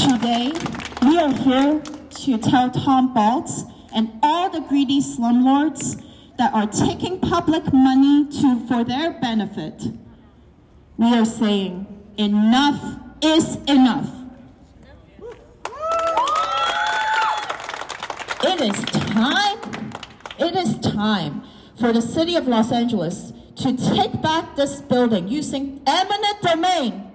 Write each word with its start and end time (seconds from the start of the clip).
Today, 0.00 0.50
we 1.02 1.18
are 1.18 1.30
here 1.30 1.82
to 1.82 2.38
tell 2.38 2.70
Tom 2.70 3.14
Botz 3.14 3.70
and 3.94 4.10
all 4.22 4.48
the 4.48 4.60
greedy 4.60 5.02
slumlords 5.02 6.02
that 6.38 6.54
are 6.54 6.66
taking 6.66 7.20
public 7.20 7.70
money 7.70 8.26
to, 8.40 8.66
for 8.66 8.82
their 8.82 9.20
benefit. 9.20 9.82
We 10.96 11.14
are 11.14 11.26
saying 11.26 11.86
enough 12.16 12.82
is 13.22 13.56
enough. 13.66 14.08
It 18.42 18.60
is 18.62 18.80
time, 19.12 19.92
it 20.38 20.56
is 20.56 20.78
time 20.78 21.42
for 21.78 21.92
the 21.92 22.00
city 22.00 22.36
of 22.36 22.48
Los 22.48 22.72
Angeles 22.72 23.34
to 23.56 23.76
take 23.76 24.22
back 24.22 24.56
this 24.56 24.80
building 24.80 25.28
using 25.28 25.82
eminent 25.86 26.40
domain. 26.40 27.06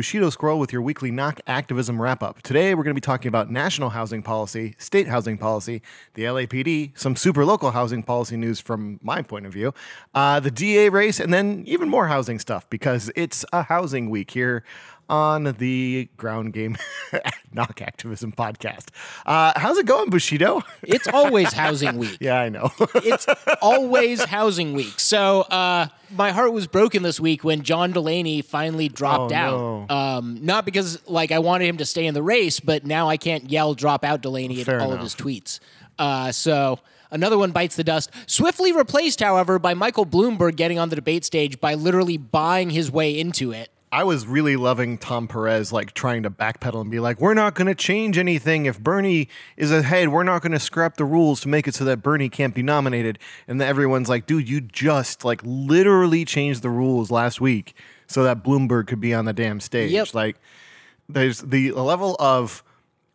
Bushido 0.00 0.30
Scroll 0.30 0.58
with 0.58 0.72
your 0.72 0.80
weekly 0.80 1.10
knock 1.10 1.40
activism 1.46 2.00
wrap 2.00 2.22
up. 2.22 2.40
Today 2.40 2.74
we're 2.74 2.84
going 2.84 2.92
to 2.92 2.98
be 2.98 3.02
talking 3.02 3.28
about 3.28 3.50
national 3.50 3.90
housing 3.90 4.22
policy, 4.22 4.74
state 4.78 5.06
housing 5.06 5.36
policy, 5.36 5.82
the 6.14 6.22
LAPD, 6.22 6.98
some 6.98 7.14
super 7.14 7.44
local 7.44 7.72
housing 7.72 8.02
policy 8.02 8.38
news 8.38 8.60
from 8.60 8.98
my 9.02 9.20
point 9.20 9.44
of 9.44 9.52
view, 9.52 9.74
uh, 10.14 10.40
the 10.40 10.50
DA 10.50 10.88
race, 10.88 11.20
and 11.20 11.34
then 11.34 11.64
even 11.66 11.90
more 11.90 12.08
housing 12.08 12.38
stuff 12.38 12.66
because 12.70 13.12
it's 13.14 13.44
a 13.52 13.64
housing 13.64 14.08
week 14.08 14.30
here 14.30 14.64
on 15.10 15.54
the 15.58 16.08
Ground 16.16 16.52
Game 16.54 16.78
Knock 17.52 17.82
Activism 17.82 18.32
podcast. 18.32 18.86
Uh, 19.26 19.52
how's 19.56 19.76
it 19.76 19.84
going, 19.86 20.08
Bushido? 20.08 20.62
It's 20.82 21.06
always 21.08 21.52
housing 21.52 21.98
week. 21.98 22.16
yeah, 22.20 22.40
I 22.40 22.48
know. 22.48 22.70
It's 22.94 23.26
always 23.60 24.24
housing 24.24 24.72
week. 24.72 24.98
So 24.98 25.42
uh, 25.42 25.88
my 26.16 26.30
heart 26.30 26.52
was 26.52 26.66
broken 26.66 27.02
this 27.02 27.20
week 27.20 27.44
when 27.44 27.62
John 27.62 27.92
Delaney 27.92 28.40
finally 28.42 28.88
dropped 28.88 29.32
Oh, 29.32 29.36
out. 29.36 29.88
no. 29.90 29.94
Um, 29.94 30.38
not 30.42 30.64
because 30.64 30.98
like 31.08 31.32
I 31.32 31.38
wanted 31.40 31.66
him 31.66 31.76
to 31.78 31.84
stay 31.84 32.06
in 32.06 32.14
the 32.14 32.22
race, 32.22 32.60
but 32.60 32.86
now 32.86 33.08
I 33.08 33.16
can't 33.18 33.50
yell 33.50 33.74
"drop 33.74 34.04
out, 34.04 34.22
Delaney" 34.22 34.64
Fair 34.64 34.76
at 34.76 34.80
all 34.82 34.88
enough. 34.92 35.00
of 35.00 35.04
his 35.04 35.14
tweets. 35.16 35.60
Uh, 35.98 36.32
so. 36.32 36.78
Another 37.12 37.36
one 37.36 37.50
bites 37.50 37.74
the 37.74 37.82
dust. 37.82 38.08
Swiftly 38.26 38.70
replaced, 38.70 39.18
however, 39.20 39.58
by 39.58 39.74
Michael 39.74 40.06
Bloomberg 40.06 40.54
getting 40.54 40.78
on 40.78 40.90
the 40.90 40.94
debate 40.94 41.24
stage 41.24 41.60
by 41.60 41.74
literally 41.74 42.16
buying 42.16 42.70
his 42.70 42.88
way 42.88 43.18
into 43.18 43.50
it. 43.50 43.68
I 43.92 44.04
was 44.04 44.26
really 44.26 44.54
loving 44.54 44.98
Tom 44.98 45.26
Perez 45.26 45.72
like 45.72 45.94
trying 45.94 46.22
to 46.22 46.30
backpedal 46.30 46.80
and 46.80 46.90
be 46.90 47.00
like, 47.00 47.20
"We're 47.20 47.34
not 47.34 47.54
going 47.54 47.66
to 47.66 47.74
change 47.74 48.18
anything. 48.18 48.66
If 48.66 48.78
Bernie 48.78 49.28
is 49.56 49.72
ahead, 49.72 50.10
we're 50.10 50.22
not 50.22 50.42
going 50.42 50.52
to 50.52 50.60
scrap 50.60 50.96
the 50.96 51.04
rules 51.04 51.40
to 51.40 51.48
make 51.48 51.66
it 51.66 51.74
so 51.74 51.84
that 51.84 51.96
Bernie 52.02 52.28
can't 52.28 52.54
be 52.54 52.62
nominated." 52.62 53.18
And 53.48 53.60
then 53.60 53.68
everyone's 53.68 54.08
like, 54.08 54.26
"Dude, 54.26 54.48
you 54.48 54.60
just 54.60 55.24
like 55.24 55.40
literally 55.44 56.24
changed 56.24 56.62
the 56.62 56.70
rules 56.70 57.10
last 57.10 57.40
week 57.40 57.74
so 58.06 58.22
that 58.22 58.44
Bloomberg 58.44 58.86
could 58.86 59.00
be 59.00 59.12
on 59.12 59.24
the 59.24 59.32
damn 59.32 59.58
stage." 59.58 59.90
Yep. 59.90 60.14
Like, 60.14 60.36
there's 61.08 61.40
the 61.40 61.72
level 61.72 62.14
of 62.20 62.62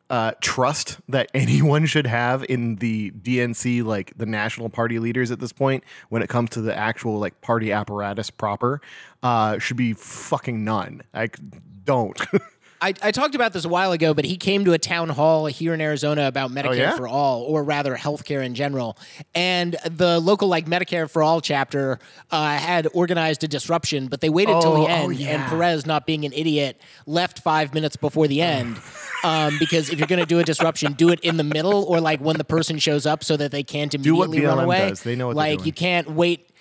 uh, 0.10 0.32
trust 0.42 1.00
that 1.10 1.30
anyone 1.34 1.86
should 1.86 2.08
have 2.08 2.46
in 2.48 2.76
the 2.76 3.12
DNC, 3.12 3.84
like 3.84 4.18
the 4.18 4.26
national 4.26 4.70
party 4.70 5.00
leaders 5.00 5.32
at 5.32 5.40
this 5.40 5.52
point, 5.52 5.84
when 6.10 6.22
it 6.22 6.30
comes 6.30 6.52
to 6.52 6.62
the 6.62 6.76
actual 6.76 7.20
like 7.20 7.42
party 7.42 7.72
apparatus 7.72 8.30
proper, 8.30 8.82
uh, 9.24 9.60
should 9.60 9.78
be 9.78 9.94
fucking 9.94 10.64
none. 10.64 11.02
Like, 11.14 11.38
don't. 11.84 12.20
I, 12.82 12.94
I 13.02 13.12
talked 13.12 13.36
about 13.36 13.54
this 13.54 13.66
a 13.66 13.70
while 13.70 13.92
ago, 13.94 14.14
but 14.14 14.26
he 14.26 14.38
came 14.38 14.66
to 14.66 14.74
a 14.74 14.78
town 14.78 15.10
hall 15.10 15.46
here 15.46 15.74
in 15.74 15.82
Arizona 15.82 16.28
about 16.28 16.52
Medicare 16.52 16.66
Oh, 16.70 16.72
yeah? 16.74 16.96
for 16.96 17.08
all, 17.08 17.42
or 17.44 17.64
rather 17.64 17.96
healthcare 17.96 18.46
in 18.46 18.54
general. 18.54 18.98
And 19.34 19.76
the 19.90 20.20
local 20.20 20.48
like 20.50 20.66
Medicare 20.66 21.10
for 21.10 21.24
all 21.24 21.42
chapter 21.42 22.00
uh, 22.32 22.58
had 22.58 22.88
organized 22.94 23.44
a 23.44 23.48
disruption, 23.48 24.08
but 24.08 24.22
they 24.22 24.30
waited 24.30 24.60
till 24.62 24.74
Oh, 24.74 24.76
the 24.86 24.92
oh, 24.92 25.10
end. 25.10 25.20
And. 25.22 25.44
Perez, 25.50 25.86
not 25.86 26.06
being 26.06 26.26
an 26.26 26.34
idiot, 26.34 26.80
left 27.06 27.40
five 27.40 27.74
minutes 27.74 27.96
before 27.96 28.28
the 28.28 28.42
end. 28.42 28.78
Um, 29.24 29.58
because 29.58 29.90
if 29.90 29.98
you're 29.98 30.08
going 30.08 30.20
to 30.20 30.26
do 30.28 30.38
a 30.38 30.44
disruption, 30.44 30.94
do 30.94 31.10
it 31.10 31.20
in 31.22 31.38
the 31.38 31.44
middle 31.44 31.86
or 31.86 32.00
like 32.00 32.20
when 32.20 32.38
the 32.38 32.44
person 32.44 32.78
shows 32.78 33.08
up 33.08 33.24
so 33.24 33.36
that 33.36 33.50
they 33.50 33.64
can't 33.64 33.92
immediately 33.96 34.46
run 34.46 34.60
away. 34.60 34.90
does. 34.90 35.02
They 35.02 35.16
know 35.16 35.28
what 35.28 35.36
like 35.36 35.58
doing. 35.60 35.66
you 35.66 35.74
can't 35.74 36.12
wait 36.12 36.52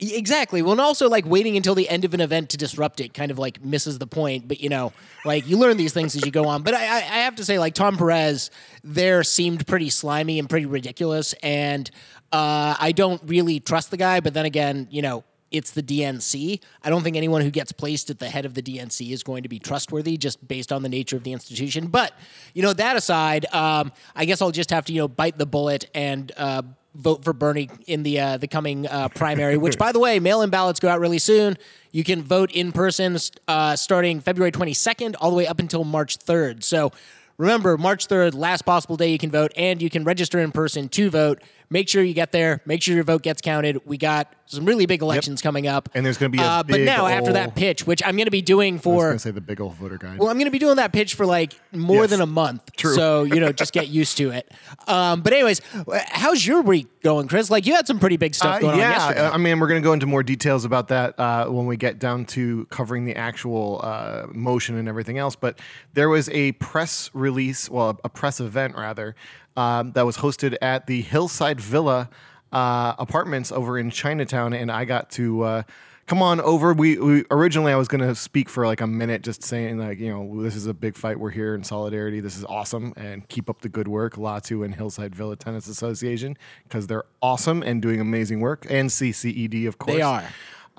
Exactly. 0.00 0.62
Well, 0.62 0.72
and 0.72 0.80
also 0.80 1.08
like 1.08 1.26
waiting 1.26 1.56
until 1.56 1.74
the 1.74 1.88
end 1.88 2.06
of 2.06 2.14
an 2.14 2.20
event 2.20 2.48
to 2.50 2.56
disrupt 2.56 3.00
it 3.00 3.12
kind 3.12 3.30
of 3.30 3.38
like 3.38 3.62
misses 3.62 3.98
the 3.98 4.06
point. 4.06 4.48
But 4.48 4.60
you 4.60 4.70
know, 4.70 4.92
like 5.26 5.46
you 5.46 5.58
learn 5.58 5.76
these 5.76 5.92
things 5.92 6.16
as 6.16 6.24
you 6.24 6.32
go 6.32 6.46
on. 6.46 6.62
But 6.62 6.74
I, 6.74 6.84
I, 6.84 7.20
have 7.20 7.36
to 7.36 7.44
say, 7.44 7.58
like 7.58 7.74
Tom 7.74 7.98
Perez, 7.98 8.50
there 8.82 9.22
seemed 9.22 9.66
pretty 9.66 9.90
slimy 9.90 10.38
and 10.38 10.48
pretty 10.48 10.66
ridiculous, 10.66 11.34
and 11.42 11.90
uh, 12.32 12.76
I 12.80 12.92
don't 12.92 13.20
really 13.26 13.60
trust 13.60 13.90
the 13.90 13.98
guy. 13.98 14.20
But 14.20 14.34
then 14.34 14.46
again, 14.46 14.88
you 14.90 15.02
know. 15.02 15.24
It's 15.50 15.72
the 15.72 15.82
DNC. 15.82 16.60
I 16.84 16.90
don't 16.90 17.02
think 17.02 17.16
anyone 17.16 17.42
who 17.42 17.50
gets 17.50 17.72
placed 17.72 18.08
at 18.08 18.20
the 18.20 18.28
head 18.28 18.44
of 18.44 18.54
the 18.54 18.62
DNC 18.62 19.10
is 19.10 19.24
going 19.24 19.42
to 19.42 19.48
be 19.48 19.58
trustworthy 19.58 20.16
just 20.16 20.46
based 20.46 20.70
on 20.70 20.84
the 20.84 20.88
nature 20.88 21.16
of 21.16 21.24
the 21.24 21.32
institution. 21.32 21.88
But, 21.88 22.12
you 22.54 22.62
know, 22.62 22.72
that 22.72 22.94
aside, 22.94 23.52
um, 23.52 23.90
I 24.14 24.26
guess 24.26 24.40
I'll 24.40 24.52
just 24.52 24.70
have 24.70 24.84
to, 24.84 24.92
you 24.92 25.00
know, 25.00 25.08
bite 25.08 25.38
the 25.38 25.46
bullet 25.46 25.90
and 25.92 26.30
uh, 26.36 26.62
vote 26.94 27.24
for 27.24 27.32
Bernie 27.32 27.70
in 27.86 28.02
the 28.02 28.20
uh, 28.20 28.36
the 28.36 28.48
coming 28.48 28.86
uh, 28.86 29.08
primary. 29.08 29.56
Which, 29.56 29.78
by 29.78 29.92
the 29.92 29.98
way, 29.98 30.18
mail-in 30.18 30.50
ballots 30.50 30.80
go 30.80 30.88
out 30.88 31.00
really 31.00 31.18
soon. 31.18 31.56
You 31.92 32.04
can 32.04 32.22
vote 32.22 32.50
in 32.52 32.72
person 32.72 33.16
uh, 33.48 33.76
starting 33.76 34.20
February 34.20 34.52
22nd 34.52 35.16
all 35.20 35.30
the 35.30 35.36
way 35.36 35.46
up 35.46 35.58
until 35.58 35.84
March 35.84 36.18
3rd. 36.18 36.62
So 36.62 36.92
remember, 37.36 37.76
March 37.76 38.06
3rd, 38.06 38.34
last 38.34 38.62
possible 38.62 38.96
day 38.96 39.10
you 39.10 39.18
can 39.18 39.30
vote, 39.30 39.52
and 39.56 39.82
you 39.82 39.90
can 39.90 40.04
register 40.04 40.38
in 40.38 40.52
person 40.52 40.88
to 40.90 41.10
vote. 41.10 41.42
Make 41.72 41.88
sure 41.88 42.02
you 42.02 42.14
get 42.14 42.32
there. 42.32 42.60
Make 42.66 42.82
sure 42.82 42.94
your 42.96 43.04
vote 43.04 43.22
gets 43.22 43.40
counted. 43.40 43.80
We 43.86 43.96
got 43.96 44.34
some 44.46 44.64
really 44.64 44.86
big 44.86 45.00
elections 45.02 45.40
coming 45.40 45.68
up, 45.68 45.88
And 45.94 46.04
there's 46.04 46.18
gonna 46.18 46.30
be 46.30 46.38
a 46.38 46.42
uh, 46.42 46.62
but 46.64 46.80
now 46.80 47.06
after 47.06 47.32
that 47.34 47.54
pitch, 47.54 47.86
which 47.86 48.02
I'm 48.04 48.16
going 48.16 48.24
to 48.24 48.32
be 48.32 48.42
doing 48.42 48.80
for, 48.80 49.04
I 49.04 49.08
going 49.10 49.12
to 49.14 49.18
say 49.20 49.30
the 49.30 49.40
big 49.40 49.60
old 49.60 49.74
voter 49.74 49.96
guide. 49.96 50.18
well, 50.18 50.28
I'm 50.28 50.34
going 50.38 50.46
to 50.46 50.50
be 50.50 50.58
doing 50.58 50.74
that 50.76 50.92
pitch 50.92 51.14
for 51.14 51.24
like 51.24 51.54
more 51.70 52.00
Yes. 52.02 52.10
than 52.10 52.20
a 52.20 52.26
month. 52.26 52.72
True. 52.76 52.94
So, 52.96 53.22
you 53.22 53.38
know, 53.38 53.52
just 53.52 53.72
get 53.72 53.86
used 53.86 54.16
to 54.16 54.30
it. 54.32 54.50
Um, 54.88 55.20
but, 55.22 55.32
anyways, 55.32 55.60
how's 56.08 56.44
your 56.44 56.62
week 56.62 56.88
going, 57.02 57.28
Chris? 57.28 57.48
Like, 57.48 57.64
you 57.64 57.76
had 57.76 57.86
some 57.86 58.00
pretty 58.00 58.16
big 58.16 58.34
stuff 58.34 58.56
Uh, 58.56 58.60
going 58.60 58.72
on 58.72 58.78
yeah, 58.80 58.90
yesterday. 58.90 59.28
I 59.28 59.36
mean, 59.36 59.60
we're 59.60 59.68
going 59.68 59.80
to 59.80 59.86
go 59.86 59.92
into 59.92 60.06
more 60.06 60.24
details 60.24 60.64
about 60.64 60.88
that 60.88 61.18
uh, 61.20 61.46
when 61.46 61.66
we 61.66 61.76
get 61.76 62.00
down 62.00 62.24
to 62.26 62.64
covering 62.70 63.04
the 63.04 63.14
actual 63.14 63.80
uh, 63.84 64.26
motion 64.32 64.76
and 64.76 64.88
everything 64.88 65.18
else. 65.18 65.36
But 65.36 65.60
there 65.94 66.08
was 66.08 66.28
a 66.30 66.50
press 66.52 67.08
release, 67.14 67.70
well, 67.70 68.00
a 68.02 68.08
press 68.08 68.40
event 68.40 68.74
rather, 68.74 69.14
um, 69.56 69.92
that 69.92 70.06
was 70.06 70.18
hosted 70.18 70.56
at 70.60 70.86
the 70.86 71.02
Hillside 71.02 71.60
Villa 71.60 72.08
uh, 72.52 72.94
apartments 72.98 73.52
over 73.52 73.78
in 73.78 73.90
Chinatown, 73.90 74.52
and 74.52 74.70
I 74.70 74.84
got 74.84 75.10
to. 75.12 75.42
Uh, 75.42 75.62
Come 76.10 76.22
on 76.22 76.40
over. 76.40 76.72
We, 76.72 76.98
we 76.98 77.24
originally 77.30 77.72
I 77.72 77.76
was 77.76 77.86
going 77.86 78.00
to 78.00 78.16
speak 78.16 78.48
for 78.48 78.66
like 78.66 78.80
a 78.80 78.86
minute, 78.88 79.22
just 79.22 79.44
saying 79.44 79.78
like 79.78 80.00
you 80.00 80.12
know 80.12 80.42
this 80.42 80.56
is 80.56 80.66
a 80.66 80.74
big 80.74 80.96
fight. 80.96 81.20
We're 81.20 81.30
here 81.30 81.54
in 81.54 81.62
solidarity. 81.62 82.18
This 82.18 82.36
is 82.36 82.44
awesome, 82.46 82.92
and 82.96 83.28
keep 83.28 83.48
up 83.48 83.60
the 83.60 83.68
good 83.68 83.86
work, 83.86 84.16
LATU 84.16 84.64
and 84.64 84.74
Hillside 84.74 85.14
Villa 85.14 85.36
Tenants 85.36 85.68
Association, 85.68 86.36
because 86.64 86.88
they're 86.88 87.04
awesome 87.22 87.62
and 87.62 87.80
doing 87.80 88.00
amazing 88.00 88.40
work. 88.40 88.66
And 88.68 88.90
CCED, 88.90 89.68
of 89.68 89.78
course, 89.78 89.98
they 89.98 90.02
are. 90.02 90.24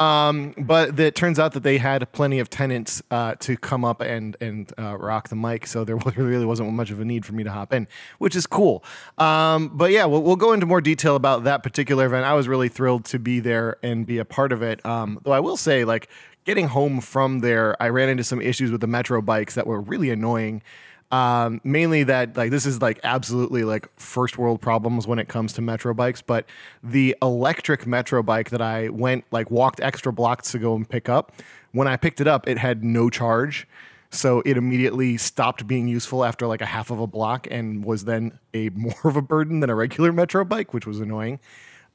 Um, 0.01 0.56
but 0.57 1.00
it 1.00 1.13
turns 1.13 1.38
out 1.38 1.53
that 1.53 1.62
they 1.62 1.78
had 1.78 2.12
plenty 2.12 2.39
of 2.39 2.50
tenants 2.50 3.03
uh, 3.12 3.35
to 3.35 3.56
come 3.56 3.85
up 3.85 4.01
and 4.01 4.35
and 4.41 4.73
uh, 4.79 4.97
rock 4.97 5.29
the 5.29 5.35
mic, 5.35 5.67
so 5.67 5.84
there 5.84 5.95
really 6.17 6.45
wasn't 6.45 6.73
much 6.73 6.89
of 6.89 7.00
a 7.00 7.06
need 7.06 7.23
for 7.23 7.34
me 7.34 7.44
to 7.44 7.51
hop 7.51 7.72
in, 7.72 7.88
which 8.17 8.35
is 8.35 8.47
cool. 8.47 8.84
Um, 9.19 9.69
but 9.78 9.91
yeah, 9.91 10.06
we'll, 10.06 10.23
we'll 10.23 10.38
go 10.38 10.53
into 10.53 10.66
more 10.66 10.81
detail 10.81 11.16
about 11.16 11.44
that 11.44 11.61
particular 11.61 12.07
event. 12.07 12.25
I 12.25 12.34
was 12.34 12.47
really 12.47 12.67
thrilled 12.67 13.06
to 13.06 13.19
be 13.19 13.40
there 13.40 13.78
and 13.84 14.07
be 14.07 14.17
a 14.17 14.25
part 14.25 14.51
of 14.51 14.63
it. 14.63 14.84
Um, 14.84 15.19
though 15.23 15.34
I 15.34 15.40
will 15.40 15.57
say, 15.57 15.85
like 15.85 16.09
getting 16.45 16.69
home 16.69 17.00
from 17.00 17.41
there, 17.41 17.79
I 17.79 17.90
ran 17.90 18.09
into 18.09 18.23
some 18.23 18.41
issues 18.41 18.72
with 18.72 18.81
the 18.81 18.87
metro 18.87 19.22
bikes 19.22 19.53
that 19.53 19.67
were 19.67 19.79
really 19.79 20.09
annoying 20.09 20.64
um, 21.11 21.59
mainly 21.63 22.03
that 22.03 22.37
like 22.37 22.52
this 22.52 22.66
is 22.66 22.81
like 22.81 22.99
absolutely 23.03 23.63
like 23.63 23.87
first 23.99 24.37
world 24.37 24.61
problems 24.61 25.08
when 25.08 25.19
it 25.19 25.28
comes 25.28 25.53
to 25.53 25.61
metro 25.61 25.93
bikes 25.93 26.22
but 26.22 26.46
the 26.84 27.16
electric 27.22 27.85
metro 27.85 28.23
bike 28.23 28.49
that 28.49 28.61
i 28.61 28.87
went 28.90 29.25
like 29.31 29.52
walked 29.52 29.79
extra 29.81 30.13
blocks 30.13 30.52
to 30.52 30.59
go 30.59 30.75
and 30.75 30.87
pick 30.87 31.09
up 31.09 31.34
when 31.72 31.87
i 31.87 31.97
picked 31.97 32.22
it 32.22 32.28
up 32.28 32.47
it 32.47 32.58
had 32.58 32.84
no 32.84 33.09
charge. 33.09 33.67
So 34.13 34.43
it 34.46 34.58
immediately 34.58 35.16
stopped 35.16 35.66
being 35.66 35.87
useful 35.87 36.25
after 36.25 36.46
like 36.46 36.61
a 36.61 36.66
half 36.66 36.91
of 36.91 36.99
a 36.99 37.08
block 37.08 37.47
and 37.49 37.85
was 37.85 38.03
then 38.03 38.37
a 38.53 38.69
more 38.75 38.93
of 39.05 39.16
a 39.16 39.22
burden 39.22 39.61
than 39.61 39.69
a 39.69 39.75
regular 39.75 40.11
metro 40.11 40.43
bike 40.43 40.73
which 40.73 40.85
was 40.85 40.99
annoying 40.99 41.40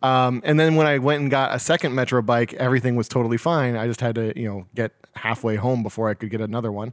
um, 0.02 0.42
and 0.44 0.60
then 0.60 0.74
when 0.76 0.86
I 0.86 0.98
went 0.98 1.22
and 1.22 1.30
got 1.30 1.54
a 1.54 1.58
second 1.58 1.94
Metro 1.94 2.20
bike, 2.22 2.52
everything 2.54 2.96
was 2.96 3.08
totally 3.08 3.38
fine. 3.38 3.76
I 3.76 3.86
just 3.86 4.00
had 4.00 4.14
to, 4.16 4.38
you 4.38 4.48
know, 4.48 4.66
get 4.74 4.92
halfway 5.14 5.56
home 5.56 5.82
before 5.82 6.08
I 6.08 6.14
could 6.14 6.30
get 6.30 6.40
another 6.40 6.70
one. 6.70 6.92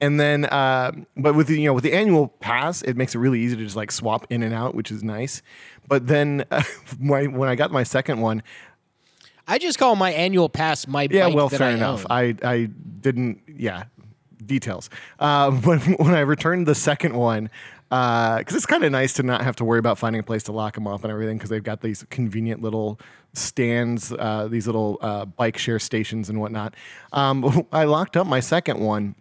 And 0.00 0.20
then, 0.20 0.44
uh, 0.44 0.92
but 1.16 1.34
with 1.34 1.48
the, 1.48 1.60
you 1.60 1.66
know, 1.66 1.72
with 1.72 1.84
the 1.84 1.92
annual 1.92 2.28
pass, 2.28 2.82
it 2.82 2.96
makes 2.96 3.14
it 3.14 3.18
really 3.18 3.40
easy 3.40 3.56
to 3.56 3.64
just 3.64 3.76
like 3.76 3.90
swap 3.90 4.26
in 4.30 4.42
and 4.42 4.54
out, 4.54 4.74
which 4.74 4.90
is 4.90 5.02
nice. 5.02 5.42
But 5.88 6.06
then 6.06 6.44
uh, 6.50 6.62
when, 7.00 7.32
when 7.32 7.48
I 7.48 7.54
got 7.54 7.72
my 7.72 7.82
second 7.82 8.20
one, 8.20 8.42
I 9.46 9.58
just 9.58 9.78
call 9.78 9.94
my 9.96 10.12
annual 10.12 10.48
pass 10.48 10.86
my 10.86 11.06
yeah, 11.10 11.26
bike 11.26 11.34
well, 11.34 11.48
that 11.48 11.58
fair 11.58 11.70
I 11.70 11.72
enough. 11.72 12.06
own. 12.08 12.16
I, 12.16 12.34
I 12.42 12.70
didn't, 13.00 13.42
yeah, 13.46 13.84
details. 14.46 14.90
Uh, 15.18 15.50
when 15.64 15.80
when 15.80 16.14
I 16.14 16.20
returned 16.20 16.66
the 16.66 16.74
second 16.74 17.14
one, 17.14 17.50
because 17.94 18.54
it's 18.56 18.66
kind 18.66 18.82
of 18.82 18.90
nice 18.90 19.12
to 19.14 19.22
not 19.22 19.42
have 19.42 19.56
to 19.56 19.64
worry 19.64 19.78
about 19.78 19.98
finding 19.98 20.18
a 20.20 20.22
place 20.24 20.42
to 20.44 20.52
lock 20.52 20.74
them 20.74 20.86
up 20.86 21.04
and 21.04 21.12
everything, 21.12 21.36
because 21.38 21.50
they've 21.50 21.62
got 21.62 21.80
these 21.80 22.04
convenient 22.10 22.60
little 22.60 22.98
stands, 23.34 24.10
uh, 24.12 24.48
these 24.50 24.66
little 24.66 24.98
uh, 25.00 25.24
bike 25.24 25.58
share 25.58 25.78
stations 25.78 26.28
and 26.28 26.40
whatnot. 26.40 26.74
Um, 27.12 27.66
I 27.72 27.84
locked 27.84 28.16
up 28.16 28.26
my 28.26 28.40
second 28.40 28.80
one. 28.80 29.14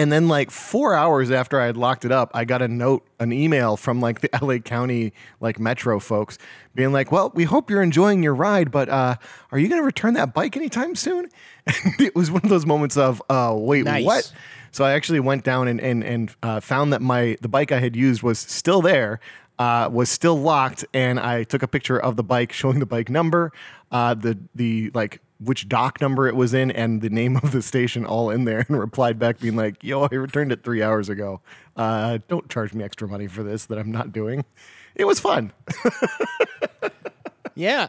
And 0.00 0.12
then, 0.12 0.28
like 0.28 0.52
four 0.52 0.94
hours 0.94 1.32
after 1.32 1.60
I 1.60 1.66
had 1.66 1.76
locked 1.76 2.04
it 2.04 2.12
up, 2.12 2.30
I 2.32 2.44
got 2.44 2.62
a 2.62 2.68
note, 2.68 3.04
an 3.18 3.32
email 3.32 3.76
from 3.76 4.00
like 4.00 4.20
the 4.20 4.30
LA 4.40 4.58
County 4.58 5.12
like 5.40 5.58
Metro 5.58 5.98
folks, 5.98 6.38
being 6.76 6.92
like, 6.92 7.10
"Well, 7.10 7.32
we 7.34 7.42
hope 7.42 7.68
you're 7.68 7.82
enjoying 7.82 8.22
your 8.22 8.32
ride, 8.36 8.70
but 8.70 8.88
uh, 8.88 9.16
are 9.50 9.58
you 9.58 9.66
going 9.68 9.80
to 9.80 9.84
return 9.84 10.14
that 10.14 10.34
bike 10.34 10.56
anytime 10.56 10.94
soon?" 10.94 11.28
And 11.84 12.00
it 12.00 12.14
was 12.14 12.30
one 12.30 12.42
of 12.44 12.48
those 12.48 12.64
moments 12.64 12.96
of, 12.96 13.20
uh, 13.28 13.52
"Wait, 13.58 13.86
Nice. 13.86 14.04
what?" 14.04 14.32
So 14.72 14.84
I 14.84 14.92
actually 14.92 15.20
went 15.20 15.44
down 15.44 15.68
and 15.68 15.80
and 15.80 16.04
and 16.04 16.34
uh, 16.42 16.60
found 16.60 16.92
that 16.92 17.02
my 17.02 17.36
the 17.40 17.48
bike 17.48 17.72
I 17.72 17.80
had 17.80 17.96
used 17.96 18.22
was 18.22 18.38
still 18.38 18.80
there, 18.82 19.20
uh, 19.58 19.88
was 19.92 20.08
still 20.10 20.36
locked, 20.36 20.84
and 20.94 21.18
I 21.18 21.44
took 21.44 21.62
a 21.62 21.68
picture 21.68 21.98
of 21.98 22.16
the 22.16 22.22
bike, 22.22 22.52
showing 22.52 22.78
the 22.78 22.86
bike 22.86 23.08
number, 23.10 23.52
uh, 23.90 24.14
the 24.14 24.38
the 24.54 24.90
like 24.94 25.20
which 25.40 25.68
dock 25.68 26.00
number 26.00 26.26
it 26.26 26.34
was 26.34 26.52
in, 26.52 26.70
and 26.72 27.00
the 27.00 27.10
name 27.10 27.36
of 27.42 27.52
the 27.52 27.62
station 27.62 28.04
all 28.04 28.30
in 28.30 28.44
there, 28.44 28.64
and 28.68 28.78
replied 28.78 29.18
back 29.18 29.40
being 29.40 29.56
like, 29.56 29.82
"Yo, 29.82 30.02
I 30.02 30.14
returned 30.14 30.52
it 30.52 30.62
three 30.64 30.82
hours 30.82 31.08
ago. 31.08 31.40
Uh, 31.76 32.18
don't 32.28 32.48
charge 32.48 32.74
me 32.74 32.84
extra 32.84 33.08
money 33.08 33.26
for 33.26 33.42
this 33.42 33.66
that 33.66 33.78
I'm 33.78 33.90
not 33.90 34.12
doing." 34.12 34.44
It 34.94 35.06
was 35.06 35.20
fun. 35.20 35.52
Yeah. 37.58 37.88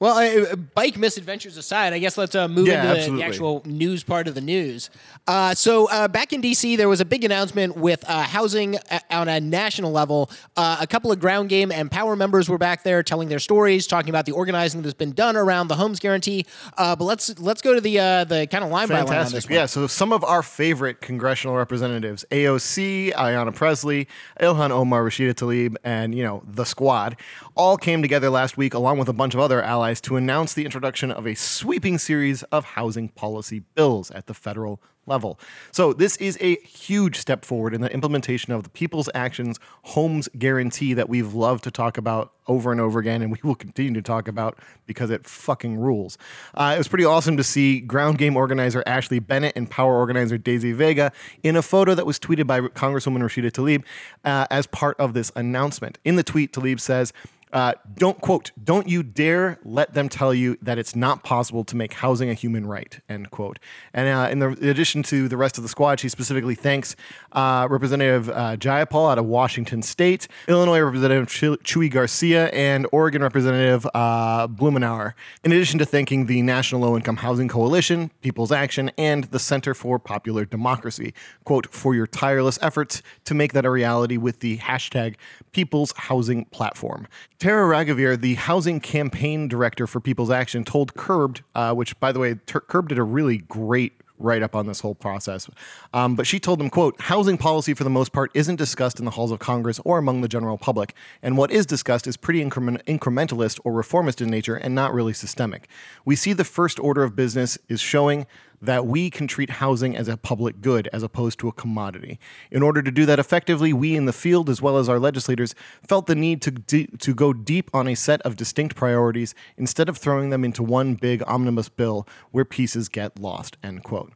Well, 0.00 0.16
uh, 0.16 0.56
bike 0.56 0.96
misadventures 0.96 1.58
aside, 1.58 1.92
I 1.92 1.98
guess 1.98 2.16
let's 2.16 2.34
uh, 2.34 2.48
move 2.48 2.66
Yeah, 2.66 2.94
into 2.94 3.10
the, 3.10 3.16
the 3.18 3.22
actual 3.22 3.60
news 3.66 4.02
part 4.02 4.28
of 4.28 4.34
the 4.34 4.40
news. 4.40 4.88
Uh, 5.26 5.54
so, 5.54 5.90
uh, 5.90 6.08
back 6.08 6.32
in 6.32 6.40
DC, 6.40 6.78
there 6.78 6.88
was 6.88 7.02
a 7.02 7.04
big 7.04 7.22
announcement 7.22 7.76
with 7.76 8.02
uh, 8.08 8.22
housing 8.22 8.76
uh, 8.90 8.98
on 9.10 9.28
a 9.28 9.40
national 9.40 9.92
level. 9.92 10.30
Uh, 10.56 10.78
a 10.80 10.86
couple 10.86 11.12
of 11.12 11.20
ground 11.20 11.50
game 11.50 11.70
and 11.70 11.90
power 11.90 12.16
members 12.16 12.48
were 12.48 12.56
back 12.56 12.82
there 12.82 13.02
telling 13.02 13.28
their 13.28 13.38
stories, 13.38 13.86
talking 13.86 14.08
about 14.08 14.24
the 14.24 14.32
organizing 14.32 14.80
that's 14.80 14.94
been 14.94 15.12
done 15.12 15.36
around 15.36 15.68
the 15.68 15.76
homes 15.76 16.00
guarantee. 16.00 16.46
Uh, 16.78 16.96
but 16.96 17.04
let's 17.04 17.38
let's 17.38 17.60
go 17.60 17.74
to 17.74 17.80
the 17.82 17.98
uh, 17.98 18.24
the 18.24 18.46
kind 18.46 18.64
of 18.64 18.70
line 18.70 18.88
by 18.88 18.94
line 18.94 19.02
on 19.02 19.06
this 19.08 19.16
Fantastic. 19.32 19.50
one. 19.50 19.54
Yeah, 19.58 19.66
so 19.66 19.86
some 19.86 20.14
of 20.14 20.24
our 20.24 20.42
favorite 20.42 21.02
congressional 21.02 21.56
representatives, 21.56 22.24
AOC, 22.30 23.12
Ayanna 23.12 23.54
Pressley, 23.54 24.08
Ilhan 24.40 24.70
Omar, 24.70 25.04
Rashida 25.04 25.34
Tlaib, 25.34 25.76
and, 25.84 26.14
you 26.14 26.22
know, 26.22 26.42
the 26.46 26.64
squad, 26.64 27.16
all 27.60 27.76
came 27.76 28.00
together 28.00 28.30
last 28.30 28.56
week 28.56 28.72
along 28.72 28.96
with 28.96 29.06
a 29.06 29.12
bunch 29.12 29.34
of 29.34 29.40
other 29.40 29.62
allies 29.62 30.00
to 30.00 30.16
announce 30.16 30.54
the 30.54 30.64
introduction 30.64 31.10
of 31.10 31.26
a 31.26 31.34
sweeping 31.34 31.98
series 31.98 32.42
of 32.44 32.64
housing 32.64 33.10
policy 33.10 33.58
bills 33.74 34.10
at 34.12 34.24
the 34.24 34.32
federal 34.32 34.80
level. 35.06 35.38
So 35.72 35.92
this 35.92 36.16
is 36.16 36.38
a 36.40 36.56
huge 36.56 37.16
step 37.16 37.44
forward 37.44 37.74
in 37.74 37.80
the 37.80 37.92
implementation 37.92 38.52
of 38.52 38.62
the 38.62 38.70
People's 38.70 39.08
Actions 39.14 39.58
Homes 39.82 40.28
Guarantee 40.38 40.94
that 40.94 41.08
we've 41.08 41.34
loved 41.34 41.64
to 41.64 41.70
talk 41.70 41.98
about 41.98 42.32
over 42.46 42.72
and 42.72 42.80
over 42.80 42.98
again, 42.98 43.22
and 43.22 43.30
we 43.30 43.38
will 43.42 43.54
continue 43.54 43.94
to 43.94 44.02
talk 44.02 44.28
about 44.28 44.58
because 44.86 45.10
it 45.10 45.24
fucking 45.24 45.76
rules. 45.76 46.18
Uh, 46.54 46.72
it 46.74 46.78
was 46.78 46.88
pretty 46.88 47.04
awesome 47.04 47.36
to 47.36 47.44
see 47.44 47.80
ground 47.80 48.18
game 48.18 48.36
organizer 48.36 48.82
Ashley 48.86 49.18
Bennett 49.18 49.52
and 49.56 49.70
power 49.70 49.94
organizer 49.96 50.38
Daisy 50.38 50.72
Vega 50.72 51.12
in 51.42 51.56
a 51.56 51.62
photo 51.62 51.94
that 51.94 52.06
was 52.06 52.18
tweeted 52.18 52.46
by 52.46 52.60
Congresswoman 52.60 53.22
Rashida 53.22 53.50
Tlaib 53.50 53.84
uh, 54.24 54.46
as 54.50 54.66
part 54.66 54.98
of 54.98 55.14
this 55.14 55.30
announcement. 55.36 55.98
In 56.04 56.16
the 56.16 56.22
tweet, 56.22 56.52
Tlaib 56.52 56.80
says, 56.80 57.12
uh, 57.52 57.74
don't 57.94 58.20
quote, 58.20 58.52
don't 58.62 58.88
you 58.88 59.02
dare 59.02 59.58
let 59.64 59.94
them 59.94 60.08
tell 60.08 60.32
you 60.32 60.56
that 60.62 60.78
it's 60.78 60.94
not 60.94 61.24
possible 61.24 61.64
to 61.64 61.76
make 61.76 61.94
housing 61.94 62.30
a 62.30 62.34
human 62.34 62.64
right, 62.64 63.00
end 63.08 63.30
quote. 63.30 63.58
And 63.92 64.08
uh, 64.08 64.28
in, 64.30 64.38
the, 64.38 64.56
addition 64.90 65.02
to 65.04 65.28
the 65.28 65.36
rest 65.36 65.56
of 65.56 65.62
the 65.62 65.68
squad, 65.68 66.00
she 66.00 66.08
specifically 66.08 66.56
thanks 66.56 66.96
uh, 67.32 67.66
Representative 67.70 68.28
uh, 68.28 68.56
Jayapal 68.56 69.12
out 69.12 69.18
of 69.18 69.24
Washington 69.24 69.82
State, 69.82 70.26
Illinois 70.48 70.80
Representative 70.80 71.28
Ch- 71.28 71.62
Chuy 71.62 71.88
Garcia, 71.88 72.48
and 72.48 72.88
Oregon 72.90 73.22
Representative 73.22 73.86
uh, 73.94 74.48
Blumenauer. 74.48 75.12
In 75.44 75.52
addition 75.52 75.78
to 75.78 75.84
thanking 75.84 76.26
the 76.26 76.42
National 76.42 76.80
Low 76.80 76.96
Income 76.96 77.18
Housing 77.18 77.46
Coalition, 77.46 78.10
People's 78.20 78.50
Action, 78.50 78.90
and 78.98 79.24
the 79.24 79.38
Center 79.38 79.74
for 79.74 80.00
Popular 80.00 80.44
Democracy, 80.44 81.14
quote, 81.44 81.72
for 81.72 81.94
your 81.94 82.08
tireless 82.08 82.58
efforts 82.60 83.00
to 83.24 83.34
make 83.34 83.52
that 83.52 83.64
a 83.64 83.70
reality 83.70 84.16
with 84.16 84.40
the 84.40 84.58
hashtag 84.58 85.14
People's 85.52 85.92
Housing 85.96 86.46
Platform. 86.46 87.06
Tara 87.38 87.72
Raghuveer, 87.72 88.20
the 88.20 88.34
housing 88.34 88.80
campaign 88.80 89.46
director 89.46 89.86
for 89.86 90.00
People's 90.00 90.30
Action, 90.30 90.64
told 90.64 90.94
Curbed, 90.94 91.42
uh, 91.54 91.72
which, 91.74 91.98
by 92.00 92.10
the 92.10 92.18
way, 92.18 92.34
Ter- 92.46 92.60
Curbed 92.60 92.88
did 92.88 92.98
a 92.98 93.02
really 93.02 93.38
great 93.38 93.92
write 94.20 94.42
up 94.42 94.54
on 94.54 94.66
this 94.66 94.80
whole 94.80 94.94
process. 94.94 95.48
Um, 95.92 96.14
but 96.14 96.26
she 96.26 96.38
told 96.38 96.60
them, 96.60 96.70
quote, 96.70 97.00
housing 97.00 97.38
policy 97.38 97.74
for 97.74 97.84
the 97.84 97.90
most 97.90 98.12
part 98.12 98.30
isn't 98.34 98.56
discussed 98.56 98.98
in 98.98 99.04
the 99.04 99.12
halls 99.12 99.32
of 99.32 99.38
Congress 99.38 99.80
or 99.84 99.98
among 99.98 100.20
the 100.20 100.28
general 100.28 100.58
public. 100.58 100.94
And 101.22 101.36
what 101.36 101.50
is 101.50 101.66
discussed 101.66 102.06
is 102.06 102.16
pretty 102.16 102.42
increment- 102.42 102.84
incrementalist 102.86 103.60
or 103.64 103.72
reformist 103.72 104.20
in 104.20 104.28
nature 104.28 104.56
and 104.56 104.74
not 104.74 104.92
really 104.92 105.12
systemic. 105.12 105.68
We 106.04 106.16
see 106.16 106.32
the 106.32 106.44
first 106.44 106.78
order 106.78 107.02
of 107.02 107.16
business 107.16 107.58
is 107.68 107.80
showing 107.80 108.26
that 108.60 108.86
we 108.86 109.10
can 109.10 109.26
treat 109.26 109.50
housing 109.50 109.96
as 109.96 110.08
a 110.08 110.16
public 110.16 110.60
good 110.60 110.88
as 110.92 111.02
opposed 111.02 111.38
to 111.38 111.48
a 111.48 111.52
commodity. 111.52 112.18
In 112.50 112.62
order 112.62 112.82
to 112.82 112.90
do 112.90 113.06
that 113.06 113.18
effectively, 113.18 113.72
we 113.72 113.96
in 113.96 114.04
the 114.04 114.12
field, 114.12 114.50
as 114.50 114.60
well 114.60 114.76
as 114.76 114.88
our 114.88 114.98
legislators, 114.98 115.54
felt 115.86 116.06
the 116.06 116.14
need 116.14 116.42
to, 116.42 116.86
to 116.86 117.14
go 117.14 117.32
deep 117.32 117.70
on 117.72 117.88
a 117.88 117.94
set 117.94 118.20
of 118.22 118.36
distinct 118.36 118.76
priorities 118.76 119.34
instead 119.56 119.88
of 119.88 119.96
throwing 119.96 120.30
them 120.30 120.44
into 120.44 120.62
one 120.62 120.94
big 120.94 121.22
omnibus 121.26 121.68
bill 121.68 122.06
where 122.30 122.44
pieces 122.44 122.88
get 122.88 123.18
lost, 123.18 123.56
end 123.62 123.82
quote. 123.82 124.12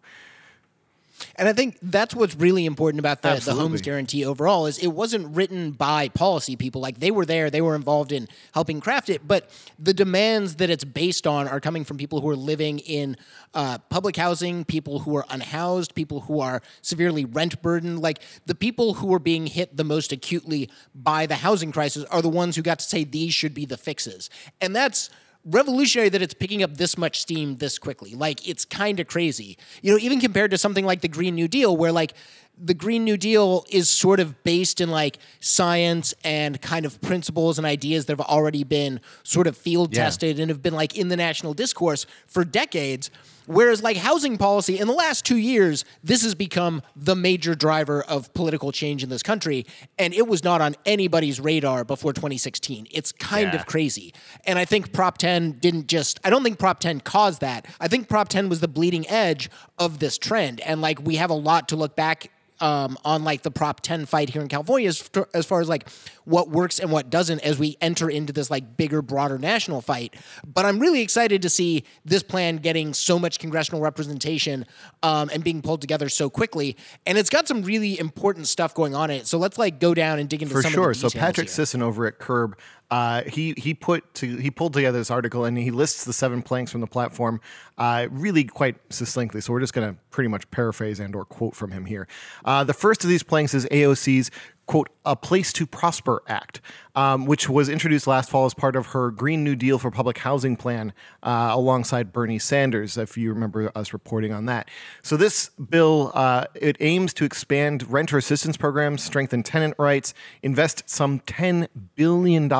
And 1.36 1.48
I 1.48 1.52
think 1.52 1.78
that's 1.82 2.14
what's 2.14 2.34
really 2.36 2.64
important 2.66 3.00
about 3.00 3.22
the, 3.22 3.40
the 3.44 3.54
homes 3.54 3.80
guarantee 3.80 4.24
overall 4.24 4.66
is 4.66 4.78
it 4.78 4.88
wasn't 4.88 5.34
written 5.34 5.72
by 5.72 6.08
policy 6.10 6.56
people. 6.56 6.80
Like 6.80 7.00
they 7.00 7.10
were 7.10 7.26
there, 7.26 7.50
they 7.50 7.60
were 7.60 7.74
involved 7.74 8.12
in 8.12 8.28
helping 8.52 8.80
craft 8.80 9.10
it, 9.10 9.26
but 9.26 9.50
the 9.78 9.92
demands 9.94 10.56
that 10.56 10.70
it's 10.70 10.84
based 10.84 11.26
on 11.26 11.48
are 11.48 11.60
coming 11.60 11.84
from 11.84 11.96
people 11.96 12.20
who 12.20 12.28
are 12.28 12.36
living 12.36 12.78
in 12.80 13.16
uh, 13.54 13.78
public 13.90 14.16
housing, 14.16 14.64
people 14.64 15.00
who 15.00 15.16
are 15.16 15.26
unhoused, 15.30 15.94
people 15.94 16.20
who 16.20 16.40
are 16.40 16.62
severely 16.82 17.24
rent 17.24 17.60
burdened. 17.62 18.00
Like 18.00 18.20
the 18.46 18.54
people 18.54 18.94
who 18.94 19.12
are 19.14 19.18
being 19.18 19.46
hit 19.46 19.76
the 19.76 19.84
most 19.84 20.12
acutely 20.12 20.70
by 20.94 21.26
the 21.26 21.36
housing 21.36 21.72
crisis 21.72 22.04
are 22.04 22.22
the 22.22 22.28
ones 22.28 22.56
who 22.56 22.62
got 22.62 22.78
to 22.78 22.84
say 22.84 23.04
these 23.04 23.34
should 23.34 23.54
be 23.54 23.64
the 23.64 23.76
fixes. 23.76 24.30
And 24.60 24.74
that's 24.74 25.10
revolutionary 25.44 26.08
that 26.08 26.22
it's 26.22 26.34
picking 26.34 26.62
up 26.62 26.76
this 26.76 26.96
much 26.96 27.20
steam 27.20 27.56
this 27.56 27.78
quickly. 27.78 28.14
Like 28.14 28.46
it's 28.48 28.64
kind 28.64 28.98
of 29.00 29.06
crazy. 29.06 29.58
You 29.82 29.92
know, 29.92 29.98
even 29.98 30.20
compared 30.20 30.50
to 30.52 30.58
something 30.58 30.84
like 30.86 31.00
the 31.02 31.08
Green 31.08 31.34
New 31.34 31.48
Deal 31.48 31.76
where 31.76 31.92
like 31.92 32.14
the 32.56 32.74
Green 32.74 33.04
New 33.04 33.16
Deal 33.16 33.64
is 33.68 33.88
sort 33.88 34.20
of 34.20 34.42
based 34.44 34.80
in 34.80 34.90
like 34.90 35.18
science 35.40 36.14
and 36.24 36.60
kind 36.60 36.86
of 36.86 37.00
principles 37.00 37.58
and 37.58 37.66
ideas 37.66 38.06
that 38.06 38.16
have 38.18 38.26
already 38.26 38.64
been 38.64 39.00
sort 39.22 39.46
of 39.46 39.56
field 39.56 39.94
Yeah. 39.94 40.04
tested 40.04 40.38
and 40.38 40.50
have 40.50 40.62
been 40.62 40.74
like 40.74 40.96
in 40.96 41.08
the 41.08 41.16
national 41.16 41.52
discourse 41.54 42.06
for 42.26 42.44
decades. 42.44 43.10
Whereas, 43.46 43.82
like 43.82 43.96
housing 43.96 44.38
policy, 44.38 44.78
in 44.78 44.86
the 44.86 44.94
last 44.94 45.24
two 45.24 45.36
years, 45.36 45.84
this 46.02 46.22
has 46.22 46.34
become 46.34 46.82
the 46.96 47.14
major 47.14 47.54
driver 47.54 48.02
of 48.02 48.32
political 48.34 48.72
change 48.72 49.02
in 49.02 49.08
this 49.10 49.22
country. 49.22 49.66
And 49.98 50.14
it 50.14 50.26
was 50.26 50.42
not 50.42 50.60
on 50.60 50.76
anybody's 50.86 51.40
radar 51.40 51.84
before 51.84 52.12
2016. 52.12 52.86
It's 52.90 53.12
kind 53.12 53.52
Yeah. 53.52 53.60
of 53.60 53.66
crazy. 53.66 54.14
And 54.46 54.58
I 54.58 54.64
think 54.64 54.92
Prop 54.92 55.18
10 55.18 55.58
didn't 55.60 55.86
just, 55.88 56.20
I 56.24 56.30
don't 56.30 56.42
think 56.42 56.58
Prop 56.58 56.80
10 56.80 57.00
caused 57.00 57.40
that. 57.40 57.66
I 57.80 57.88
think 57.88 58.08
Prop 58.08 58.28
10 58.28 58.48
was 58.48 58.60
the 58.60 58.68
bleeding 58.68 59.08
edge 59.08 59.50
of 59.78 59.98
this 59.98 60.18
trend. 60.18 60.60
And 60.60 60.80
like, 60.80 61.04
we 61.04 61.16
have 61.16 61.30
a 61.30 61.34
lot 61.34 61.68
to 61.68 61.76
look 61.76 61.96
back 61.96 62.30
um, 62.64 62.96
on 63.04 63.24
like 63.24 63.42
the 63.42 63.50
Prop 63.50 63.80
10 63.80 64.06
fight 64.06 64.30
here 64.30 64.40
in 64.40 64.48
California 64.48 64.88
as, 64.88 65.10
as 65.34 65.44
far 65.44 65.60
as 65.60 65.68
like 65.68 65.86
what 66.24 66.48
works 66.48 66.78
and 66.78 66.90
what 66.90 67.10
doesn't 67.10 67.40
as 67.40 67.58
we 67.58 67.76
enter 67.82 68.08
into 68.08 68.32
this 68.32 68.50
like 68.50 68.78
bigger, 68.78 69.02
broader 69.02 69.36
national 69.36 69.82
fight. 69.82 70.14
But 70.46 70.64
I'm 70.64 70.78
really 70.78 71.02
excited 71.02 71.42
to 71.42 71.50
see 71.50 71.84
this 72.06 72.22
plan 72.22 72.56
getting 72.56 72.94
so 72.94 73.18
much 73.18 73.38
congressional 73.38 73.82
representation 73.82 74.64
um, 75.02 75.28
and 75.30 75.44
being 75.44 75.60
pulled 75.60 75.82
together 75.82 76.08
so 76.08 76.30
quickly. 76.30 76.74
And 77.04 77.18
it's 77.18 77.28
got 77.28 77.46
some 77.46 77.62
really 77.62 77.98
important 77.98 78.48
stuff 78.48 78.72
going 78.72 78.94
on 78.94 79.10
in 79.10 79.18
it. 79.18 79.26
So 79.26 79.36
let's 79.36 79.58
like 79.58 79.78
go 79.78 79.92
down 79.92 80.18
and 80.18 80.26
dig 80.26 80.40
into 80.40 80.54
For 80.54 80.62
some 80.62 80.72
sure. 80.72 80.90
of 80.92 80.98
the 80.98 81.10
So 81.10 81.18
Patrick 81.18 81.48
here. 81.48 81.54
Sisson 81.54 81.82
over 81.82 82.06
at 82.06 82.18
Curb, 82.18 82.56
uh, 82.90 83.22
he 83.22 83.54
he 83.56 83.74
put 83.74 84.14
to 84.14 84.36
he 84.36 84.50
pulled 84.50 84.72
together 84.72 84.98
this 84.98 85.10
article 85.10 85.44
and 85.44 85.56
he 85.56 85.70
lists 85.70 86.04
the 86.04 86.12
seven 86.12 86.42
planks 86.42 86.70
from 86.70 86.80
the 86.80 86.86
platform 86.86 87.40
uh, 87.78 88.06
really 88.10 88.44
quite 88.44 88.76
succinctly. 88.90 89.40
So 89.40 89.52
we're 89.52 89.60
just 89.60 89.72
going 89.72 89.94
to 89.94 90.00
pretty 90.10 90.28
much 90.28 90.50
paraphrase 90.50 91.00
and 91.00 91.14
or 91.16 91.24
quote 91.24 91.56
from 91.56 91.72
him 91.72 91.86
here. 91.86 92.06
Uh, 92.44 92.62
the 92.64 92.74
first 92.74 93.02
of 93.02 93.10
these 93.10 93.22
planks 93.22 93.54
is 93.54 93.66
AOC's 93.66 94.30
quote 94.66 94.88
a 95.04 95.14
place 95.14 95.52
to 95.52 95.66
prosper 95.66 96.22
act 96.26 96.60
um, 96.94 97.26
which 97.26 97.48
was 97.48 97.68
introduced 97.68 98.06
last 98.06 98.30
fall 98.30 98.46
as 98.46 98.54
part 98.54 98.76
of 98.76 98.86
her 98.88 99.10
green 99.10 99.44
new 99.44 99.56
deal 99.56 99.78
for 99.78 99.90
public 99.90 100.18
housing 100.18 100.56
plan 100.56 100.92
uh, 101.22 101.50
alongside 101.52 102.12
bernie 102.12 102.38
sanders 102.38 102.96
if 102.96 103.16
you 103.16 103.32
remember 103.32 103.70
us 103.74 103.92
reporting 103.92 104.32
on 104.32 104.46
that. 104.46 104.68
So 105.02 105.16
this 105.16 105.50
bill 105.50 106.12
uh, 106.14 106.46
it 106.54 106.76
aims 106.80 107.12
to 107.14 107.24
expand 107.24 107.90
renter 107.90 108.18
assistance 108.18 108.56
programs 108.56 109.02
strengthen 109.02 109.42
tenant 109.42 109.74
rights 109.78 110.14
invest 110.42 110.88
some 110.88 111.20
$10 111.20 111.68
billion 111.94 112.50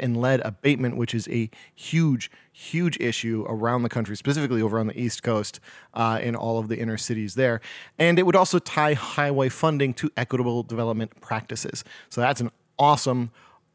in 0.00 0.14
lead 0.14 0.40
abatement 0.44 0.96
which 0.96 1.14
is 1.14 1.28
a 1.28 1.50
huge 1.74 2.30
huge 2.56 2.96
issue 3.00 3.44
around 3.48 3.82
the 3.82 3.88
country, 3.88 4.16
specifically 4.16 4.62
over 4.62 4.78
on 4.78 4.86
the 4.86 4.98
East 4.98 5.24
Coast 5.24 5.58
uh, 5.92 6.20
in 6.22 6.36
all 6.36 6.60
of 6.60 6.68
the 6.68 6.78
inner 6.78 6.96
cities 6.96 7.34
there. 7.34 7.60
And 7.98 8.16
it 8.16 8.22
would 8.22 8.36
also 8.36 8.60
tie 8.60 8.94
highway 8.94 9.48
funding 9.48 9.92
to 9.94 10.08
equitable 10.16 10.62
development 10.62 11.20
practices. 11.20 11.82
So 12.08 12.20
that's 12.20 12.40
an 12.40 12.52
awesome 12.78 13.32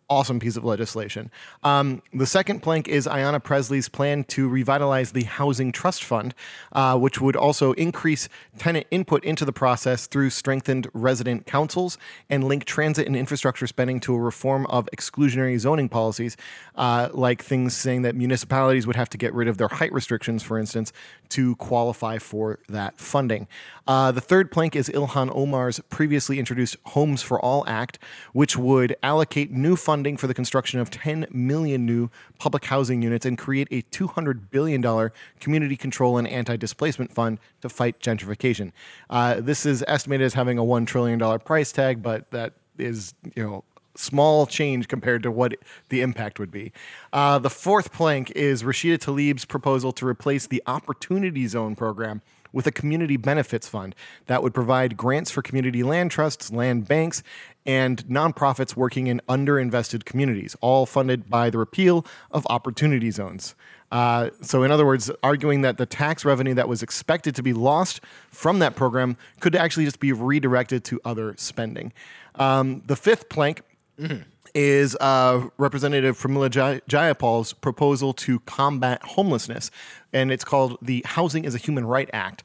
awesome 0.10 0.40
piece 0.40 0.58
of 0.58 0.66
legislation. 0.66 1.30
Um, 1.64 2.02
the 2.14 2.26
second 2.26 2.62
plank 2.62 2.88
is 2.88 3.06
Ayanna 3.08 3.44
Pressley's 3.44 3.88
plan 3.88 4.24
to 4.26 4.50
revitalize 4.50 5.12
the 5.12 5.24
Housing 5.24 5.72
Trust 5.72 6.04
Fund, 6.04 6.34
uh, 6.72 6.98
which 6.98 7.22
would 7.22 7.36
also 7.36 7.74
increase 7.74 8.28
tenant 8.58 8.88
input 8.90 9.24
into 9.24 9.46
the 9.46 9.54
process 9.54 10.08
through 10.08 10.32
strengthened 10.32 10.88
resident 10.94 11.46
councils 11.46 11.98
and 12.30 12.44
link 12.44 12.66
transit 12.66 13.06
and 13.06 13.16
infrastructure 13.16 13.68
spending 13.68 14.00
to 14.00 14.16
a 14.16 14.20
reform 14.20 14.66
of 14.68 14.90
exclusionary 14.96 15.60
zoning 15.60 15.90
policies, 15.90 16.36
uh, 16.76 17.10
like 17.14 17.44
things 17.44 17.76
saying 17.76 18.02
that 18.02 18.16
municipalities 18.16 18.88
would 18.88 18.96
have 18.96 19.10
to 19.10 19.18
get 19.18 19.34
rid 19.34 19.48
of 19.48 19.58
their 19.58 19.68
height 19.68 19.94
restrictions, 19.94 20.42
for 20.42 20.58
instance, 20.58 20.92
to 21.30 21.56
qualify 21.58 22.18
for 22.18 22.60
that 22.68 23.00
funding. 23.00 23.48
Uh, 23.88 24.12
the 24.12 24.22
third 24.22 24.52
plank 24.52 24.76
is 24.76 24.90
Ilhan 24.90 25.36
Omar's 25.36 25.80
previously 25.90 26.40
introduced 26.40 26.78
Homes 26.88 27.22
for 27.22 27.40
All 27.40 27.64
Act, 27.68 28.00
which 28.34 28.58
would 28.58 28.96
allocate 29.04 29.52
new 29.52 29.76
funding 29.76 29.99
funding 30.00 30.16
for 30.16 30.28
the 30.28 30.34
construction 30.34 30.80
of 30.80 30.90
10 30.90 31.28
million 31.30 31.86
new 31.86 32.10
public 32.38 32.64
housing 32.64 33.02
units 33.02 33.26
and 33.26 33.38
create 33.38 33.68
a 33.70 33.82
$200 33.92 34.50
billion 34.50 35.12
community 35.42 35.76
control 35.76 36.18
and 36.18 36.26
anti 36.26 36.56
displacement 36.56 37.12
fund 37.12 37.38
to 37.60 37.68
fight 37.68 38.00
gentrification. 38.00 38.72
Uh, 39.10 39.42
this 39.42 39.66
is 39.66 39.84
estimated 39.90 40.24
as 40.24 40.36
having 40.36 40.58
a 40.58 40.64
$1 40.64 40.88
trillion 40.88 41.20
price 41.40 41.74
tag, 41.74 42.02
but 42.02 42.32
that 42.32 42.54
is, 42.78 43.14
you 43.36 43.44
know, 43.44 43.66
small 43.94 44.46
change 44.46 44.88
compared 44.88 45.22
to 45.22 45.32
what 45.32 45.54
the 45.90 46.00
impact 46.00 46.40
would 46.40 46.50
be. 46.50 46.72
Uh, 47.12 47.38
the 47.38 47.50
fourth 47.50 47.92
plank 47.92 48.32
is 48.38 48.64
Rashida 48.64 49.00
Tlaib's 49.00 49.44
proposal 49.44 49.92
to 49.92 50.08
replace 50.08 50.48
the 50.48 50.64
Opportunity 50.66 51.46
Zone 51.46 51.76
program 51.76 52.22
with 52.52 52.68
a 52.68 52.72
community 52.72 53.18
benefits 53.18 53.68
fund 53.68 53.96
that 54.28 54.44
would 54.44 54.54
provide 54.54 54.98
grants 54.98 55.32
for 55.32 55.42
community 55.42 55.84
land 55.84 56.12
trusts, 56.12 56.52
land 56.52 56.88
banks, 56.88 57.24
and 57.66 58.06
nonprofits 58.08 58.76
working 58.76 59.08
in 59.08 59.22
underinvested 59.30 60.06
communities, 60.06 60.56
all 60.62 60.86
funded 60.86 61.30
by 61.30 61.50
the 61.50 61.58
repeal 61.58 62.06
of 62.32 62.46
opportunity 62.50 63.12
zones. 63.12 63.56
Uh, 63.92 64.30
so, 64.42 64.64
in 64.64 64.72
other 64.72 64.86
words, 64.86 65.10
arguing 65.24 65.62
that 65.62 65.78
the 65.78 65.86
tax 65.86 66.24
revenue 66.24 66.54
that 66.54 66.68
was 66.68 66.84
expected 66.84 67.36
to 67.36 67.44
be 67.44 67.54
lost 67.54 68.02
from 68.30 68.60
that 68.60 68.76
program 68.76 69.18
could 69.40 69.56
actually 69.56 69.86
just 69.86 70.00
be 70.00 70.14
redirected 70.14 70.84
to 70.84 71.02
other 71.04 71.34
spending. 71.38 71.92
Um, 72.36 72.84
the 72.86 72.96
fifth 72.96 73.30
plank. 73.30 73.62
Mm-hmm 74.00 74.22
is 74.54 74.96
uh, 75.00 75.48
Representative 75.58 76.18
Pramila 76.18 76.50
Jay- 76.50 76.82
Jayapal's 76.90 77.54
proposal 77.54 78.14
to 78.14 78.40
combat 78.42 79.02
homelessness, 79.04 79.72
and 80.12 80.32
it's 80.32 80.44
called 80.44 80.78
the 80.82 81.04
Housing 81.06 81.46
is 81.46 81.56
a 81.56 81.60
Human 81.60 81.86
Right 81.86 82.10
Act. 82.14 82.44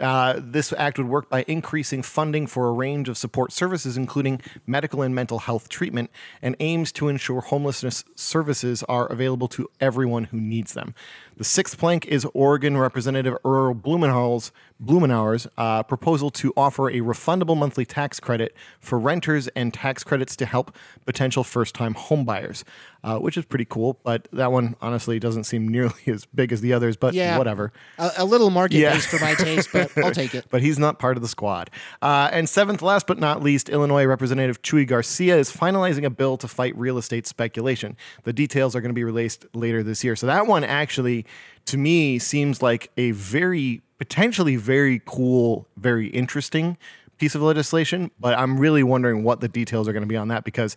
Uh, 0.00 0.40
this 0.42 0.72
act 0.76 0.98
would 0.98 1.06
work 1.06 1.30
by 1.30 1.44
increasing 1.46 2.02
funding 2.02 2.46
for 2.48 2.68
a 2.68 2.72
range 2.72 3.08
of 3.08 3.16
support 3.16 3.52
services, 3.52 3.96
including 3.96 4.40
medical 4.66 5.00
and 5.00 5.14
mental 5.14 5.38
health 5.38 5.68
treatment, 5.68 6.10
and 6.42 6.56
aims 6.58 6.90
to 6.90 7.06
ensure 7.08 7.40
homelessness 7.40 8.04
services 8.16 8.82
are 8.88 9.06
available 9.06 9.46
to 9.46 9.68
everyone 9.80 10.24
who 10.24 10.40
needs 10.40 10.74
them. 10.74 10.92
The 11.36 11.44
sixth 11.44 11.78
plank 11.78 12.04
is 12.06 12.26
Oregon 12.34 12.76
Representative 12.76 13.36
Earl 13.44 13.74
Blumenauer's, 13.74 14.50
Blumenauer's 14.82 15.46
uh, 15.56 15.82
proposal 15.82 16.30
to 16.30 16.52
offer 16.56 16.88
a 16.90 17.00
refundable 17.00 17.56
monthly 17.56 17.86
tax 17.86 18.20
credit 18.20 18.54
for 18.78 18.98
renters 18.98 19.48
and 19.48 19.72
tax 19.72 20.04
credits 20.04 20.36
to 20.36 20.46
help 20.46 20.76
potential 21.06 21.42
first 21.42 21.74
time 21.74 21.94
homebuyers, 21.94 22.62
uh, 23.02 23.18
which 23.18 23.38
is 23.38 23.46
pretty 23.46 23.64
cool. 23.64 23.98
But 24.04 24.28
that 24.32 24.52
one 24.52 24.76
honestly 24.82 25.18
doesn't 25.18 25.44
seem 25.44 25.66
nearly 25.68 25.94
as 26.06 26.26
big 26.26 26.52
as 26.52 26.60
the 26.60 26.72
others, 26.72 26.96
but 26.96 27.14
yeah, 27.14 27.38
whatever. 27.38 27.72
A, 27.98 28.12
a 28.18 28.24
little 28.24 28.50
market 28.50 28.78
yeah. 28.78 28.92
based 28.92 29.08
for 29.08 29.18
my 29.18 29.34
taste, 29.34 29.70
but 29.72 29.96
I'll 29.96 30.12
take 30.12 30.34
it. 30.34 30.46
but 30.50 30.60
he's 30.60 30.78
not 30.78 30.98
part 30.98 31.16
of 31.16 31.22
the 31.22 31.28
squad. 31.28 31.70
Uh, 32.02 32.28
and 32.32 32.48
seventh, 32.48 32.82
last 32.82 33.06
but 33.06 33.18
not 33.18 33.42
least, 33.42 33.70
Illinois 33.70 34.04
Representative 34.04 34.60
Chuy 34.60 34.86
Garcia 34.86 35.36
is 35.36 35.50
finalizing 35.50 36.04
a 36.04 36.10
bill 36.10 36.36
to 36.36 36.48
fight 36.48 36.76
real 36.76 36.98
estate 36.98 37.26
speculation. 37.26 37.96
The 38.24 38.32
details 38.32 38.76
are 38.76 38.82
going 38.82 38.90
to 38.90 38.94
be 38.94 39.04
released 39.04 39.46
later 39.54 39.82
this 39.82 40.04
year. 40.04 40.16
So 40.16 40.26
that 40.26 40.46
one 40.46 40.64
actually 40.64 41.24
to 41.66 41.76
me 41.76 42.18
seems 42.18 42.62
like 42.62 42.90
a 42.96 43.10
very 43.10 43.82
potentially 43.98 44.56
very 44.56 45.00
cool, 45.04 45.66
very 45.76 46.08
interesting 46.08 46.76
piece 47.18 47.34
of 47.34 47.42
legislation. 47.42 48.10
But 48.20 48.38
I'm 48.38 48.58
really 48.58 48.82
wondering 48.82 49.24
what 49.24 49.40
the 49.40 49.48
details 49.48 49.88
are 49.88 49.92
going 49.92 50.02
to 50.02 50.08
be 50.08 50.16
on 50.16 50.28
that 50.28 50.44
because 50.44 50.76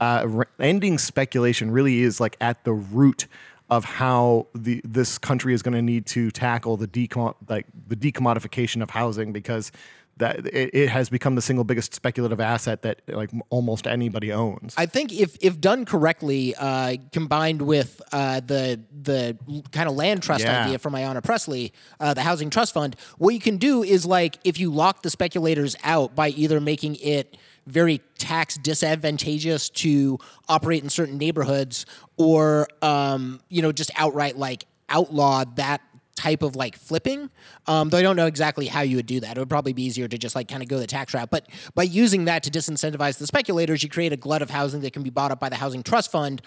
uh, 0.00 0.44
ending 0.60 0.98
speculation 0.98 1.70
really 1.70 2.02
is 2.02 2.20
like 2.20 2.36
at 2.40 2.64
the 2.64 2.72
root 2.72 3.26
of 3.70 3.84
how 3.84 4.46
the 4.54 4.80
this 4.84 5.18
country 5.18 5.52
is 5.52 5.62
going 5.62 5.74
to 5.74 5.82
need 5.82 6.06
to 6.06 6.30
tackle 6.30 6.76
the 6.76 6.88
decom- 6.88 7.34
like 7.48 7.66
the 7.86 7.96
decommodification 7.96 8.82
of 8.82 8.90
housing 8.90 9.32
because 9.32 9.70
that 10.18 10.46
it, 10.46 10.74
it, 10.74 10.88
has 10.88 11.08
become 11.08 11.34
the 11.34 11.42
single 11.42 11.64
biggest 11.64 11.94
speculative 11.94 12.40
asset 12.40 12.82
that 12.82 13.02
like 13.08 13.30
almost 13.50 13.86
anybody 13.86 14.32
owns. 14.32 14.74
I 14.76 14.86
think 14.86 15.12
if 15.12 15.36
if 15.40 15.60
done 15.60 15.84
correctly, 15.84 16.54
uh, 16.56 16.96
combined 17.12 17.62
with 17.62 18.00
uh, 18.12 18.40
the 18.40 18.80
the 19.02 19.38
kind 19.72 19.88
of 19.88 19.94
land 19.96 20.22
trust 20.22 20.44
yeah. 20.44 20.64
idea 20.64 20.78
from 20.78 20.94
Ayanna 20.94 21.22
Pressley, 21.22 21.72
uh, 22.00 22.14
the 22.14 22.22
housing 22.22 22.50
trust 22.50 22.74
fund, 22.74 22.96
what 23.18 23.34
you 23.34 23.40
can 23.40 23.56
do 23.56 23.82
is 23.82 24.04
like 24.06 24.38
if 24.44 24.58
you 24.58 24.72
lock 24.72 25.02
the 25.02 25.10
speculators 25.10 25.76
out 25.84 26.14
by 26.14 26.28
either 26.30 26.60
making 26.60 26.96
it 26.96 27.36
very 27.66 28.00
tax 28.16 28.56
disadvantageous 28.56 29.68
to 29.68 30.18
operate 30.48 30.82
in 30.82 30.88
certain 30.88 31.18
neighborhoods 31.18 31.86
or 32.16 32.66
um, 32.82 33.40
you 33.48 33.62
know 33.62 33.72
just 33.72 33.90
outright 33.96 34.36
like 34.36 34.64
outlaw 34.88 35.44
that 35.56 35.82
type 36.18 36.42
of 36.42 36.56
like 36.56 36.76
flipping. 36.76 37.30
Um, 37.66 37.90
though 37.90 37.98
I 37.98 38.02
don't 38.02 38.16
know 38.16 38.26
exactly 38.26 38.66
how 38.66 38.80
you 38.80 38.96
would 38.96 39.06
do 39.06 39.20
that. 39.20 39.36
It 39.36 39.40
would 39.40 39.48
probably 39.48 39.72
be 39.72 39.84
easier 39.84 40.08
to 40.08 40.18
just 40.18 40.34
like 40.34 40.48
kind 40.48 40.62
of 40.62 40.68
go 40.68 40.78
the 40.78 40.86
tax 40.86 41.14
route. 41.14 41.30
But 41.30 41.48
by 41.74 41.84
using 41.84 42.24
that 42.24 42.42
to 42.42 42.50
disincentivize 42.50 43.18
the 43.18 43.26
speculators, 43.26 43.84
you 43.84 43.88
create 43.88 44.12
a 44.12 44.16
glut 44.16 44.42
of 44.42 44.50
housing 44.50 44.80
that 44.80 44.92
can 44.92 45.04
be 45.04 45.10
bought 45.10 45.30
up 45.30 45.38
by 45.38 45.48
the 45.48 45.56
housing 45.56 45.84
trust 45.84 46.10
fund 46.10 46.42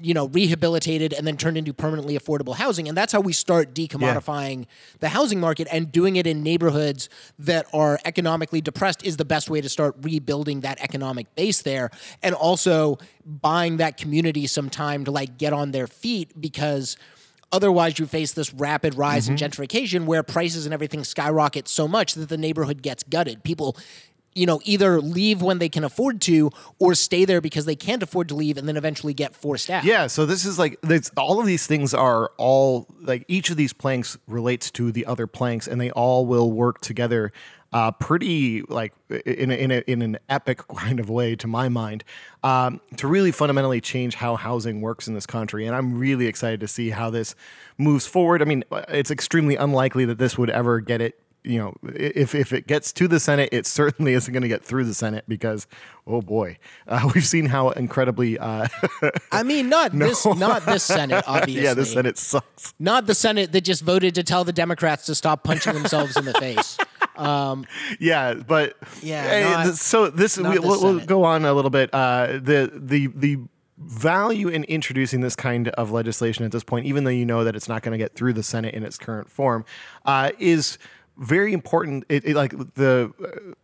you 0.00 0.12
know 0.12 0.26
rehabilitated 0.28 1.12
and 1.12 1.24
then 1.24 1.36
turned 1.36 1.56
into 1.56 1.72
permanently 1.72 2.18
affordable 2.18 2.56
housing 2.56 2.88
and 2.88 2.96
that's 2.98 3.12
how 3.12 3.20
we 3.20 3.32
start 3.32 3.74
decommodifying 3.74 4.60
yeah. 4.60 4.96
the 4.98 5.08
housing 5.08 5.38
market 5.38 5.68
and 5.70 5.92
doing 5.92 6.16
it 6.16 6.26
in 6.26 6.42
neighborhoods 6.42 7.08
that 7.38 7.64
are 7.72 8.00
economically 8.04 8.60
depressed 8.60 9.06
is 9.06 9.16
the 9.18 9.24
best 9.24 9.48
way 9.48 9.60
to 9.60 9.68
start 9.68 9.94
rebuilding 10.00 10.62
that 10.62 10.80
economic 10.80 11.32
base 11.36 11.62
there 11.62 11.90
and 12.24 12.34
also 12.34 12.98
buying 13.24 13.76
that 13.76 13.96
community 13.96 14.48
some 14.48 14.68
time 14.68 15.04
to 15.04 15.12
like 15.12 15.38
get 15.38 15.52
on 15.52 15.70
their 15.70 15.86
feet 15.86 16.40
because 16.40 16.96
Otherwise, 17.54 18.00
you 18.00 18.06
face 18.06 18.32
this 18.32 18.52
rapid 18.52 18.96
rise 18.96 19.28
mm-hmm. 19.28 19.32
in 19.32 19.38
gentrification 19.38 20.06
where 20.06 20.24
prices 20.24 20.66
and 20.66 20.74
everything 20.74 21.04
skyrocket 21.04 21.68
so 21.68 21.86
much 21.86 22.14
that 22.14 22.28
the 22.28 22.36
neighborhood 22.36 22.82
gets 22.82 23.04
gutted. 23.04 23.44
People 23.44 23.76
you 24.34 24.46
know, 24.46 24.60
either 24.64 25.00
leave 25.00 25.42
when 25.42 25.58
they 25.58 25.68
can 25.68 25.84
afford 25.84 26.20
to 26.20 26.50
or 26.80 26.94
stay 26.96 27.24
there 27.24 27.40
because 27.40 27.66
they 27.66 27.76
can't 27.76 28.02
afford 28.02 28.28
to 28.28 28.34
leave 28.34 28.56
and 28.56 28.66
then 28.66 28.76
eventually 28.76 29.14
get 29.14 29.32
forced 29.34 29.70
out. 29.70 29.84
Yeah. 29.84 30.08
So 30.08 30.26
this 30.26 30.44
is 30.44 30.58
like, 30.58 30.76
all 31.16 31.38
of 31.38 31.46
these 31.46 31.68
things 31.68 31.94
are 31.94 32.32
all 32.36 32.88
like 33.00 33.24
each 33.28 33.50
of 33.50 33.56
these 33.56 33.72
planks 33.72 34.18
relates 34.26 34.72
to 34.72 34.90
the 34.90 35.06
other 35.06 35.28
planks 35.28 35.68
and 35.68 35.80
they 35.80 35.92
all 35.92 36.26
will 36.26 36.50
work 36.50 36.80
together 36.80 37.32
uh, 37.74 37.90
pretty 37.90 38.62
like 38.62 38.94
in 39.26 39.50
a, 39.50 39.54
in, 39.54 39.70
a, 39.72 39.78
in 39.88 40.00
an 40.00 40.16
epic 40.28 40.66
kind 40.76 41.00
of 41.00 41.10
way 41.10 41.36
to 41.36 41.46
my 41.46 41.68
mind 41.68 42.04
um, 42.42 42.80
to 42.96 43.06
really 43.06 43.32
fundamentally 43.32 43.80
change 43.80 44.14
how 44.14 44.36
housing 44.36 44.80
works 44.80 45.08
in 45.08 45.14
this 45.14 45.26
country 45.26 45.66
and 45.66 45.74
i'm 45.74 45.98
really 45.98 46.26
excited 46.26 46.60
to 46.60 46.68
see 46.68 46.90
how 46.90 47.10
this 47.10 47.34
moves 47.76 48.06
forward 48.06 48.40
i 48.40 48.44
mean 48.44 48.64
it's 48.88 49.10
extremely 49.10 49.56
unlikely 49.56 50.04
that 50.04 50.18
this 50.18 50.38
would 50.38 50.50
ever 50.50 50.80
get 50.80 51.00
it 51.00 51.18
you 51.44 51.58
know, 51.58 51.74
if 51.94 52.34
if 52.34 52.52
it 52.52 52.66
gets 52.66 52.92
to 52.94 53.06
the 53.06 53.20
Senate, 53.20 53.50
it 53.52 53.66
certainly 53.66 54.14
isn't 54.14 54.32
going 54.32 54.42
to 54.42 54.48
get 54.48 54.64
through 54.64 54.84
the 54.84 54.94
Senate 54.94 55.24
because, 55.28 55.66
oh 56.06 56.22
boy, 56.22 56.58
uh, 56.88 57.10
we've 57.14 57.26
seen 57.26 57.46
how 57.46 57.68
incredibly. 57.70 58.38
Uh, 58.38 58.66
I 59.30 59.42
mean, 59.42 59.68
not 59.68 59.92
no. 59.92 60.08
this, 60.08 60.24
not 60.24 60.64
this 60.64 60.82
Senate, 60.82 61.22
obviously. 61.26 61.62
yeah, 61.62 61.74
the 61.74 61.84
Senate 61.84 62.16
sucks. 62.18 62.72
Not 62.78 63.06
the 63.06 63.14
Senate 63.14 63.52
that 63.52 63.60
just 63.60 63.82
voted 63.82 64.14
to 64.14 64.22
tell 64.22 64.44
the 64.44 64.52
Democrats 64.52 65.04
to 65.06 65.14
stop 65.14 65.44
punching 65.44 65.74
themselves 65.74 66.16
in 66.16 66.24
the 66.24 66.34
face. 66.34 66.78
Um, 67.16 67.66
yeah, 68.00 68.34
but 68.34 68.76
yeah. 69.02 69.64
Not, 69.64 69.76
so 69.76 70.10
this 70.10 70.36
we, 70.36 70.58
will 70.58 70.82
we'll 70.82 71.00
go 71.00 71.24
on 71.24 71.44
a 71.44 71.52
little 71.52 71.70
bit. 71.70 71.92
Uh, 71.92 72.38
the 72.42 72.70
the 72.74 73.08
the 73.14 73.38
value 73.78 74.48
in 74.48 74.64
introducing 74.64 75.20
this 75.20 75.36
kind 75.36 75.68
of 75.70 75.90
legislation 75.90 76.44
at 76.44 76.52
this 76.52 76.64
point, 76.64 76.86
even 76.86 77.04
though 77.04 77.10
you 77.10 77.26
know 77.26 77.44
that 77.44 77.56
it's 77.56 77.68
not 77.68 77.82
going 77.82 77.92
to 77.92 77.98
get 77.98 78.14
through 78.14 78.32
the 78.32 78.42
Senate 78.42 78.74
in 78.74 78.84
its 78.84 78.98
current 78.98 79.30
form, 79.30 79.64
uh, 80.04 80.30
is 80.38 80.78
very 81.16 81.52
important. 81.52 82.04
It, 82.08 82.24
it, 82.24 82.36
like 82.36 82.52
the 82.74 83.12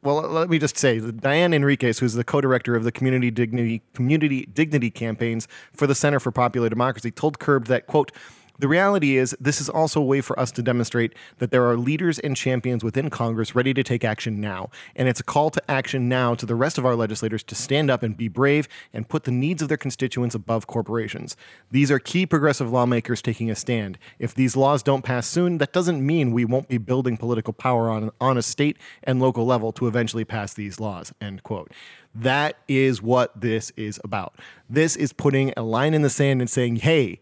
well, 0.03 0.21
let 0.23 0.49
me 0.49 0.59
just 0.59 0.77
say, 0.77 1.01
Diane 1.01 1.53
Enriquez, 1.53 1.99
who's 1.99 2.15
the 2.15 2.25
co-director 2.25 2.77
of 2.77 2.85
the 2.85 2.93
community 2.93 3.31
dignity 3.31 3.83
community 3.95 4.47
dignity 4.47 4.91
campaigns 4.91 5.49
for 5.73 5.87
the 5.87 5.95
Center 5.95 6.21
for 6.21 6.31
Popular 6.31 6.69
Democracy, 6.69 7.11
told 7.11 7.39
Curbed 7.39 7.67
that 7.69 7.87
quote 7.87 8.13
The 8.61 8.69
reality 8.69 9.17
is, 9.17 9.35
this 9.41 9.59
is 9.59 9.71
also 9.71 10.03
a 10.03 10.05
way 10.05 10.21
for 10.21 10.39
us 10.39 10.51
to 10.53 10.63
demonstrate 10.63 11.15
that 11.39 11.51
there 11.51 11.65
are 11.65 11.79
leaders 11.79 12.19
and 12.19 12.37
champions 12.37 12.85
within 12.85 13.09
Congress 13.09 13.55
ready 13.55 13.73
to 13.73 13.83
take 13.83 14.05
action 14.05 14.39
now. 14.39 14.69
And 14.95 15.09
it's 15.09 15.19
a 15.19 15.25
call 15.25 15.49
to 15.49 15.71
action 15.71 16.11
now 16.11 16.35
to 16.35 16.45
the 16.45 16.55
rest 16.55 16.77
of 16.77 16.85
our 16.85 16.95
legislators 16.95 17.43
to 17.45 17.55
stand 17.55 17.91
up 17.91 18.03
and 18.03 18.15
be 18.15 18.29
brave 18.29 18.69
and 18.93 19.09
put 19.09 19.25
the 19.25 19.31
needs 19.31 19.63
of 19.63 19.69
their 19.69 19.79
constituents 19.79 20.35
above 20.35 20.67
corporations. 20.67 21.39
These 21.71 21.91
are 21.91 21.99
key 21.99 22.27
progressive 22.27 22.71
lawmakers 22.71 23.23
taking 23.23 23.51
a 23.51 23.57
stand. 23.57 23.97
If 24.19 24.35
these 24.35 24.59
laws 24.59 24.83
don't 24.83 25.07
pass 25.07 25.27
soon, 25.27 25.57
that 25.57 25.73
doesn't 25.73 26.05
mean 26.05 26.31
we 26.31 26.45
won't 26.45 26.69
be 26.69 26.77
building 26.77 27.17
political 27.17 27.55
power 27.55 27.89
on, 27.89 28.11
on 28.21 28.37
a 28.37 28.43
state 28.43 28.77
and 29.03 29.23
local 29.23 29.47
level 29.47 29.73
to 29.73 29.87
eventually 29.87 30.27
pass 30.27 30.53
these 30.53 30.79
laws. 30.79 31.15
End 31.19 31.43
quote. 31.45 31.73
That 32.15 32.59
is 32.69 33.01
what 33.01 33.41
this 33.41 33.73
is 33.79 33.99
about. 34.05 34.35
This 34.69 34.97
is 34.97 35.15
putting 35.15 35.55
a 35.57 35.63
line 35.63 35.95
in 35.95 36.03
the 36.03 36.11
sand 36.11 36.43
and 36.43 36.51
saying, 36.51 36.77
hey, 36.77 37.21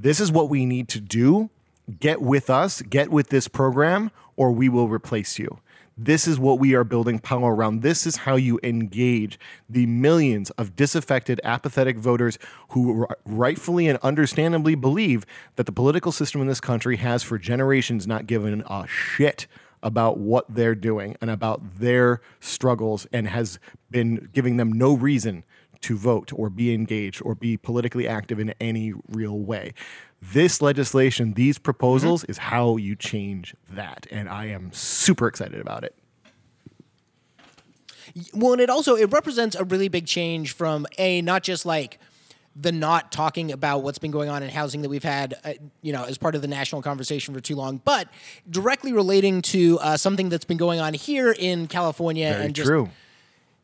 this 0.00 0.18
is 0.18 0.32
what 0.32 0.48
we 0.48 0.64
need 0.64 0.88
to 0.88 1.00
do. 1.00 1.50
Get 1.98 2.22
with 2.22 2.48
us, 2.48 2.82
get 2.82 3.10
with 3.10 3.28
this 3.28 3.48
program, 3.48 4.10
or 4.36 4.50
we 4.52 4.68
will 4.68 4.88
replace 4.88 5.38
you. 5.38 5.58
This 6.02 6.26
is 6.26 6.38
what 6.38 6.58
we 6.58 6.74
are 6.74 6.84
building 6.84 7.18
power 7.18 7.54
around. 7.54 7.82
This 7.82 8.06
is 8.06 8.16
how 8.16 8.36
you 8.36 8.58
engage 8.62 9.38
the 9.68 9.84
millions 9.84 10.48
of 10.50 10.74
disaffected, 10.74 11.42
apathetic 11.44 11.98
voters 11.98 12.38
who 12.70 13.06
rightfully 13.26 13.86
and 13.86 13.98
understandably 13.98 14.74
believe 14.74 15.26
that 15.56 15.66
the 15.66 15.72
political 15.72 16.10
system 16.10 16.40
in 16.40 16.46
this 16.46 16.60
country 16.60 16.96
has 16.96 17.22
for 17.22 17.36
generations 17.36 18.06
not 18.06 18.26
given 18.26 18.62
a 18.66 18.86
shit 18.86 19.46
about 19.82 20.16
what 20.16 20.46
they're 20.48 20.74
doing 20.74 21.16
and 21.20 21.30
about 21.30 21.78
their 21.78 22.22
struggles 22.40 23.06
and 23.12 23.28
has 23.28 23.58
been 23.90 24.30
giving 24.32 24.56
them 24.56 24.72
no 24.72 24.94
reason 24.94 25.44
to 25.82 25.96
vote 25.96 26.32
or 26.34 26.50
be 26.50 26.74
engaged 26.74 27.22
or 27.24 27.34
be 27.34 27.56
politically 27.56 28.06
active 28.06 28.38
in 28.38 28.54
any 28.60 28.92
real 29.08 29.38
way. 29.38 29.72
This 30.20 30.60
legislation, 30.60 31.32
these 31.32 31.58
proposals, 31.58 32.22
mm-hmm. 32.22 32.30
is 32.30 32.38
how 32.38 32.76
you 32.76 32.94
change 32.94 33.54
that. 33.70 34.06
And 34.10 34.28
I 34.28 34.46
am 34.46 34.72
super 34.72 35.26
excited 35.26 35.60
about 35.60 35.84
it. 35.84 35.94
Well, 38.34 38.52
and 38.52 38.60
it 38.60 38.68
also 38.68 38.96
it 38.96 39.12
represents 39.12 39.56
a 39.56 39.64
really 39.64 39.88
big 39.88 40.06
change 40.06 40.52
from 40.52 40.86
a 40.98 41.22
not 41.22 41.42
just 41.42 41.64
like 41.64 41.98
the 42.56 42.72
not 42.72 43.12
talking 43.12 43.52
about 43.52 43.82
what's 43.82 43.98
been 43.98 44.10
going 44.10 44.28
on 44.28 44.42
in 44.42 44.50
housing 44.50 44.82
that 44.82 44.88
we've 44.88 45.04
had, 45.04 45.34
uh, 45.44 45.52
you 45.82 45.92
know, 45.92 46.04
as 46.04 46.18
part 46.18 46.34
of 46.34 46.42
the 46.42 46.48
national 46.48 46.82
conversation 46.82 47.32
for 47.32 47.40
too 47.40 47.54
long, 47.54 47.80
but 47.84 48.08
directly 48.48 48.92
relating 48.92 49.40
to 49.40 49.78
uh, 49.78 49.96
something 49.96 50.28
that's 50.28 50.44
been 50.44 50.56
going 50.56 50.80
on 50.80 50.92
here 50.92 51.34
in 51.38 51.68
California 51.68 52.30
Very 52.30 52.44
and 52.44 52.54
just 52.54 52.66
true. 52.66 52.90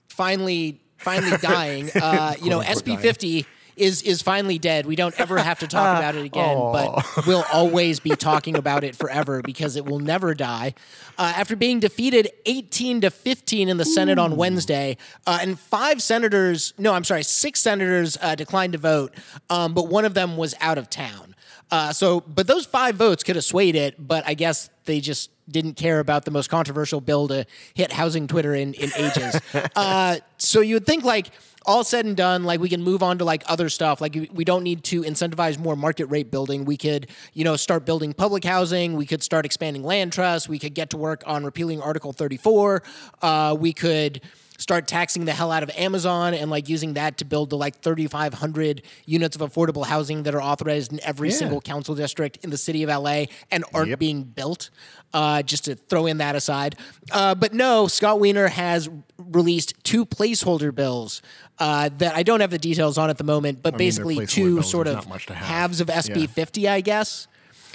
finally, 0.09 0.81
finally 1.07 1.37
dying. 1.41 1.91
Uh, 1.95 2.35
you 2.43 2.51
know, 2.51 2.61
SB 2.61 2.99
fifty 3.01 3.47
is 3.77 4.03
is 4.03 4.23
finally 4.23 4.59
dead. 4.59 4.87
We 4.87 4.97
don't 4.97 5.19
ever 5.21 5.39
have 5.39 5.59
to 5.61 5.67
talk 5.67 5.99
about 5.99 6.17
it 6.17 6.25
again, 6.25 6.57
but 6.57 7.27
we'll 7.27 7.45
always 7.53 8.01
be 8.01 8.11
talking 8.11 8.57
about 8.57 8.85
it 8.85 8.97
forever 8.97 9.43
because 9.43 9.77
it 9.77 9.85
will 9.85 10.01
never 10.01 10.35
die. 10.35 10.75
Uh, 11.19 11.33
after 11.37 11.57
being 11.57 11.81
defeated 11.81 12.29
18 12.45 13.03
to 13.03 13.11
15 13.11 13.69
in 13.69 13.77
the 13.77 13.85
Senate 13.85 14.19
on 14.19 14.37
Wednesday, 14.37 14.97
uh, 15.27 15.39
and 15.41 15.59
five 15.59 16.03
senators, 16.03 16.75
no, 16.79 16.93
I'm 16.93 17.05
sorry, 17.05 17.23
six 17.23 17.61
senators 17.61 18.19
uh, 18.21 18.35
declined 18.35 18.73
to 18.73 18.79
vote, 18.79 19.15
um, 19.49 19.73
but 19.73 19.89
one 19.89 20.05
of 20.05 20.15
them 20.15 20.37
was 20.37 20.55
out 20.61 20.77
of 20.77 20.91
town. 20.91 21.35
Uh, 21.71 21.93
so, 21.93 22.21
but 22.21 22.47
those 22.47 22.65
five 22.65 22.95
votes 22.97 23.25
could 23.25 23.37
have 23.37 23.45
swayed 23.45 23.75
it, 23.75 23.95
but 23.99 24.25
I 24.27 24.35
guess 24.35 24.71
they 24.85 25.01
just 25.01 25.31
didn't 25.49 25.75
care 25.75 26.01
about 26.01 26.25
the 26.25 26.31
most 26.31 26.49
controversial 26.49 27.01
bill 27.01 27.29
to 27.29 27.47
hit 27.75 27.93
housing 27.93 28.27
Twitter 28.27 28.55
in, 28.55 28.75
in 28.75 28.91
ages. 28.97 29.41
uh, 29.77 30.17
so 30.39 30.61
you 30.61 30.75
would 30.75 30.87
think 30.87 31.05
like 31.05 31.31
all 31.67 31.83
said 31.83 32.07
and 32.07 32.17
done, 32.17 32.45
like 32.45 32.61
we 32.61 32.69
can 32.69 32.83
move 32.83 33.03
on 33.03 33.19
to 33.19 33.25
like 33.25 33.43
other 33.47 33.69
stuff. 33.69 34.01
Like 34.01 34.17
we 34.33 34.45
don't 34.45 34.63
need 34.63 34.85
to 34.85 35.03
incentivize 35.03 35.59
more 35.59 35.77
market 35.77 36.07
rate 36.07 36.31
building. 36.31 36.65
We 36.65 36.77
could, 36.77 37.09
you 37.33 37.45
know, 37.45 37.57
start 37.57 37.85
building 37.85 38.13
public 38.13 38.45
housing. 38.45 38.95
We 38.95 39.07
could 39.07 39.23
start 39.23 39.45
expanding 39.45 39.83
land 39.83 40.13
trusts. 40.13 40.49
We 40.49 40.59
could 40.59 40.75
get 40.75 40.91
to 40.91 40.97
work 40.97 41.23
on 41.27 41.45
repealing 41.45 41.81
Article 41.83 42.13
34. 42.13 42.83
Uh, 43.21 43.57
we 43.59 43.73
could 43.73 44.21
start 44.59 44.87
taxing 44.87 45.25
the 45.25 45.33
hell 45.33 45.53
out 45.53 45.63
of 45.63 45.71
Amazon 45.77 46.35
and 46.35 46.51
like 46.51 46.69
using 46.69 46.95
that 46.95 47.19
to 47.19 47.25
build 47.25 47.51
the 47.51 47.57
like 47.57 47.81
3,500 47.81 48.83
units 49.05 49.37
of 49.37 49.43
affordable 49.43 49.87
housing 49.87 50.25
that 50.25 50.35
are 50.35 50.43
authorized 50.43 50.93
in 50.93 51.01
every 51.03 51.31
yeah. 51.31 51.37
single 51.37 51.61
council 51.61 51.95
district 51.95 52.39
in 52.43 52.51
the 52.51 52.57
city 52.57 52.83
of 52.83 52.91
LA 52.91 53.25
and 53.51 53.65
aren't 53.73 53.91
yep. 53.91 53.99
being 53.99 54.23
built. 54.23 54.71
Uh, 55.15 55.41
just 55.41 55.65
to 55.65 55.77
throw 55.77 56.05
in 56.05 56.19
that 56.19 56.35
aside. 56.35 56.77
Uh, 57.11 57.35
but 57.35 57.55
no, 57.55 57.87
Scott 57.87 58.21
Wiener 58.21 58.49
has 58.49 58.91
released 59.17 59.73
two 59.83 60.04
placeholder 60.04 60.75
bills 60.75 61.23
uh, 61.59 61.89
that 61.99 62.15
I 62.15 62.23
don't 62.23 62.41
have 62.41 62.50
the 62.50 62.59
details 62.59 62.99
on 62.99 63.09
at 63.09 63.17
the 63.17 63.25
moment, 63.25 63.63
but 63.63 63.75
I 63.75 63.76
basically 63.78 64.19
mean, 64.19 64.26
two 64.26 64.61
sort 64.63 64.89
of 64.89 65.07
halves 65.28 65.80
of 65.80 65.87
SB 65.87 66.23
yeah. 66.23 66.26
50, 66.26 66.69
I 66.69 66.80
guess. 66.83 67.28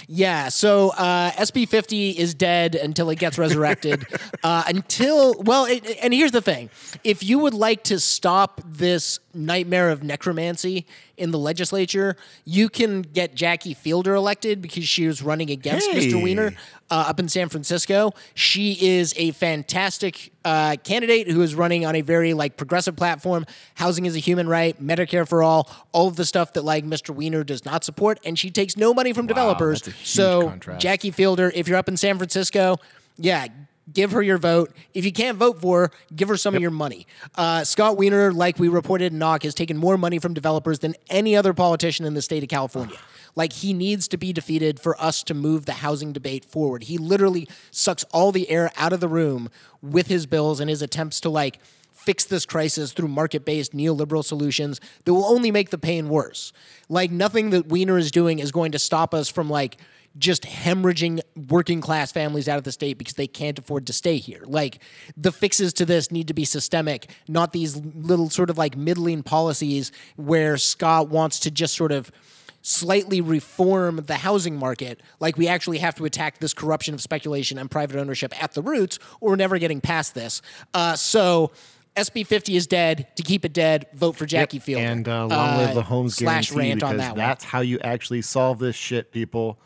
Yeah, 0.08 0.48
so 0.48 0.90
uh, 0.90 1.30
SB 1.32 1.68
50 1.68 2.10
is 2.10 2.34
dead 2.34 2.74
until 2.74 3.10
it 3.10 3.18
gets 3.18 3.38
resurrected. 3.38 4.06
uh, 4.44 4.64
until, 4.66 5.34
well, 5.42 5.64
it, 5.66 5.98
and 6.02 6.12
here's 6.12 6.32
the 6.32 6.42
thing 6.42 6.70
if 7.04 7.22
you 7.22 7.38
would 7.38 7.54
like 7.54 7.84
to 7.84 7.98
stop 8.00 8.60
this 8.64 9.18
nightmare 9.34 9.90
of 9.90 10.02
necromancy 10.02 10.86
in 11.16 11.30
the 11.30 11.38
legislature, 11.38 12.16
you 12.44 12.68
can 12.68 13.02
get 13.02 13.34
Jackie 13.34 13.74
Fielder 13.74 14.14
elected 14.14 14.60
because 14.62 14.86
she 14.88 15.06
was 15.06 15.22
running 15.22 15.50
against 15.50 15.90
hey. 15.90 16.08
Mr. 16.08 16.22
Wiener 16.22 16.54
uh, 16.90 17.06
up 17.08 17.20
in 17.20 17.28
San 17.28 17.48
Francisco. 17.48 18.12
She 18.34 18.72
is 18.80 19.14
a 19.16 19.30
fantastic 19.32 20.32
uh, 20.44 20.76
candidate 20.82 21.28
who 21.28 21.42
is 21.42 21.54
running 21.54 21.86
on 21.86 21.96
a 21.96 22.00
very 22.00 22.34
like 22.34 22.56
progressive 22.56 22.96
platform. 22.96 23.46
Housing 23.74 24.06
is 24.06 24.16
a 24.16 24.18
human 24.18 24.48
right, 24.48 24.80
Medicare 24.82 25.26
for 25.26 25.42
all, 25.42 25.70
all 25.92 26.08
of 26.08 26.16
the 26.16 26.24
stuff 26.24 26.52
that 26.54 26.62
like 26.62 26.84
Mr. 26.84 27.14
Wiener 27.14 27.44
does 27.44 27.64
not 27.64 27.84
support, 27.84 28.20
and 28.24 28.38
she 28.38 28.50
takes 28.50 28.76
no 28.76 28.92
money 28.92 29.12
from 29.12 29.26
wow, 29.26 29.28
developers. 29.28 29.88
so 30.02 30.48
contrast. 30.48 30.80
Jackie 30.80 31.10
Fielder, 31.10 31.50
if 31.54 31.68
you're 31.68 31.78
up 31.78 31.88
in 31.88 31.96
San 31.96 32.18
Francisco, 32.18 32.78
yeah, 33.16 33.46
give 33.92 34.12
her 34.12 34.22
your 34.22 34.38
vote. 34.38 34.72
If 34.94 35.04
you 35.04 35.12
can't 35.12 35.38
vote 35.38 35.60
for 35.60 35.82
her, 35.82 35.90
give 36.14 36.28
her 36.28 36.36
some 36.36 36.54
yep. 36.54 36.58
of 36.58 36.62
your 36.62 36.70
money. 36.70 37.06
Uh, 37.34 37.64
Scott 37.64 37.96
Wiener, 37.96 38.32
like 38.32 38.58
we 38.58 38.68
reported 38.68 39.12
in 39.12 39.18
Knock, 39.18 39.42
has 39.44 39.54
taken 39.54 39.76
more 39.76 39.96
money 39.96 40.18
from 40.18 40.34
developers 40.34 40.80
than 40.80 40.94
any 41.08 41.34
other 41.36 41.52
politician 41.54 42.04
in 42.04 42.14
the 42.14 42.22
state 42.22 42.42
of 42.42 42.48
California. 42.48 42.96
like 43.34 43.52
he 43.52 43.72
needs 43.72 44.08
to 44.08 44.16
be 44.16 44.32
defeated 44.32 44.80
for 44.80 45.00
us 45.00 45.22
to 45.24 45.34
move 45.34 45.66
the 45.66 45.72
housing 45.72 46.12
debate 46.12 46.44
forward. 46.44 46.84
He 46.84 46.98
literally 46.98 47.48
sucks 47.70 48.04
all 48.04 48.32
the 48.32 48.48
air 48.50 48.70
out 48.76 48.92
of 48.92 49.00
the 49.00 49.08
room 49.08 49.48
with 49.80 50.06
his 50.06 50.26
bills 50.26 50.60
and 50.60 50.68
his 50.68 50.82
attempts 50.82 51.20
to 51.20 51.30
like 51.30 51.58
fix 51.92 52.24
this 52.24 52.44
crisis 52.44 52.92
through 52.92 53.08
market-based 53.08 53.72
neoliberal 53.72 54.24
solutions 54.24 54.80
that 55.04 55.14
will 55.14 55.24
only 55.24 55.50
make 55.50 55.70
the 55.70 55.78
pain 55.78 56.08
worse. 56.08 56.52
Like 56.88 57.10
nothing 57.10 57.50
that 57.50 57.68
Wiener 57.68 57.96
is 57.96 58.10
doing 58.10 58.38
is 58.38 58.50
going 58.50 58.72
to 58.72 58.78
stop 58.78 59.14
us 59.14 59.28
from 59.28 59.48
like 59.48 59.76
just 60.18 60.42
hemorrhaging 60.42 61.20
working 61.48 61.80
class 61.80 62.12
families 62.12 62.48
out 62.48 62.58
of 62.58 62.64
the 62.64 62.72
state 62.72 62.98
because 62.98 63.14
they 63.14 63.26
can't 63.26 63.58
afford 63.58 63.86
to 63.86 63.92
stay 63.92 64.18
here. 64.18 64.42
Like 64.44 64.80
the 65.16 65.32
fixes 65.32 65.72
to 65.74 65.86
this 65.86 66.10
need 66.10 66.28
to 66.28 66.34
be 66.34 66.44
systemic, 66.44 67.10
not 67.28 67.52
these 67.52 67.76
little 67.76 68.30
sort 68.30 68.50
of 68.50 68.58
like 68.58 68.76
middling 68.76 69.22
policies 69.22 69.92
where 70.16 70.56
Scott 70.56 71.08
wants 71.08 71.40
to 71.40 71.50
just 71.50 71.74
sort 71.74 71.92
of 71.92 72.10
slightly 72.62 73.20
reform 73.20 73.96
the 74.06 74.16
housing 74.16 74.56
market, 74.56 75.00
like 75.18 75.36
we 75.36 75.48
actually 75.48 75.78
have 75.78 75.94
to 75.96 76.04
attack 76.04 76.38
this 76.38 76.54
corruption 76.54 76.94
of 76.94 77.00
speculation 77.00 77.58
and 77.58 77.70
private 77.70 77.98
ownership 77.98 78.40
at 78.42 78.52
the 78.52 78.62
roots, 78.62 78.98
or 79.20 79.30
we're 79.30 79.36
never 79.36 79.58
getting 79.58 79.80
past 79.80 80.14
this. 80.14 80.40
Uh, 80.72 80.94
so 80.94 81.50
SB 81.96 82.26
50 82.26 82.56
is 82.56 82.66
dead. 82.66 83.08
To 83.16 83.22
keep 83.22 83.44
it 83.44 83.52
dead, 83.52 83.86
vote 83.92 84.16
for 84.16 84.26
Jackie 84.26 84.58
yep. 84.58 84.64
Field. 84.64 84.82
And 84.82 85.08
uh, 85.08 85.26
long 85.26 85.58
live 85.58 85.74
the 85.74 85.82
homes 85.82 86.16
guarantee 86.16 86.74
because 86.74 86.96
that 86.96 87.16
that's 87.16 87.44
how 87.44 87.60
you 87.60 87.78
actually 87.80 88.22
solve 88.22 88.58
this 88.58 88.76
shit, 88.76 89.12
people. 89.12 89.58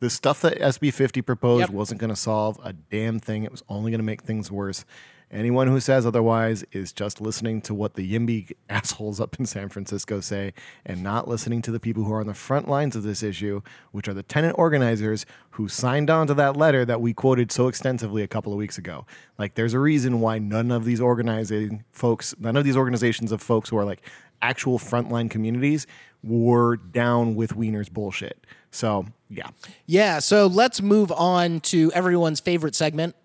The 0.00 0.10
stuff 0.10 0.42
that 0.42 0.58
SB 0.58 0.92
50 0.92 1.22
proposed 1.22 1.68
yep. 1.68 1.70
wasn't 1.70 2.00
going 2.00 2.10
to 2.10 2.16
solve 2.16 2.60
a 2.62 2.72
damn 2.72 3.18
thing. 3.18 3.44
It 3.44 3.50
was 3.50 3.62
only 3.68 3.90
going 3.90 3.98
to 3.98 4.04
make 4.04 4.22
things 4.22 4.50
worse. 4.50 4.84
Anyone 5.28 5.66
who 5.66 5.80
says 5.80 6.06
otherwise 6.06 6.64
is 6.70 6.92
just 6.92 7.20
listening 7.20 7.60
to 7.62 7.74
what 7.74 7.94
the 7.94 8.12
YIMBY 8.12 8.52
assholes 8.68 9.20
up 9.20 9.34
in 9.40 9.46
San 9.46 9.68
Francisco 9.68 10.20
say 10.20 10.54
and 10.84 11.02
not 11.02 11.26
listening 11.26 11.62
to 11.62 11.72
the 11.72 11.80
people 11.80 12.04
who 12.04 12.12
are 12.12 12.20
on 12.20 12.28
the 12.28 12.34
front 12.34 12.68
lines 12.68 12.94
of 12.94 13.02
this 13.02 13.24
issue, 13.24 13.60
which 13.90 14.06
are 14.06 14.14
the 14.14 14.22
tenant 14.22 14.56
organizers 14.56 15.26
who 15.50 15.66
signed 15.66 16.10
on 16.10 16.28
to 16.28 16.34
that 16.34 16.56
letter 16.56 16.84
that 16.84 17.00
we 17.00 17.12
quoted 17.12 17.50
so 17.50 17.66
extensively 17.66 18.22
a 18.22 18.28
couple 18.28 18.52
of 18.52 18.58
weeks 18.58 18.78
ago. 18.78 19.04
Like, 19.36 19.54
there's 19.54 19.74
a 19.74 19.80
reason 19.80 20.20
why 20.20 20.38
none 20.38 20.70
of 20.70 20.84
these 20.84 21.00
organizing 21.00 21.84
folks, 21.90 22.34
none 22.38 22.56
of 22.56 22.62
these 22.62 22.76
organizations 22.76 23.32
of 23.32 23.42
folks 23.42 23.70
who 23.70 23.78
are 23.78 23.84
like 23.84 24.02
actual 24.42 24.78
frontline 24.78 25.28
communities 25.28 25.88
were 26.22 26.76
down 26.76 27.34
with 27.34 27.56
Wiener's 27.56 27.88
bullshit. 27.88 28.46
So, 28.76 29.06
yeah. 29.28 29.48
Yeah. 29.86 30.18
So 30.18 30.46
let's 30.46 30.82
move 30.82 31.10
on 31.10 31.60
to 31.60 31.90
everyone's 31.92 32.40
favorite 32.40 32.74
segment. 32.74 33.16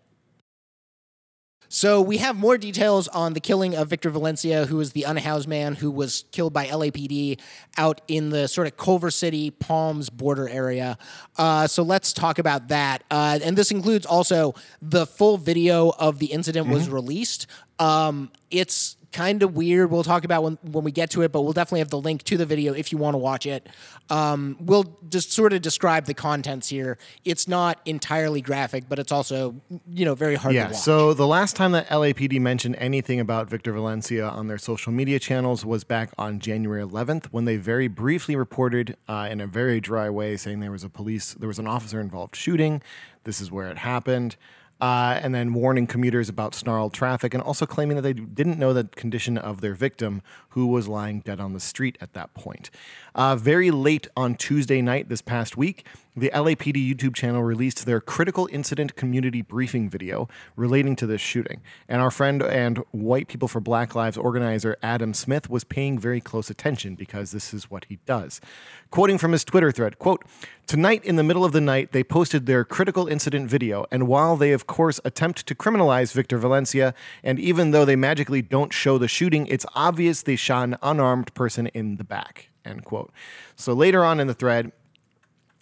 So 1.74 2.02
we 2.02 2.18
have 2.18 2.36
more 2.36 2.58
details 2.58 3.08
on 3.08 3.32
the 3.32 3.40
killing 3.40 3.76
of 3.76 3.88
Victor 3.88 4.10
Valencia, 4.10 4.66
who 4.66 4.82
is 4.82 4.92
the 4.92 5.04
unhoused 5.04 5.48
man 5.48 5.74
who 5.74 5.90
was 5.90 6.26
killed 6.34 6.52
by 6.52 6.68
LAPD 6.68 7.40
out 7.78 8.02
in 8.10 8.30
the 8.30 8.50
sort 8.50 8.68
of 8.68 8.76
Culver 8.76 9.10
City, 9.10 9.52
Palms 9.52 10.10
border 10.10 10.50
area. 10.50 10.98
Uh, 11.38 11.68
so 11.68 11.82
let's 11.84 12.12
talk 12.12 12.40
about 12.40 12.68
that. 12.68 13.06
Uh, 13.10 13.40
and 13.42 13.58
this 13.58 13.72
includes 13.72 14.06
also 14.06 14.54
the 14.82 15.06
full 15.06 15.38
video 15.38 15.94
of 15.98 16.20
the 16.20 16.26
incident 16.26 16.66
mm-hmm. 16.66 16.74
was 16.74 16.90
released. 16.90 17.48
Um, 17.80 18.32
it's 18.50 18.98
kind 19.12 19.44
of 19.44 19.56
weird. 19.56 19.92
We'll 19.92 20.04
talk 20.04 20.24
about 20.24 20.44
when 20.44 20.58
when 20.64 20.84
we 20.84 20.92
get 20.92 21.10
to 21.12 21.22
it, 21.22 21.32
but 21.32 21.42
we'll 21.42 21.54
definitely 21.54 21.80
have 21.80 21.90
the 21.90 22.00
link 22.00 22.24
to 22.24 22.38
the 22.38 22.46
video 22.46 22.74
if 22.74 22.92
you 22.92 22.98
want 22.98 23.14
to 23.14 23.18
watch 23.18 23.46
it. 23.46 23.68
Um, 24.10 24.58
we'll 24.60 24.98
just 25.10 25.32
sort 25.32 25.54
of 25.54 25.62
describe 25.62 26.06
the 26.06 26.14
contents 26.14 26.70
here. 26.70 26.98
It's 27.26 27.48
not 27.48 27.80
entirely 27.86 28.42
graphic, 28.42 28.86
but 28.90 29.00
it's 29.00 29.12
also 29.12 29.56
you 29.88 30.06
know 30.06 30.16
very 30.16 30.36
hard 30.36 30.56
Yeah. 30.56 30.68
to 30.68 30.74
watch. 30.74 30.82
So 30.82 31.14
the 31.14 31.28
last 31.28 31.56
time 31.56 31.72
that 31.74 31.88
LAPD 31.90 32.40
mentioned 32.40 32.76
anything 32.80 33.20
about 33.20 33.50
Victor 33.50 33.72
Valencia 33.74 34.28
on 34.28 34.48
their 34.48 34.58
social 34.58 34.92
media 34.92 35.20
channels 35.20 35.66
was 35.66 35.84
back 35.84 36.12
on 36.18 36.40
January 36.40 36.82
11th 36.84 37.26
when 37.32 37.46
they 37.46 37.58
very 37.58 37.88
briefly 37.88 38.36
reported 38.36 38.96
uh, 39.08 39.28
in 39.30 39.42
a 39.42 39.48
very 39.48 39.80
dry 39.80 40.10
way 40.10 40.38
saying 40.38 40.60
there 40.60 40.72
was 40.72 40.84
a 40.84 40.90
police, 40.90 41.34
there 41.34 41.48
was 41.48 41.60
an 41.60 41.68
officer 41.68 42.00
involved 42.00 42.36
shooting. 42.36 42.82
This 43.24 43.40
is 43.42 43.52
where 43.52 43.70
it 43.70 43.78
happened. 43.80 44.36
Uh, 44.82 45.20
and 45.22 45.36
then 45.36 45.54
warning 45.54 45.86
commuters 45.86 46.28
about 46.28 46.56
snarled 46.56 46.92
traffic 46.92 47.36
and 47.36 47.44
also 47.44 47.68
claiming 47.68 47.96
that 47.96 48.02
they 48.02 48.14
didn't 48.14 48.58
know 48.58 48.74
the 48.74 48.86
condition 48.96 49.38
of 49.38 49.62
their 49.62 49.76
victim 49.76 50.24
who 50.50 50.66
was 50.66 50.88
lying 50.88 51.20
dead 51.20 51.40
on 51.40 51.54
the 51.54 51.60
street 51.60 51.98
at 52.02 52.14
that 52.14 52.34
point. 52.34 52.72
Uh, 53.14 53.36
very 53.36 53.70
late 53.70 54.08
on 54.18 54.34
Tuesday 54.34 54.82
night 54.82 55.08
this 55.08 55.22
past 55.22 55.56
week, 55.56 55.86
the 56.16 56.30
LAPD 56.34 56.94
YouTube 56.94 57.16
channel 57.16 57.42
released 57.42 57.86
their 57.86 58.02
critical 58.02 58.50
incident 58.52 58.96
community 58.96 59.42
briefing 59.42 59.90
video 59.90 60.28
relating 60.58 60.96
to 60.98 61.08
this 61.08 61.22
shooting. 61.22 61.62
And 61.88 62.02
our 62.02 62.12
friend 62.12 62.44
and 62.44 62.80
White 62.92 63.30
People 63.30 63.48
for 63.48 63.62
Black 63.62 63.96
Lives 63.96 64.18
organizer 64.18 64.76
Adam 64.84 65.14
Smith 65.14 65.50
was 65.50 65.64
paying 65.64 65.98
very 65.98 66.20
close 66.20 66.50
attention 66.50 66.96
because 66.96 67.32
this 67.32 67.54
is 67.54 67.72
what 67.72 67.86
he 67.86 68.00
does. 68.06 68.42
Quoting 68.90 69.18
from 69.18 69.32
his 69.32 69.46
Twitter 69.46 69.72
thread, 69.72 70.00
quote, 70.00 70.26
Tonight 70.68 71.04
in 71.06 71.16
the 71.16 71.24
middle 71.24 71.46
of 71.46 71.54
the 71.54 71.62
night, 71.62 71.92
they 71.92 72.04
posted 72.04 72.46
their 72.46 72.64
critical 72.64 73.08
incident 73.08 73.50
video, 73.50 73.86
and 73.92 74.08
while 74.08 74.38
they 74.38 74.52
of 74.52 74.68
course 74.68 75.00
attempt 75.04 75.46
to 75.48 75.56
criminalize 75.56 76.14
Victor 76.14 76.38
Valencia, 76.38 76.94
and 77.24 77.40
even 77.40 77.72
though 77.72 77.84
they 77.84 77.96
magically 77.96 78.42
don't 78.42 78.72
show 78.74 78.98
the 78.98 79.08
shooting, 79.08 79.48
it's 79.48 79.66
obvious 79.76 80.24
they 80.24 80.36
shot 80.36 80.64
an 80.64 80.78
unarmed 80.82 81.34
person 81.34 81.68
in 81.68 81.98
the 81.98 82.04
back. 82.04 82.50
End 82.64 82.86
quote. 82.86 83.12
So 83.56 83.74
later 83.74 84.06
on 84.06 84.20
in 84.20 84.28
the 84.28 84.34
thread, 84.34 84.72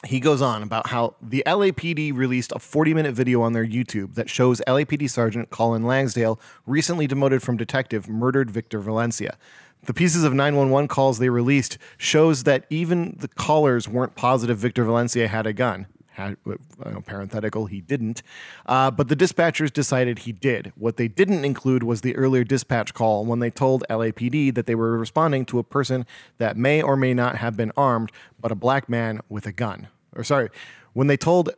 he 0.05 0.19
goes 0.19 0.41
on 0.41 0.63
about 0.63 0.87
how 0.87 1.15
the 1.21 1.43
LAPD 1.45 2.15
released 2.15 2.53
a 2.53 2.59
40 2.59 2.93
minute 2.93 3.13
video 3.13 3.41
on 3.41 3.53
their 3.53 3.65
YouTube 3.65 4.15
that 4.15 4.29
shows 4.29 4.61
LAPD 4.65 5.09
Sergeant 5.09 5.49
Colin 5.49 5.83
Langsdale, 5.83 6.39
recently 6.65 7.05
demoted 7.05 7.43
from 7.43 7.57
detective, 7.57 8.07
murdered 8.07 8.49
Victor 8.49 8.79
Valencia. 8.79 9.37
The 9.83 9.93
pieces 9.93 10.23
of 10.23 10.33
911 10.33 10.87
calls 10.87 11.19
they 11.19 11.29
released 11.29 11.77
shows 11.97 12.43
that 12.43 12.65
even 12.69 13.15
the 13.19 13.27
callers 13.27 13.87
weren't 13.87 14.15
positive 14.15 14.57
Victor 14.57 14.83
Valencia 14.83 15.27
had 15.27 15.47
a 15.47 15.53
gun. 15.53 15.87
Uh, 16.19 16.99
parenthetical, 17.05 17.67
he 17.67 17.79
didn't. 17.79 18.21
Uh, 18.65 18.91
but 18.91 19.07
the 19.07 19.15
dispatchers 19.15 19.71
decided 19.71 20.19
he 20.19 20.31
did. 20.31 20.73
What 20.75 20.97
they 20.97 21.07
didn't 21.07 21.45
include 21.45 21.83
was 21.83 22.01
the 22.01 22.15
earlier 22.15 22.43
dispatch 22.43 22.93
call 22.93 23.25
when 23.25 23.39
they 23.39 23.49
told 23.49 23.85
LAPD 23.89 24.53
that 24.55 24.65
they 24.65 24.75
were 24.75 24.97
responding 24.97 25.45
to 25.45 25.59
a 25.59 25.63
person 25.63 26.05
that 26.37 26.57
may 26.57 26.81
or 26.81 26.97
may 26.97 27.13
not 27.13 27.37
have 27.37 27.55
been 27.55 27.71
armed, 27.77 28.11
but 28.39 28.51
a 28.51 28.55
black 28.55 28.89
man 28.89 29.21
with 29.29 29.45
a 29.45 29.51
gun. 29.51 29.87
Or 30.15 30.23
sorry, 30.23 30.49
when 30.93 31.07
they 31.07 31.17
told 31.17 31.51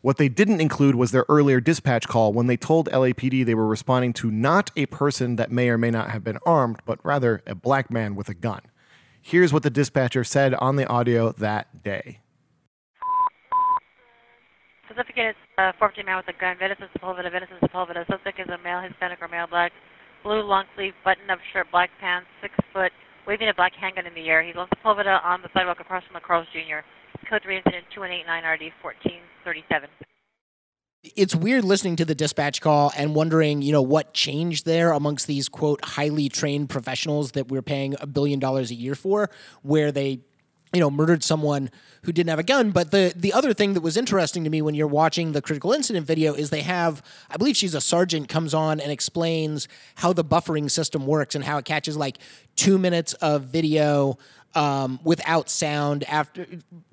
what 0.00 0.18
they 0.18 0.28
didn't 0.28 0.60
include 0.60 0.94
was 0.94 1.12
their 1.12 1.24
earlier 1.28 1.60
dispatch 1.60 2.06
call 2.06 2.32
when 2.32 2.46
they 2.46 2.58
told 2.58 2.90
LAPD 2.90 3.44
they 3.44 3.54
were 3.54 3.66
responding 3.66 4.12
to 4.12 4.30
not 4.30 4.70
a 4.76 4.86
person 4.86 5.36
that 5.36 5.50
may 5.50 5.70
or 5.70 5.78
may 5.78 5.90
not 5.90 6.10
have 6.10 6.22
been 6.22 6.38
armed, 6.44 6.80
but 6.84 6.98
rather 7.02 7.42
a 7.46 7.54
black 7.54 7.90
man 7.90 8.14
with 8.14 8.28
a 8.28 8.34
gun. 8.34 8.60
Here's 9.22 9.50
what 9.50 9.62
the 9.62 9.70
dispatcher 9.70 10.22
said 10.22 10.52
on 10.56 10.76
the 10.76 10.86
audio 10.86 11.32
that 11.32 11.82
day. 11.82 12.18
Certificate 14.94 15.34
is 15.34 15.40
uh, 15.58 15.72
14 15.78 16.06
man 16.06 16.16
with 16.22 16.28
a 16.30 16.38
gun. 16.38 16.54
Venice 16.56 16.78
Sepulveda, 16.94 17.30
Venice 17.30 17.50
Sepulveda. 17.62 18.06
Suspect 18.06 18.38
is 18.38 18.46
a 18.46 18.62
male 18.62 18.80
Hispanic 18.80 19.18
or 19.20 19.26
male 19.26 19.46
black. 19.50 19.72
Blue 20.22 20.40
long 20.40 20.66
sleeve, 20.76 20.94
button 21.04 21.28
up 21.30 21.38
shirt, 21.52 21.66
black 21.72 21.90
pants, 22.00 22.28
six 22.40 22.54
foot, 22.72 22.92
waving 23.26 23.48
a 23.48 23.54
black 23.54 23.72
handgun 23.74 24.06
in 24.06 24.14
the 24.14 24.28
air. 24.30 24.42
He's 24.42 24.54
on 24.54 24.68
Sepulveda 24.70 25.18
on 25.24 25.42
the 25.42 25.48
sidewalk 25.52 25.80
across 25.80 26.04
from 26.06 26.20
Carl's 26.24 26.46
Jr. 26.52 26.86
Code 27.28 27.42
3 27.42 27.56
incident 27.58 27.84
2189 27.90 28.22
RD 28.46 28.62
1437. 28.80 29.90
it's 31.02 31.34
weird 31.34 31.64
listening 31.64 31.96
to 31.96 32.04
the 32.04 32.14
dispatch 32.14 32.60
call 32.60 32.92
and 32.96 33.14
wondering, 33.14 33.62
you 33.62 33.72
know, 33.72 33.82
what 33.82 34.14
changed 34.14 34.64
there 34.64 34.92
amongst 34.92 35.26
these 35.26 35.48
quote 35.48 35.84
highly 35.84 36.28
trained 36.28 36.70
professionals 36.70 37.32
that 37.32 37.48
we're 37.48 37.62
paying 37.62 37.96
a 38.00 38.06
billion 38.06 38.38
dollars 38.38 38.70
a 38.70 38.74
year 38.74 38.94
for, 38.94 39.28
where 39.62 39.90
they, 39.90 40.20
you 40.74 40.80
know, 40.80 40.90
murdered 40.90 41.22
someone 41.22 41.70
who 42.02 42.12
didn't 42.12 42.30
have 42.30 42.38
a 42.38 42.44
gun. 42.44 42.70
But 42.72 42.90
the 42.90 43.12
the 43.16 43.32
other 43.32 43.54
thing 43.54 43.74
that 43.74 43.80
was 43.80 43.96
interesting 43.96 44.44
to 44.44 44.50
me 44.50 44.60
when 44.60 44.74
you're 44.74 44.86
watching 44.86 45.32
the 45.32 45.40
critical 45.40 45.72
incident 45.72 46.06
video 46.06 46.34
is 46.34 46.50
they 46.50 46.62
have, 46.62 47.02
I 47.30 47.36
believe 47.36 47.56
she's 47.56 47.74
a 47.74 47.80
sergeant, 47.80 48.28
comes 48.28 48.52
on 48.54 48.80
and 48.80 48.90
explains 48.90 49.68
how 49.96 50.12
the 50.12 50.24
buffering 50.24 50.70
system 50.70 51.06
works 51.06 51.34
and 51.34 51.44
how 51.44 51.58
it 51.58 51.64
catches 51.64 51.96
like 51.96 52.18
two 52.56 52.78
minutes 52.78 53.14
of 53.14 53.44
video 53.44 54.18
um, 54.54 55.00
without 55.04 55.48
sound 55.48 56.04
after 56.04 56.46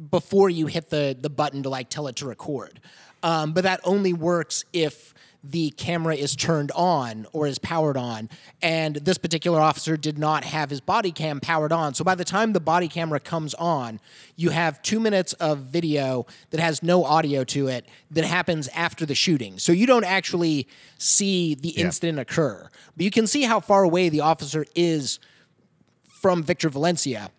before 0.10 0.50
you 0.50 0.68
hit 0.68 0.90
the 0.90 1.18
the 1.20 1.30
button 1.30 1.64
to 1.64 1.70
like 1.70 1.90
tell 1.90 2.08
it 2.08 2.16
to 2.18 2.28
record. 2.28 2.80
Um, 3.24 3.54
but 3.54 3.64
that 3.64 3.82
only 3.84 4.14
works 4.14 4.66
if 4.74 5.14
the 5.44 5.72
camera 5.72 6.16
is 6.16 6.36
turned 6.36 6.72
on 6.76 7.26
or 7.34 7.48
is 7.48 7.58
powered 7.58 7.98
on. 7.98 8.30
And 8.62 8.98
this 8.98 9.18
particular 9.18 9.60
officer 9.60 9.98
did 9.98 10.18
not 10.18 10.44
have 10.44 10.70
his 10.70 10.82
body 10.82 11.12
cam 11.12 11.40
powered 11.40 11.72
on. 11.72 11.94
So 11.96 12.04
by 12.04 12.16
the 12.16 12.24
time 12.24 12.54
the 12.54 12.60
body 12.60 12.88
camera 12.88 13.20
comes 13.20 13.54
on, 13.56 14.00
you 14.36 14.52
have 14.52 14.82
two 14.82 15.00
minutes 15.00 15.34
of 15.34 15.60
video 15.60 16.28
that 16.52 16.60
has 16.60 16.84
no 16.84 17.04
audio 17.04 17.44
to 17.46 17.68
it 17.68 17.88
that 18.12 18.24
happens 18.24 18.68
after 18.70 19.06
the 19.06 19.16
shooting. 19.16 19.58
So 19.58 19.72
you 19.72 19.88
don't 19.88 20.06
actually 20.06 20.68
see 20.98 21.56
the 21.56 21.70
incident 21.70 22.20
occur, 22.20 22.70
but 22.96 23.04
you 23.04 23.12
can 23.12 23.26
see 23.26 23.44
how 23.44 23.60
far 23.60 23.84
away 23.84 24.10
the 24.10 24.22
officer 24.22 24.66
is 24.76 25.20
from 26.08 26.44
Victor 26.44 26.70
Valencia. 26.70 27.32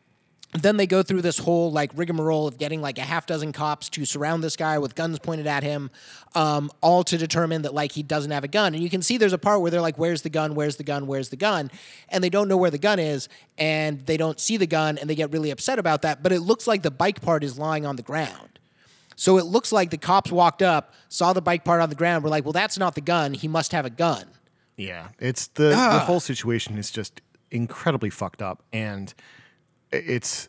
Then 0.53 0.77
they 0.77 0.87
go 0.87 1.03
through 1.03 1.23
this 1.23 1.39
whole 1.39 1.73
like 1.73 1.91
rigmarole 1.95 2.47
of 2.47 2.59
getting 2.59 2.83
like 2.83 2.99
a 2.99 3.03
half 3.03 3.25
dozen 3.25 3.53
cops 3.53 3.89
to 3.91 4.05
surround 4.05 4.45
this 4.45 4.55
guy 4.55 4.79
with 4.79 4.95
guns 4.95 5.19
pointed 5.19 5.47
at 5.47 5.63
him, 5.63 5.91
um, 6.35 6.71
all 6.83 7.03
to 7.05 7.17
determine 7.17 7.63
that 7.63 7.73
like 7.73 7.93
he 7.93 8.03
doesn't 8.03 8.31
have 8.31 8.45
a 8.45 8.49
gun. 8.49 8.75
And 8.75 8.83
you 8.83 8.91
can 8.91 9.01
see 9.01 9.17
there's 9.17 9.33
a 9.33 9.39
part 9.39 9.63
where 9.63 9.71
they're 9.71 9.81
like, 9.81 9.97
"Where's 9.97 10.21
the 10.21 10.29
gun? 10.29 10.55
Where's 10.55 10.77
the 10.77 10.85
gun? 10.85 11.07
Where's 11.07 11.31
the 11.31 11.37
gun?" 11.37 11.71
And 12.11 12.23
they 12.23 12.29
don't 12.29 12.49
know 12.49 12.59
where 12.59 12.71
the 12.71 12.79
gun 12.79 12.99
is, 12.99 13.31
and 13.57 14.05
they 14.05 14.19
don't 14.19 14.39
see 14.39 14.59
the 14.59 14.67
gun, 14.67 14.99
and 14.99 15.09
they 15.09 15.15
get 15.15 15.33
really 15.33 15.51
upset 15.51 15.79
about 15.79 16.03
that. 16.03 16.23
But 16.23 16.33
it 16.33 16.41
looks 16.41 16.67
like 16.67 16.83
the 16.83 16.91
bike 16.91 17.23
part 17.23 17.43
is 17.45 17.59
lying 17.59 17.87
on 17.87 17.97
the 17.97 18.03
ground. 18.03 18.59
So 19.17 19.39
it 19.39 19.47
looks 19.47 19.73
like 19.73 19.91
the 19.91 19.99
cops 19.99 20.31
walked 20.31 20.61
up, 20.63 20.93
saw 21.09 21.33
the 21.33 21.43
bike 21.43 21.65
part 21.65 21.81
on 21.81 21.89
the 21.89 21.95
ground, 21.95 22.25
were 22.25 22.31
like, 22.31 22.45
"Well, 22.45 22.53
that's 22.53 22.77
not 22.77 22.95
the 22.95 23.01
gun. 23.01 23.33
He 23.33 23.49
must 23.49 23.73
have 23.73 23.87
a 23.87 23.91
gun." 23.91 24.27
Yeah, 24.77 25.09
it's 25.19 25.47
the 25.47 25.71
the 25.71 26.01
whole 26.01 26.21
situation 26.21 26.77
is 26.77 26.91
just 26.91 27.23
incredibly 27.51 28.11
fucked 28.11 28.43
up, 28.43 28.63
and 28.71 29.15
it's. 29.93 30.49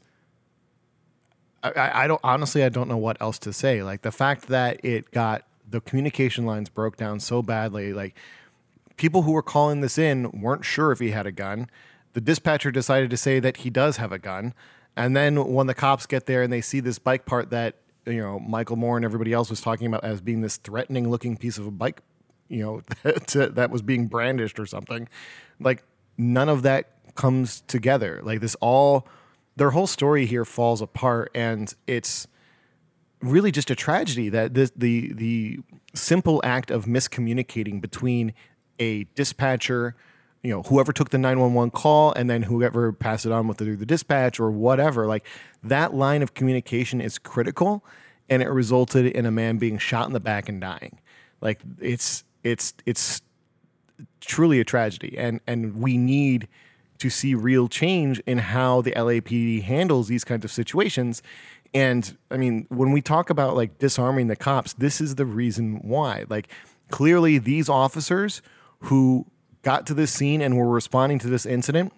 I- 1.64 2.04
I, 2.04 2.08
don't 2.08 2.22
honestly. 2.24 2.64
I 2.64 2.70
don't 2.70 2.90
know 2.90 2.98
what 2.98 3.22
else 3.22 3.40
to 3.40 3.54
say. 3.54 3.84
Like 3.84 4.02
the 4.02 4.12
fact 4.12 4.48
that 4.48 4.84
it 4.84 5.12
got 5.12 5.44
the 5.70 5.82
communication 5.82 6.46
lines 6.46 6.70
broke 6.70 6.98
down 6.98 7.20
so 7.20 7.42
badly. 7.42 7.94
Like 7.94 8.16
people 8.98 9.24
who 9.24 9.32
were 9.32 9.44
calling 9.44 9.82
this 9.82 9.98
in 9.98 10.30
weren't 10.32 10.66
sure 10.66 10.92
if 10.92 11.00
he 11.00 11.12
had 11.12 11.26
a 11.26 11.32
gun. 11.32 11.70
The 12.14 12.22
dispatcher 12.22 12.70
decided 12.70 13.10
to 13.10 13.18
say 13.18 13.40
that 13.40 13.58
he 13.58 13.70
does 13.70 13.98
have 13.98 14.12
a 14.12 14.20
gun, 14.20 14.54
and 14.96 15.16
then 15.16 15.54
when 15.54 15.68
the 15.68 15.74
cops 15.74 16.06
get 16.06 16.26
there 16.26 16.44
and 16.44 16.54
they 16.54 16.62
see 16.62 16.80
this 16.80 17.00
bike 17.00 17.26
part 17.26 17.50
that 17.50 17.76
you 18.06 18.22
know 18.22 18.40
Michel 18.40 18.76
Moore 18.76 18.98
and 18.98 19.06
everybody 19.06 19.34
else 19.34 19.50
was 19.50 19.62
talking 19.62 19.88
about 19.88 20.04
as 20.04 20.22
being 20.22 20.42
this 20.42 20.58
threatening 20.58 21.10
looking 21.10 21.38
piece 21.38 21.58
of 21.58 21.66
a 21.66 21.72
bike 21.72 22.02
you 22.50 22.62
know 22.62 22.82
that, 23.04 23.56
that 23.56 23.70
was 23.72 23.82
being 23.82 24.08
brandished 24.08 24.60
or 24.60 24.66
something 24.66 25.08
like 25.60 25.84
none 26.18 26.50
of 26.50 26.62
that 26.64 26.90
comes 27.16 27.62
together 27.62 28.20
like 28.24 28.42
this 28.42 28.56
all 28.56 29.08
their 29.56 29.72
whole 29.72 29.88
story 29.88 30.26
here 30.26 30.46
falls 30.46 30.82
apart 30.82 31.32
and 31.36 31.74
it's 31.88 32.28
really 33.22 33.52
just 33.52 33.72
a 33.72 33.76
tragedy 33.76 34.30
that 34.30 34.54
this, 34.54 34.72
the 34.76 35.14
the 35.14 35.60
simple 35.94 36.42
act 36.44 36.72
of 36.72 36.86
miscommunicating 36.86 37.80
between 37.80 38.34
a 38.80 39.06
dispatcher 39.16 39.96
you 40.42 40.52
know 40.52 40.64
whoever 40.64 40.92
took 40.92 41.10
the 41.12 41.18
911 41.18 41.72
call 41.72 42.12
and 42.14 42.30
then 42.30 42.44
whoever 42.44 42.92
passed 42.92 43.26
it 43.26 43.32
on 43.32 43.48
with 43.48 43.58
the, 43.58 43.76
the 43.76 43.86
dispatch 43.86 44.40
or 44.40 44.52
whatever 44.52 45.08
like 45.08 45.26
that 45.64 45.94
line 45.94 46.22
of 46.22 46.34
communication 46.34 47.00
is 47.00 47.18
critical 47.18 47.86
and 48.30 48.42
it 48.42 48.50
resulted 48.50 49.06
in 49.06 49.26
a 49.26 49.32
man 49.32 49.58
being 49.58 49.78
shot 49.78 50.08
in 50.08 50.14
the 50.14 50.20
back 50.20 50.50
and 50.50 50.62
dying. 50.62 51.00
Like 51.42 51.62
it's 51.80 52.24
it's 52.44 52.74
it's 52.86 53.22
truly 54.22 54.60
a 54.60 54.64
tragedy 54.64 55.18
and 55.18 55.40
and 55.46 55.76
we 55.76 55.98
need 55.98 56.48
to 57.00 57.10
see 57.10 57.36
real 57.36 57.68
change 57.68 58.20
in 58.26 58.38
how 58.38 58.82
the 58.82 58.92
LAPD 58.92 59.64
handles 59.64 60.08
these 60.08 60.24
kinds 60.24 60.46
of 60.46 60.52
situations 60.52 61.22
and 61.74 62.18
I 62.32 62.38
mean 62.38 62.66
when 62.70 62.92
we 62.92 63.02
talk 63.02 63.30
about 63.30 63.56
like 63.56 63.80
disarming 63.80 64.28
the 64.28 64.36
cops 64.36 64.74
this 64.74 65.02
is 65.02 65.16
the 65.16 65.26
reason 65.26 65.80
why 65.82 66.26
like 66.30 66.48
clearly 66.90 67.38
these 67.40 67.68
officers 67.70 68.42
who 68.82 69.26
got 69.64 69.88
to 69.88 69.94
this 69.94 70.12
scene 70.12 70.42
and 70.42 70.58
were 70.58 70.70
responding 70.70 71.20
to 71.20 71.28
this 71.28 71.46
incident 71.46 71.92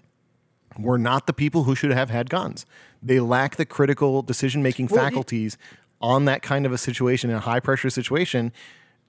were 0.78 0.98
not 0.98 1.26
the 1.28 1.34
people 1.34 1.64
who 1.64 1.74
should 1.76 1.92
have 1.92 2.10
had 2.10 2.30
guns. 2.30 2.66
They 3.02 3.20
lack 3.20 3.56
the 3.56 3.66
critical 3.66 4.22
decision 4.22 4.62
making 4.62 4.88
Well, 4.88 5.04
faculties 5.04 5.58
on 6.02 6.26
that 6.26 6.42
kind 6.42 6.66
of 6.66 6.72
a 6.72 6.78
situation, 6.78 7.30
in 7.30 7.38
a 7.38 7.40
high 7.42 7.60
pressure 7.60 7.90
situation. 7.90 8.52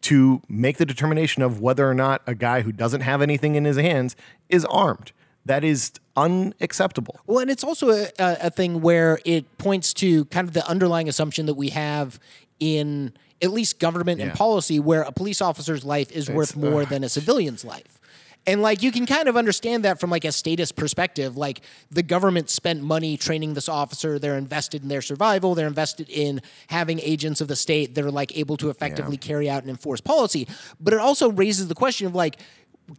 to 0.02 0.42
make 0.48 0.76
the 0.76 0.86
determination 0.86 1.42
of 1.42 1.60
whether 1.60 1.88
or 1.88 1.94
not 1.94 2.22
a 2.26 2.34
guy 2.34 2.60
who 2.60 2.70
doesn't 2.70 3.00
have 3.00 3.22
anything 3.22 3.56
in 3.56 3.64
his 3.64 3.76
hands 3.76 4.14
is 4.48 4.64
armed. 4.66 5.10
That 5.46 5.64
is 5.64 5.92
unacceptable. 6.16 7.20
Well, 7.26 7.38
and 7.38 7.50
it's 7.50 7.62
also 7.62 7.90
a, 7.90 8.08
a, 8.18 8.50
thing 8.50 8.80
where 8.80 9.20
it 9.24 9.58
points 9.58 9.94
to 9.94 10.24
kind 10.26 10.48
of 10.48 10.54
the 10.54 10.66
underlying 10.66 11.08
assumption 11.08 11.46
that 11.46 11.54
we 11.54 11.68
have 11.70 12.18
in 12.58 13.12
at 13.42 13.52
least 13.52 13.78
government 13.78 14.20
and 14.20 14.32
policy, 14.32 14.80
where 14.80 15.02
a 15.02 15.12
police 15.12 15.40
officer's 15.40 15.84
life 15.84 16.10
is 16.10 16.28
worth 16.28 16.56
uh, 16.56 16.60
more 16.60 16.82
ugh. 16.82 16.88
than 16.88 17.04
a 17.04 17.08
civilian's 17.08 17.64
life. 17.64 18.00
And 18.46 18.62
like 18.62 18.82
you 18.82 18.92
can 18.92 19.06
kind 19.06 19.28
of 19.28 19.36
understand 19.36 19.84
that 19.84 19.98
from 19.98 20.10
like 20.10 20.24
a 20.24 20.30
status 20.30 20.70
perspective. 20.70 21.36
Like 21.36 21.62
the 21.90 22.02
government 22.02 22.48
spent 22.48 22.80
money 22.80 23.16
training 23.16 23.54
this 23.54 23.68
officer, 23.68 24.18
they're 24.18 24.38
invested 24.38 24.82
in 24.82 24.88
their 24.88 25.02
survival, 25.02 25.54
they're 25.54 25.66
invested 25.66 26.08
in 26.08 26.40
having 26.68 27.00
agents 27.00 27.40
of 27.40 27.48
the 27.48 27.56
state 27.56 27.96
that 27.96 28.04
are 28.04 28.10
like 28.10 28.36
able 28.38 28.56
to 28.58 28.70
effectively 28.70 29.16
carry 29.16 29.50
out 29.50 29.62
and 29.62 29.70
enforce 29.70 30.00
policy. 30.00 30.46
But 30.78 30.94
it 30.94 31.00
also 31.00 31.30
raises 31.30 31.66
the 31.66 31.74
question 31.74 32.06
of 32.06 32.14
like, 32.14 32.38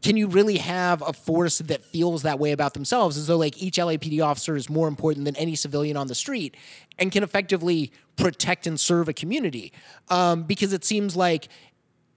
can 0.02 0.18
you 0.18 0.28
really 0.28 0.58
have 0.58 1.02
a 1.02 1.14
force 1.14 1.60
that 1.60 1.84
feels 1.84 2.24
that 2.24 2.40
way 2.40 2.52
about 2.52 2.74
themselves 2.74 3.18
as 3.18 3.28
though 3.28 3.38
like 3.38 3.62
each 3.62 3.78
LAPD 3.78 4.24
officer 4.24 4.56
is 4.56 4.70
more 4.70 4.88
important 4.88 5.26
than 5.26 5.36
any 5.38 5.56
civilian 5.56 5.96
on 5.96 6.08
the 6.08 6.16
street 6.16 6.56
and 7.00 7.12
can 7.12 7.24
effectively 7.24 7.92
protect 8.18 8.68
and 8.68 8.80
serve 8.80 9.08
a 9.08 9.14
community? 9.14 9.72
Um, 10.10 10.44
because 10.44 10.74
it 10.74 10.84
seems 10.84 11.16
like 11.16 11.48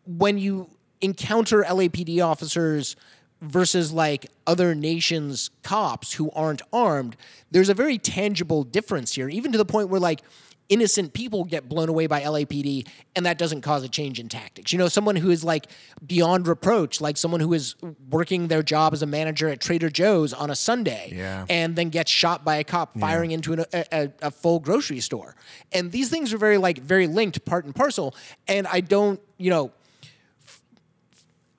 when 0.05 0.37
you 0.37 0.69
encounter 1.01 1.63
LAPD 1.63 2.25
officers 2.25 2.97
versus 3.41 3.93
like 3.93 4.27
other 4.47 4.75
nations' 4.75 5.51
cops 5.63 6.15
who 6.15 6.31
aren't 6.33 6.63
armed, 6.73 7.17
there's 7.51 7.69
a 7.69 7.75
very 7.75 7.99
tangible 7.99 8.65
difference 8.65 9.15
here, 9.15 9.29
even 9.29 9.53
to 9.53 9.59
the 9.59 9.65
point 9.65 9.89
where 9.89 10.01
like 10.01 10.23
innocent 10.71 11.13
people 11.13 11.45
get 11.45 11.69
blown 11.69 11.89
away 11.91 12.07
by 12.07 12.23
LAPD 12.23 12.87
and 13.15 13.27
that 13.27 13.37
doesn't 13.37 13.61
cause 13.61 13.85
a 13.85 13.89
change 13.89 14.19
in 14.19 14.29
tactics. 14.29 14.73
You 14.73 14.79
know, 14.79 14.89
someone 14.89 15.17
who 15.17 15.29
is 15.31 15.45
like 15.45 15.67
beyond 16.07 16.47
reproach, 16.49 17.01
like 17.01 17.19
someone 17.19 17.41
who 17.41 17.53
is 17.53 17.75
working 18.09 18.49
their 18.49 18.63
job 18.63 18.95
as 18.95 19.03
a 19.03 19.07
manager 19.07 19.49
at 19.49 19.61
Trader 19.61 19.91
Joe's 19.91 20.33
on 20.33 20.49
a 20.49 20.55
Sunday 20.57 21.13
Yeah. 21.15 21.45
and 21.51 21.77
then 21.77 21.91
gets 21.91 22.11
shot 22.11 22.45
by 22.45 22.57
a 22.57 22.65
cop 22.65 22.99
firing 22.99 23.33
into 23.33 23.53
an, 23.53 23.65
a, 23.73 23.85
a, 23.93 24.13
a 24.23 24.31
full 24.31 24.61
grocery 24.61 25.01
store. 25.01 25.35
And 25.73 25.93
these 25.93 26.09
things 26.09 26.33
are 26.33 26.39
very 26.39 26.57
like 26.57 26.79
very 26.79 27.07
linked 27.07 27.45
part 27.45 27.65
and 27.67 27.75
parcel. 27.75 28.15
And 28.49 28.67
I 28.67 28.81
don't, 28.81 29.21
you 29.37 29.51
know, 29.51 29.73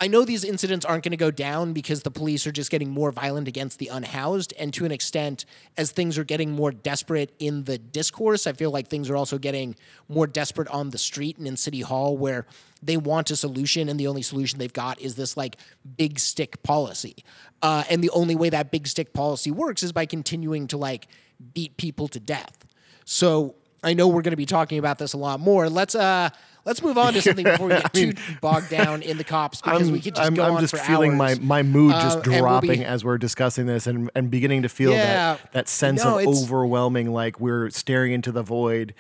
I 0.04 0.08
know 0.08 0.26
these 0.26 0.44
incidents 0.44 0.84
aren't 0.84 1.04
going 1.04 1.12
to 1.12 1.18
go 1.18 1.30
down 1.30 1.74
because 1.74 2.02
the 2.02 2.10
police 2.10 2.48
are 2.48 2.52
just 2.52 2.72
getting 2.72 2.90
more 2.90 3.12
violent 3.12 3.48
against 3.48 3.78
the 3.78 3.90
unhoused. 3.90 4.52
And 4.58 4.74
to 4.74 4.84
an 4.84 4.92
extent, 4.92 5.46
as 5.78 5.92
things 5.92 6.18
are 6.18 6.24
getting 6.24 6.52
more 6.52 6.72
desperate 6.72 7.36
in 7.38 7.66
the 7.66 7.78
discourse, 7.78 8.48
I 8.48 8.54
feel 8.54 8.72
like 8.72 8.88
things 8.88 9.12
are 9.12 9.16
also 9.16 9.38
getting 9.38 9.76
more 10.10 10.26
desperate 10.26 10.70
on 10.70 10.90
the 10.90 10.98
street 10.98 11.38
and 11.38 11.46
in 11.46 11.56
City 11.56 11.82
Hall 11.82 12.18
where 12.18 12.48
they 12.82 12.98
want 12.98 13.30
a 13.30 13.36
solution. 13.36 13.90
And 13.90 14.00
the 14.00 14.08
only 14.08 14.24
solution 14.24 14.58
they've 14.58 14.74
got 14.74 15.00
is 15.00 15.14
this 15.14 15.38
like 15.38 15.58
big 15.98 16.18
stick 16.18 16.64
policy. 16.64 17.24
Uh, 17.62 17.84
and 17.88 18.04
the 18.04 18.10
only 18.10 18.34
way 18.34 18.50
that 18.50 18.72
big 18.72 18.88
stick 18.88 19.14
policy 19.14 19.52
works 19.52 19.84
is 19.84 19.92
by 19.92 20.08
continuing 20.08 20.66
to 20.70 20.78
like 20.78 21.10
beat 21.54 21.78
people 21.78 22.08
to 22.08 22.20
death. 22.20 22.66
So 23.06 23.54
I 23.84 23.94
know 23.94 24.08
we're 24.08 24.24
going 24.24 24.32
to 24.32 24.38
be 24.38 24.48
talking 24.48 24.80
about 24.80 24.98
this 24.98 25.14
a 25.14 25.18
lot 25.18 25.40
more. 25.40 25.70
Let's 25.70 25.94
uh 25.94 26.30
let's 26.66 26.82
move 26.84 26.98
on 26.98 27.14
to 27.14 27.22
something 27.24 27.44
before 27.46 27.68
we 27.68 27.74
get 27.76 27.94
too 27.94 28.14
bogged 28.42 28.70
down 28.70 29.02
in 29.02 29.18
the 29.18 29.24
cops 29.24 29.62
because 29.62 29.92
we 29.92 30.00
could 30.00 30.16
just 30.16 30.26
I'm, 30.28 30.34
go 30.34 30.44
I'm 30.46 30.54
on 30.56 30.62
just 30.62 30.72
for 30.72 30.80
feeling 30.80 31.20
hours. 31.20 31.40
my, 31.40 31.62
my 31.62 31.64
mood 31.64 31.94
Uh, 31.94 32.02
just 32.02 32.28
we'll 32.28 32.40
dropping 32.40 32.80
be- 32.80 32.86
as 32.86 33.04
we're 33.04 33.18
discussing 33.18 33.66
this 33.66 33.88
and, 33.88 34.10
and 34.16 34.30
beginning 34.32 34.62
to 34.64 34.70
feel 34.70 34.92
Yeah. 34.92 35.06
that, 35.38 35.52
that 35.54 35.68
sense 35.68 36.04
No, 36.04 36.20
of 36.20 36.28
overwhelming, 36.28 37.12
like 37.12 37.40
we're 37.40 37.70
staring 37.70 38.12
into 38.14 38.32
the 38.32 38.44
void. 38.44 38.94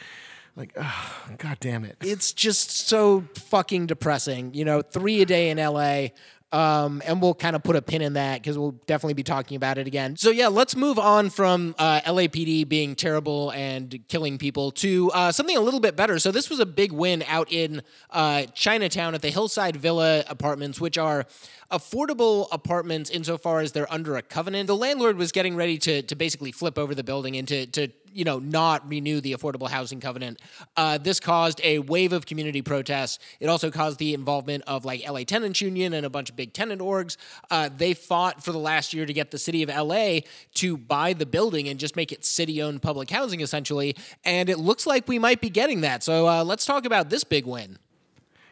Like, 0.56 0.74
oh, 0.76 1.13
God 1.38 1.58
damn 1.62 1.86
it. 1.86 1.95
it's 2.02 2.34
just 2.34 2.88
so 2.88 3.24
fucking 3.36 3.88
depressing. 3.88 4.54
You 4.54 4.65
know, 4.65 4.82
three 4.82 5.21
a 5.21 5.26
day 5.26 5.50
in 5.50 5.58
LA. 5.58 6.08
Um, 6.53 7.01
and 7.05 7.21
we'll 7.21 7.33
kind 7.33 7.55
of 7.55 7.63
put 7.63 7.77
a 7.77 7.81
pin 7.81 8.01
in 8.01 8.13
that 8.13 8.41
because 8.41 8.57
we'll 8.57 8.75
definitely 8.85 9.13
be 9.13 9.23
talking 9.23 9.55
about 9.55 9.77
it 9.77 9.87
again. 9.87 10.17
So 10.17 10.31
yeah, 10.31 10.49
let's 10.49 10.75
move 10.75 10.99
on 10.99 11.29
from 11.29 11.75
uh, 11.79 12.01
LAPD 12.01 12.67
being 12.67 12.95
terrible 12.95 13.51
and 13.51 13.99
killing 14.09 14.37
people 14.37 14.71
to 14.71 15.09
uh, 15.11 15.31
something 15.31 15.55
a 15.55 15.61
little 15.61 15.79
bit 15.79 15.95
better. 15.95 16.19
So 16.19 16.31
this 16.31 16.49
was 16.49 16.59
a 16.59 16.65
big 16.65 16.91
win 16.91 17.23
out 17.27 17.51
in 17.51 17.81
uh, 18.09 18.43
Chinatown 18.53 19.15
at 19.15 19.21
the 19.21 19.29
Hillside 19.29 19.77
Villa 19.77 20.25
Apartments, 20.27 20.81
which 20.81 20.97
are 20.97 21.25
affordable 21.71 22.47
apartments 22.51 23.10
insofar 23.10 23.62
as 23.62 23.71
they're 23.71 23.91
under 23.91 24.17
a 24.17 24.21
covenant. 24.21 24.67
The 24.67 24.75
landlord 24.75 25.17
was 25.17 25.31
getting 25.31 25.55
ready 25.55 25.77
to 25.79 26.01
to 26.03 26.15
basically 26.15 26.51
flip 26.51 26.77
over 26.77 26.93
the 26.93 27.03
building 27.03 27.38
and 27.38 27.47
to 27.47 27.65
to 27.67 27.88
you 28.13 28.25
know 28.25 28.39
not 28.39 28.88
renew 28.88 29.21
the 29.21 29.34
affordable 29.34 29.69
housing 29.69 29.99
covenant. 29.99 30.41
Uh, 30.75 30.97
this 30.97 31.19
caused 31.19 31.62
a 31.63 31.79
wave 31.79 32.13
of 32.13 32.25
community 32.25 32.62
protests. 32.62 33.19
It 33.39 33.47
also 33.47 33.71
caused 33.71 33.99
the 33.99 34.13
involvement 34.13 34.63
of 34.67 34.86
like 34.86 35.07
LA 35.07 35.23
Tenants 35.23 35.62
Union 35.62 35.93
and 35.93 36.05
a 36.05 36.10
bunch 36.10 36.29
of 36.29 36.36
big 36.36 36.53
tenant 36.53 36.81
orgs. 36.81 37.17
Uh, 37.49 37.69
they 37.75 37.93
fought 37.93 38.43
for 38.43 38.51
the 38.51 38.60
last 38.60 38.93
year 38.93 39.05
to 39.05 39.13
get 39.13 39.31
the 39.31 39.39
city 39.39 39.63
of 39.63 39.69
LA 39.69 40.19
to 40.55 40.77
buy 40.77 41.13
the 41.13 41.25
building 41.25 41.67
and 41.69 41.79
just 41.79 41.95
make 41.95 42.12
it 42.12 42.25
city-owned 42.25 42.81
public 42.81 43.10
housing 43.10 43.41
essentially. 43.41 43.95
And 44.23 44.49
it 44.49 44.60
looks 44.60 44.86
like 44.86 45.07
we 45.07 45.19
might 45.19 45.41
be 45.41 45.49
getting 45.49 45.81
that. 45.81 46.03
So 46.03 46.27
uh, 46.27 46.43
let's 46.43 46.65
talk 46.65 46.86
about 46.86 47.10
this 47.10 47.23
big 47.23 47.45
win. 47.45 47.77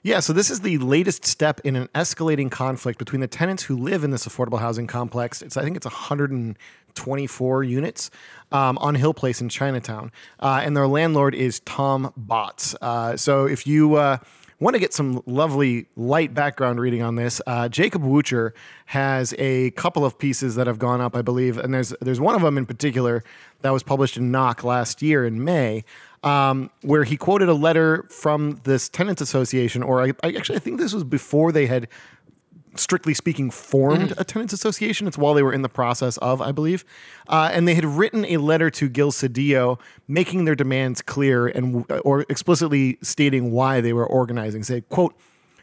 Yeah, 0.02 0.22
so 0.22 0.32
this 0.32 0.50
is 0.50 0.62
the 0.62 0.78
latest 0.78 1.26
step 1.26 1.60
in 1.66 1.76
an 1.76 1.90
escalating 1.94 2.50
conflict 2.50 3.00
between 3.00 3.20
the 3.20 3.28
tenants 3.28 3.64
who 3.64 3.76
live 3.76 4.06
in 4.06 4.12
this 4.12 4.26
affordable 4.26 4.60
housing 4.60 4.88
complex. 4.88 5.42
It's 5.42 5.58
I 5.58 5.64
think 5.64 5.76
it's 5.76 5.86
124 5.86 7.64
units 7.64 8.10
um, 8.54 8.78
on 8.78 8.96
Hill 8.96 9.14
Place 9.14 9.42
in 9.42 9.50
Chinatown, 9.50 10.12
uh, 10.40 10.62
and 10.64 10.76
their 10.76 10.88
landlord 10.88 11.36
is 11.36 11.60
Tom 11.62 12.14
Botz. 12.18 12.76
Uh, 12.82 13.18
so 13.18 13.46
if 13.46 13.68
you 13.68 13.96
uh, 13.96 14.20
want 14.60 14.76
to 14.76 14.80
get 14.80 14.94
some 14.94 15.22
lovely 15.26 15.88
light 15.96 16.34
background 16.34 16.80
reading 16.80 17.02
on 17.02 17.16
this, 17.16 17.42
uh, 17.48 17.70
Jacob 17.70 18.04
Woocher 18.04 18.54
has 18.88 19.34
a 19.38 19.72
couple 19.72 20.04
of 20.04 20.18
pieces 20.18 20.56
that 20.56 20.68
have 20.68 20.80
gone 20.80 21.02
up, 21.02 21.16
I 21.16 21.22
believe, 21.22 21.58
and 21.58 21.74
there's 21.74 21.94
there's 22.02 22.20
one 22.20 22.36
of 22.36 22.42
them 22.42 22.58
in 22.58 22.66
particular 22.66 23.24
that 23.62 23.72
was 23.72 23.84
published 23.84 24.18
in 24.18 24.32
Knock 24.32 24.64
last 24.64 25.02
year 25.02 25.26
in 25.26 25.44
May 25.44 25.84
um, 26.24 26.70
where 26.82 27.04
he 27.04 27.16
quoted 27.18 27.50
a 27.50 27.54
letter 27.54 28.04
from 28.10 28.60
this 28.64 28.90
tenants 28.90 29.22
association, 29.22 29.82
or 29.84 30.02
I, 30.02 30.14
I 30.24 30.34
actually 30.34 30.58
I 30.58 30.60
think 30.60 30.80
this 30.80 30.94
was 30.94 31.04
before 31.04 31.52
they 31.52 31.66
had, 31.66 31.88
strictly 32.76 33.14
speaking, 33.14 33.52
formed 33.52 34.14
a 34.18 34.24
tenants 34.24 34.54
association. 34.54 35.08
It's 35.08 35.18
while 35.18 35.34
they 35.34 35.44
were 35.44 35.54
in 35.54 35.62
the 35.62 35.70
process 35.70 36.18
of, 36.18 36.42
I 36.42 36.52
believe, 36.52 36.86
uh, 37.28 37.50
and 37.54 37.68
they 37.68 37.76
had 37.76 37.86
written 37.86 38.26
a 38.26 38.38
letter 38.38 38.70
to 38.72 38.90
Gil 38.90 39.12
Cedillo 39.12 39.80
making 40.08 40.46
their 40.46 40.56
demands 40.56 41.02
clear 41.02 41.48
and 41.48 41.86
or 42.04 42.22
explicitly 42.30 42.98
stating 43.02 43.52
why 43.52 43.82
they 43.82 43.94
were 43.94 44.06
organizing. 44.06 44.64
Say, 44.64 44.82
quote. 44.82 45.16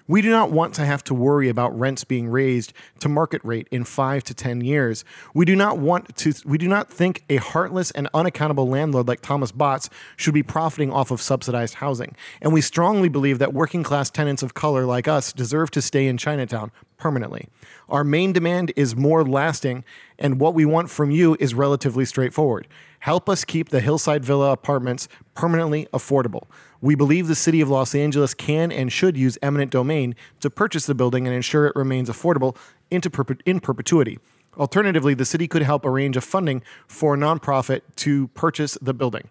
We 0.09 0.23
do 0.23 0.31
not 0.31 0.53
want 0.53 0.75
to 0.75 0.85
have 0.85 1.03
to 1.05 1.15
worry 1.15 1.49
about 1.49 1.77
rents 1.77 2.05
being 2.05 2.29
raised 2.29 2.73
to 3.01 3.09
market 3.09 3.41
rate 3.45 3.67
in 3.73 3.85
five 3.85 4.23
to 4.25 4.35
10 4.35 4.61
years. 4.61 5.05
We 5.35 5.45
do 5.45 5.57
not 5.57 5.79
want 5.79 6.17
to, 6.19 6.33
we 6.45 6.59
do 6.59 6.69
not 6.69 6.89
think 6.89 7.25
a 7.29 7.37
heartless 7.37 7.91
and 7.91 8.09
unaccountable 8.15 8.69
landlord 8.69 9.09
like 9.09 9.21
Thomas 9.21 9.51
Botz 9.51 9.89
should 10.17 10.35
be 10.35 10.45
profiting 10.45 10.93
off 10.93 11.11
of 11.11 11.21
subsidized 11.21 11.75
housing. 11.75 12.15
And 12.41 12.53
we 12.53 12.61
strongly 12.61 13.09
believe 13.09 13.41
that 13.41 13.53
working 13.53 13.83
class 13.83 14.09
tenants 14.09 14.45
of 14.45 14.55
color 14.55 14.87
like 14.87 15.09
us 15.09 15.33
deserve 15.33 15.73
to 15.73 15.83
stay 15.83 16.07
in 16.07 16.19
Chinatown 16.19 16.71
permanently. 16.99 17.49
Our 17.89 18.05
main 18.05 18.33
demand 18.33 18.73
is 18.77 18.97
more 18.97 19.25
lasting, 19.25 19.85
and 20.19 20.41
what 20.41 20.55
we 20.55 20.65
want 20.65 20.91
from 20.91 21.11
you 21.11 21.37
is 21.41 21.55
relatively 21.55 22.05
straightforward. 22.05 22.67
Help 23.01 23.29
us 23.29 23.45
keep 23.45 23.69
the 23.69 23.81
Hillside 23.81 24.25
Villa 24.25 24.53
apartments 24.53 25.09
permanently 25.35 25.87
affordable. 25.93 26.45
We 26.81 26.95
believe 26.95 27.29
the 27.29 27.35
city 27.35 27.61
of 27.61 27.69
Los 27.69 27.95
Angeles 27.95 28.35
can 28.35 28.71
and 28.71 28.93
should 28.93 29.17
use 29.17 29.39
eminent 29.43 29.71
domain 29.71 30.15
to 30.41 30.51
purchase 30.51 30.87
the 30.87 30.95
building 30.95 31.27
and 31.27 31.35
ensure 31.35 31.67
it 31.67 31.77
remains 31.77 32.09
affordable 32.09 32.57
into 32.91 33.11
perpet- 33.11 33.43
in 33.45 33.61
perpetuity. 33.61 34.19
Alternatively, 34.57 35.15
the 35.15 35.25
city 35.25 35.47
could 35.47 35.63
help 35.63 35.85
arrange 35.85 36.17
a 36.17 36.21
funding 36.21 36.63
for 36.87 37.15
a 37.15 37.17
nonprofit 37.19 37.83
to 37.97 38.29
purchase 38.29 38.79
the 38.81 38.95
building. 38.95 39.29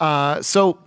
Uh, 0.00 0.42
so, 0.42 0.78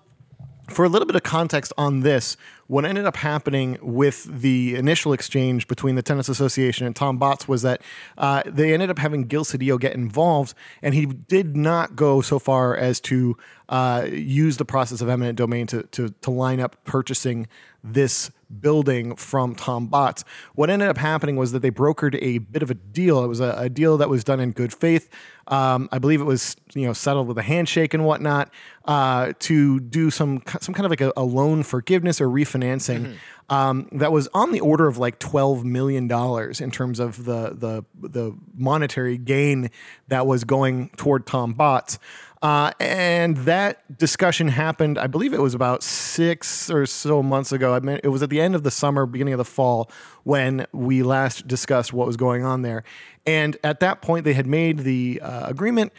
for 0.69 0.85
a 0.85 0.89
little 0.89 1.07
bit 1.07 1.15
of 1.15 1.23
context 1.23 1.73
on 1.77 2.01
this, 2.01 2.37
what 2.67 2.85
ended 2.85 3.05
up 3.05 3.15
happening 3.15 3.79
with 3.81 4.25
the 4.25 4.75
initial 4.75 5.13
exchange 5.13 5.67
between 5.67 5.95
the 5.95 6.03
Tenants 6.03 6.29
Association 6.29 6.85
and 6.85 6.95
Tom 6.95 7.19
Botz 7.19 7.47
was 7.47 7.63
that 7.63 7.81
uh, 8.19 8.43
they 8.45 8.71
ended 8.73 8.91
up 8.91 8.99
having 8.99 9.23
Gil 9.23 9.43
Cedillo 9.43 9.79
get 9.79 9.95
involved, 9.95 10.53
and 10.83 10.93
he 10.93 11.07
did 11.07 11.57
not 11.57 11.95
go 11.95 12.21
so 12.21 12.37
far 12.37 12.77
as 12.77 12.99
to 13.01 13.35
uh, 13.69 14.05
use 14.11 14.57
the 14.57 14.65
process 14.65 14.99
of 15.01 15.09
eminent 15.09 15.37
domain 15.37 15.67
to, 15.67 15.83
to, 15.83 16.09
to 16.21 16.31
line 16.31 16.59
up 16.59 16.83
purchasing 16.83 17.47
this 17.83 18.31
building 18.59 19.15
from 19.15 19.55
Tom 19.55 19.87
Botz. 19.87 20.23
What 20.55 20.69
ended 20.69 20.89
up 20.89 20.97
happening 20.97 21.35
was 21.35 21.51
that 21.51 21.59
they 21.59 21.71
brokered 21.71 22.17
a 22.21 22.39
bit 22.39 22.63
of 22.63 22.71
a 22.71 22.73
deal. 22.73 23.23
It 23.23 23.27
was 23.27 23.39
a, 23.39 23.53
a 23.57 23.69
deal 23.69 23.97
that 23.97 24.09
was 24.09 24.23
done 24.23 24.39
in 24.39 24.51
good 24.51 24.73
faith. 24.73 25.07
Um, 25.47 25.87
I 25.91 25.99
believe 25.99 26.19
it 26.19 26.25
was 26.25 26.55
you 26.73 26.85
know 26.85 26.93
settled 26.93 27.27
with 27.27 27.37
a 27.37 27.43
handshake 27.43 27.93
and 27.93 28.05
whatnot 28.05 28.51
uh, 28.85 29.33
to 29.39 29.79
do 29.79 30.09
some 30.09 30.41
some 30.61 30.73
kind 30.73 30.85
of 30.85 30.91
like 30.91 31.01
a, 31.01 31.13
a 31.15 31.23
loan 31.23 31.63
forgiveness 31.63 32.19
or 32.19 32.27
refinance 32.27 32.49
financing 32.59 33.17
um, 33.49 33.87
that 33.91 34.11
was 34.11 34.27
on 34.33 34.51
the 34.51 34.59
order 34.59 34.87
of 34.87 34.97
like 34.97 35.19
twelve 35.19 35.65
million 35.65 36.07
dollars 36.07 36.61
in 36.61 36.71
terms 36.71 36.99
of 36.99 37.25
the 37.25 37.55
the 37.55 37.83
the 37.99 38.35
monetary 38.55 39.17
gain 39.17 39.69
that 40.07 40.27
was 40.27 40.43
going 40.43 40.89
toward 40.97 41.25
Tom 41.25 41.53
Botz. 41.55 41.97
Uh, 42.41 42.71
and 42.79 43.35
that 43.37 43.97
discussion 43.97 44.47
happened, 44.47 44.97
I 44.97 45.07
believe 45.07 45.33
it 45.33 45.41
was 45.41 45.53
about 45.53 45.83
six 45.83 46.69
or 46.69 46.85
so 46.85 47.21
months 47.21 47.51
ago. 47.51 47.73
I 47.73 47.79
mean, 47.81 47.99
it 48.03 48.09
was 48.09 48.23
at 48.23 48.29
the 48.29 48.39
end 48.39 48.55
of 48.55 48.63
the 48.63 48.71
summer, 48.71 49.05
beginning 49.05 49.33
of 49.33 49.39
the 49.39 49.45
fall, 49.45 49.91
when 50.23 50.65
we 50.71 51.03
last 51.03 51.47
discussed 51.47 51.91
what 51.91 52.07
was 52.07 52.15
going 52.15 52.45
on 52.45 52.61
there. 52.61 52.83
And 53.25 53.57
at 53.63 53.81
that 53.81 54.01
point, 54.01 54.23
they 54.23 54.33
had 54.33 54.47
made 54.47 54.79
the 54.79 55.19
uh, 55.21 55.47
agreement 55.47 55.91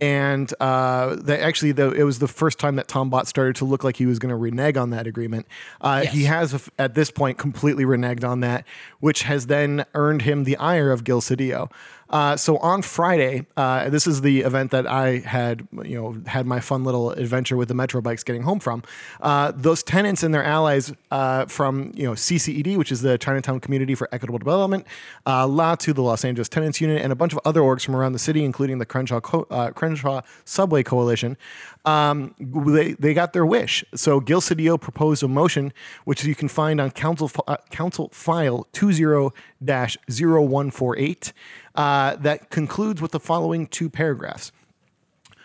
and 0.00 0.52
uh, 0.60 1.16
they 1.16 1.40
actually 1.40 1.72
the, 1.72 1.90
it 1.90 2.04
was 2.04 2.20
the 2.20 2.28
first 2.28 2.58
time 2.58 2.76
that 2.76 2.86
Tom 2.86 3.10
Bott 3.10 3.26
started 3.26 3.56
to 3.56 3.64
look 3.64 3.82
like 3.82 3.96
he 3.96 4.06
was 4.06 4.18
going 4.18 4.30
to 4.30 4.36
renege 4.36 4.76
on 4.76 4.90
that 4.90 5.06
agreement. 5.06 5.46
Uh, 5.80 6.02
Yes. 6.04 6.12
He 6.14 6.24
has 6.24 6.70
at 6.78 6.94
this 6.94 7.10
point 7.10 7.38
completely 7.38 7.84
reneged 7.84 8.22
on 8.22 8.40
that, 8.40 8.64
which 9.00 9.24
has 9.24 9.46
then 9.46 9.84
earned 9.94 10.22
him 10.22 10.44
the 10.44 10.56
ire 10.58 10.92
of 10.92 11.02
Gil 11.02 11.20
Cedillo. 11.20 11.72
Uh, 12.10 12.36
so 12.36 12.56
on 12.58 12.82
Friday, 12.82 13.46
uh, 13.56 13.88
this 13.90 14.06
is 14.06 14.22
the 14.22 14.40
event 14.40 14.70
that 14.70 14.86
I 14.86 15.18
had, 15.18 15.66
you 15.84 16.00
know, 16.00 16.16
had 16.26 16.46
my 16.46 16.60
fun 16.60 16.84
little 16.84 17.10
adventure 17.10 17.56
with 17.56 17.68
the 17.68 17.74
Metro 17.74 18.00
bikes 18.00 18.24
getting 18.24 18.42
home 18.42 18.60
from. 18.60 18.82
Uh, 19.20 19.52
those 19.54 19.82
tenants 19.82 20.22
and 20.22 20.32
their 20.32 20.44
allies 20.44 20.92
uh, 21.10 21.46
from, 21.46 21.92
you 21.94 22.04
know, 22.04 22.12
CCED, 22.12 22.76
which 22.76 22.90
is 22.90 23.02
the 23.02 23.18
Chinatown 23.18 23.60
Community 23.60 23.94
for 23.94 24.08
Equitable 24.12 24.38
Development, 24.38 24.86
uh, 25.26 25.46
LATU, 25.46 25.94
the 25.94 26.02
Los 26.02 26.24
Angeles 26.24 26.48
Tenants 26.48 26.80
Unit, 26.80 27.02
and 27.02 27.12
a 27.12 27.16
bunch 27.16 27.32
of 27.32 27.40
other 27.44 27.60
orgs 27.60 27.84
from 27.84 27.94
around 27.94 28.12
the 28.12 28.18
city, 28.18 28.44
including 28.44 28.78
the 28.78 28.86
Crenshaw, 28.86 29.20
Co- 29.20 29.46
uh, 29.50 29.70
Crenshaw 29.72 30.22
Subway 30.44 30.82
Coalition, 30.82 31.36
um, 31.84 32.34
they, 32.38 32.92
they 32.92 33.14
got 33.14 33.32
their 33.32 33.46
wish. 33.46 33.84
So 33.94 34.20
Gil 34.20 34.40
Cedillo 34.40 34.80
proposed 34.80 35.22
a 35.22 35.28
motion, 35.28 35.72
which 36.04 36.24
you 36.24 36.34
can 36.34 36.48
find 36.48 36.80
on 36.80 36.90
Council, 36.90 37.30
uh, 37.46 37.58
council 37.70 38.10
File 38.12 38.66
20-0148, 38.72 41.32
uh, 41.78 42.16
that 42.16 42.50
concludes 42.50 43.00
with 43.00 43.12
the 43.12 43.20
following 43.20 43.66
two 43.66 43.88
paragraphs. 43.88 44.50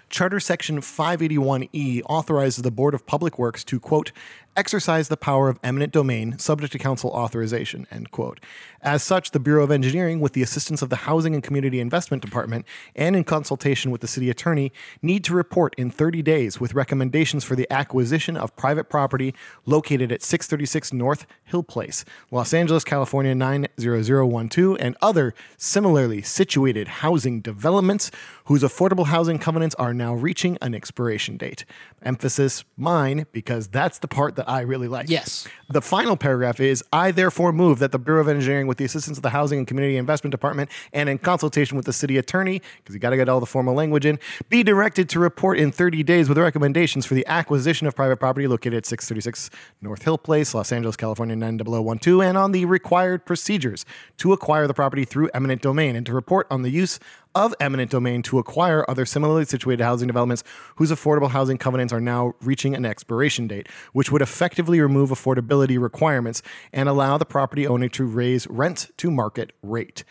Charter 0.10 0.39
Section 0.39 0.80
581E 0.82 2.02
authorizes 2.10 2.63
the 2.63 2.72
Board 2.72 2.96
of 2.96 3.06
Public 3.06 3.38
Works 3.38 3.63
to, 3.65 3.80
quote, 3.80 4.12
exercise 4.56 5.08
the 5.08 5.18
power 5.18 5.50
of 5.50 5.60
eminent 5.63 5.92
domain 5.92 6.38
subject 6.38 6.72
to 6.74 6.80
council 6.80 7.10
authorization, 7.12 7.88
end 7.92 8.12
quote. 8.12 8.39
As 8.82 9.02
such, 9.02 9.32
the 9.32 9.39
Bureau 9.39 9.63
of 9.63 9.72
Engineering, 9.72 10.20
with 10.20 10.34
the 10.34 10.42
assistance 10.42 10.82
of 10.82 10.89
the 10.89 10.98
Housing 10.98 11.34
and 11.34 11.42
Community 11.42 11.80
Investment 11.80 12.22
Department 12.22 12.66
and 12.96 13.16
in 13.16 13.24
consultation 13.24 13.92
with 13.92 14.02
the 14.02 14.08
city 14.08 14.30
attorney, 14.30 14.74
need 15.02 15.24
to 15.24 15.34
report 15.34 15.74
in 15.78 15.89
30 15.89 16.22
days 16.22 16.60
with 16.60 16.74
recommendations 16.74 17.44
for 17.44 17.56
the 17.56 17.72
acquisition 17.72 18.36
of 18.36 18.56
private 18.58 18.89
property 18.89 19.34
located 19.66 20.12
at 20.12 20.22
636 20.22 20.92
North 20.92 21.26
Hill 21.46 21.63
Place, 21.63 22.04
Los 22.30 22.54
Angeles, 22.54 22.84
California 22.84 23.34
90012, 23.34 24.78
and 24.80 24.98
other 25.02 25.34
similarly 25.58 26.22
situated 26.22 26.88
housing 26.88 27.39
developments 27.39 28.12
whose 28.46 28.63
affordable 28.63 29.06
housing 29.06 29.39
covenants 29.39 29.76
are 29.76 29.94
now 29.94 30.13
reaching 30.13 30.58
an 30.62 30.76
expiration 30.76 31.38
date. 31.38 31.63
Emphasis 32.02 32.66
mine 32.76 33.26
because 33.32 33.70
that's 33.70 34.00
the 34.00 34.08
part 34.10 34.36
that 34.36 34.43
I 34.48 34.62
really 34.62 34.88
like. 34.88 35.10
Yes. 35.10 35.48
The 35.70 35.82
final 35.82 36.16
paragraph 36.16 36.60
is 36.60 36.84
I 36.92 37.12
therefore 37.12 37.52
move 37.52 37.80
that 37.80 37.92
the 37.92 38.00
Bureau 38.00 38.22
of 38.22 38.28
Engineering, 38.28 38.68
with 38.68 38.78
the 38.78 38.86
assistance 38.86 39.18
of 39.18 39.24
the 39.24 39.30
Housing 39.30 39.58
and 39.58 39.68
Community 39.68 39.98
Investment 39.98 40.32
Department 40.32 40.70
and 40.92 41.10
in 41.10 41.18
consultation 41.18 41.78
with 41.78 41.86
the 41.86 41.94
city 41.94 42.18
attorney, 42.18 42.62
because 42.78 42.94
you 42.94 43.00
got 43.00 43.12
to 43.12 43.18
get 43.18 43.30
all 43.30 43.40
the 43.40 43.46
formal 43.46 43.74
language 43.74 44.06
in, 44.06 44.20
be 44.50 44.64
directed 44.64 45.10
to 45.10 45.20
report 45.20 45.58
in 45.58 45.72
30 45.72 46.04
days 46.04 46.30
with 46.30 46.38
recommendations 46.38 47.06
for 47.06 47.16
the 47.16 47.26
acquisition 47.28 47.88
of 47.88 47.96
private 47.96 48.18
property 48.18 48.48
located 48.48 48.76
at 48.76 48.86
636 48.86 49.50
North 49.82 50.04
Hill 50.04 50.18
Place, 50.18 50.54
Los 50.54 50.72
Angeles, 50.72 50.96
California 50.96 51.36
90012, 51.36 52.22
and 52.22 52.38
on 52.38 52.52
the 52.52 52.66
required 52.66 53.26
procedures 53.26 53.86
to 54.18 54.34
acquire 54.34 54.68
the 54.68 54.74
property 54.74 55.06
through 55.06 55.30
eminent 55.34 55.62
domain 55.62 55.96
and 55.96 56.06
to 56.06 56.14
report 56.14 56.48
on 56.52 56.62
the 56.62 56.70
use 56.70 57.00
of 57.36 57.54
eminent 57.60 57.89
domain 57.91 58.22
to 58.24 58.39
acquire 58.39 58.86
other 58.89 59.06
similarly 59.06 59.46
situated 59.46 59.84
housing 59.84 60.08
developments 60.08 60.43
whose 60.76 60.91
affordable 60.91 61.30
housing 61.30 61.58
covenants 61.58 61.91
are 61.91 62.02
now 62.02 62.34
reaching 62.41 62.76
an 62.76 62.86
expiration 62.86 63.48
date, 63.48 63.67
which 63.93 64.12
would 64.12 64.22
effectively 64.22 64.80
remove 64.80 65.10
affordability 65.10 65.82
requirements 65.82 66.41
and 66.72 66.88
allow 66.88 67.17
the 67.17 67.26
property 67.26 67.65
owner 67.67 67.89
to 67.89 68.06
raise 68.06 68.48
rents 68.48 68.91
to 68.98 69.10
market 69.10 69.54
rate. 69.63 70.04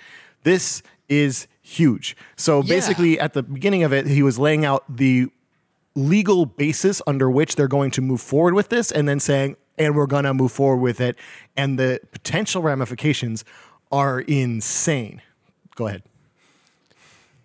This 0.42 0.82
is 1.08 1.46
huge. 1.60 2.16
So 2.36 2.62
Yeah. 2.62 2.74
basically, 2.74 3.20
at 3.20 3.34
the 3.34 3.42
beginning 3.42 3.82
of 3.84 3.92
it, 3.92 4.06
he 4.06 4.22
was 4.22 4.38
laying 4.38 4.64
out 4.64 4.84
the 4.88 5.28
legal 5.94 6.46
basis 6.46 7.02
under 7.06 7.30
which 7.30 7.54
they're 7.56 7.68
going 7.68 7.90
to 7.92 8.00
move 8.00 8.20
forward 8.20 8.54
with 8.54 8.70
this 8.70 8.90
and 8.90 9.06
then 9.08 9.20
saying, 9.20 9.56
and 9.78 9.94
we're 9.94 10.06
going 10.06 10.24
to 10.24 10.34
move 10.34 10.50
forward 10.50 10.78
with 10.82 11.00
it. 11.00 11.16
And 11.56 11.78
the 11.78 12.00
potential 12.12 12.62
ramifications 12.62 13.44
are 13.90 14.20
insane. 14.20 15.20
Go 15.74 15.86
ahead. 15.86 16.02